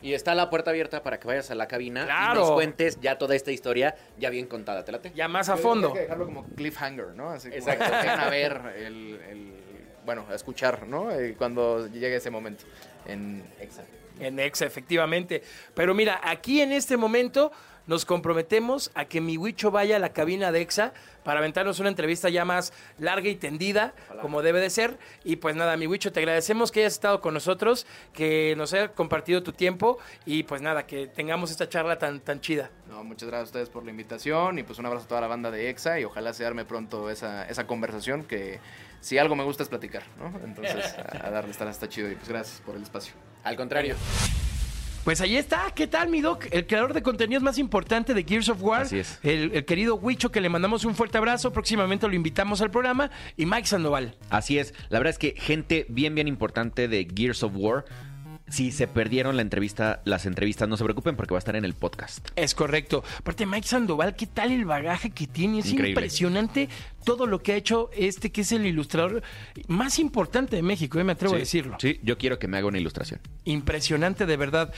[0.00, 3.18] Y está la puerta abierta para que vayas a la cabina y nos cuentes ya
[3.18, 4.84] toda esta historia ya bien contada.
[4.84, 5.12] ¿Te late?
[5.14, 5.88] Ya más a Yo fondo.
[5.88, 7.30] Hay que dejarlo como cliffhanger, ¿no?
[7.30, 7.84] Así como Exacto.
[8.02, 9.54] que a ver el, el-
[10.04, 11.10] bueno, a escuchar, ¿no?
[11.10, 12.64] Eh, cuando llegue ese momento
[13.06, 13.82] en Exa.
[14.20, 15.42] En Exa, efectivamente.
[15.74, 17.52] Pero mira, aquí en este momento
[17.88, 20.92] nos comprometemos a que mi Huicho vaya a la cabina de Exa
[21.24, 24.98] para aventarnos una entrevista ya más larga y tendida, como debe de ser.
[25.24, 28.90] Y pues nada, mi Huicho, te agradecemos que hayas estado con nosotros, que nos hayas
[28.90, 32.70] compartido tu tiempo y pues nada, que tengamos esta charla tan, tan chida.
[32.90, 35.28] No, muchas gracias a ustedes por la invitación y pues un abrazo a toda la
[35.28, 38.60] banda de Exa y ojalá se arme pronto esa, esa conversación que
[39.00, 40.38] si algo me gusta es platicar, ¿no?
[40.44, 43.14] Entonces a, a darle, está, está chido y pues gracias por el espacio.
[43.44, 43.96] Al contrario.
[45.04, 46.46] Pues ahí está, ¿qué tal, mi Doc?
[46.50, 48.82] El creador de contenidos más importante de Gears of War.
[48.82, 49.18] Así es.
[49.22, 51.50] El, el querido Huicho, que le mandamos un fuerte abrazo.
[51.50, 53.10] Próximamente lo invitamos al programa.
[53.34, 54.16] Y Mike Sandoval.
[54.28, 54.74] Así es.
[54.90, 57.86] La verdad es que gente bien, bien importante de Gears of War.
[58.50, 61.64] Si se perdieron la entrevista, las entrevistas, no se preocupen porque va a estar en
[61.64, 62.28] el podcast.
[62.36, 63.04] Es correcto.
[63.18, 65.58] Aparte, Mike Sandoval, ¿qué tal el bagaje que tiene?
[65.60, 65.90] Es Increíble.
[65.90, 66.68] impresionante
[67.04, 69.22] todo lo que ha hecho este, que es el ilustrador
[69.66, 71.76] más importante de México, eh, me atrevo a Sí, decirlo.
[71.80, 73.20] Sí, yo quiero que me haga una ilustración.
[73.44, 74.72] Impresionante, de verdad.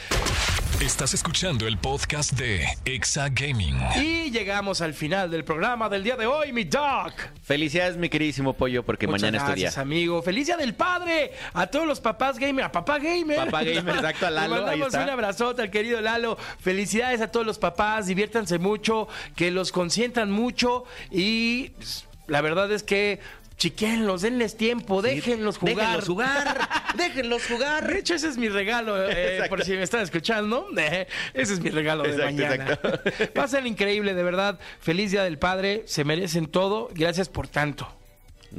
[0.81, 3.77] Estás escuchando el podcast de Exa Gaming.
[3.97, 7.13] Y llegamos al final del programa del día de hoy, mi Doc.
[7.43, 9.65] Felicidades, mi queridísimo pollo, porque Muchas mañana es tu día.
[9.65, 10.23] gracias, amigo.
[10.23, 11.33] ¡Feliz Día del Padre!
[11.53, 13.37] A todos los papás gamer, a papá gamer.
[13.37, 15.03] Papá gamer, exacto, a Lalo, Le mandamos ahí está.
[15.05, 16.37] un abrazote al querido Lalo.
[16.61, 22.71] Felicidades a todos los papás, diviértanse mucho, que los consientan mucho y pues, la verdad
[22.73, 23.21] es que
[23.57, 25.77] chiquenlos, denles tiempo, déjenlos jugar.
[25.77, 26.69] Déjenlos jugar.
[26.97, 27.87] déjenlos jugar.
[27.93, 29.51] De hecho, ese es mi regalo, eh, Exacto.
[29.51, 30.67] por si me están escuchando.
[30.79, 32.55] eh, ese es mi regalo de Exacto, mañana.
[32.73, 33.33] exacto.
[33.35, 34.59] Pasen increíble, de verdad.
[34.81, 36.89] Feliz Día del Padre, se merecen todo.
[36.95, 37.87] Gracias por tanto.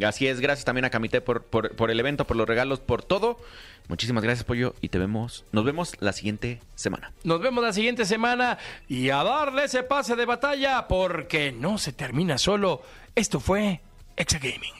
[0.05, 3.03] Así es, gracias también a Camité por, por, por el evento, por los regalos, por
[3.03, 3.37] todo.
[3.87, 7.11] Muchísimas gracias, pollo, y te vemos, nos vemos la siguiente semana.
[7.23, 8.57] Nos vemos la siguiente semana
[8.87, 12.81] y a darle ese pase de batalla porque no se termina solo.
[13.15, 13.81] Esto fue
[14.15, 14.75] Exa Gaming.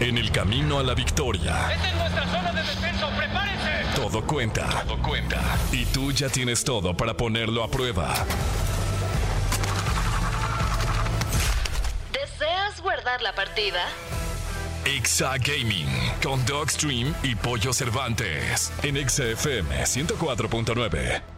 [0.00, 3.08] En el camino a la victoria, Esta es nuestra zona de descenso.
[3.16, 3.56] ¡Prepárense!
[3.94, 4.84] todo cuenta.
[4.86, 5.40] Todo cuenta.
[5.72, 8.14] Y tú ya tienes todo para ponerlo a prueba.
[12.66, 13.80] ¿Podrás guardar la partida?
[14.84, 15.86] Exa Gaming
[16.20, 21.35] con Dogstream y Pollo Cervantes en Exa FM 104.9.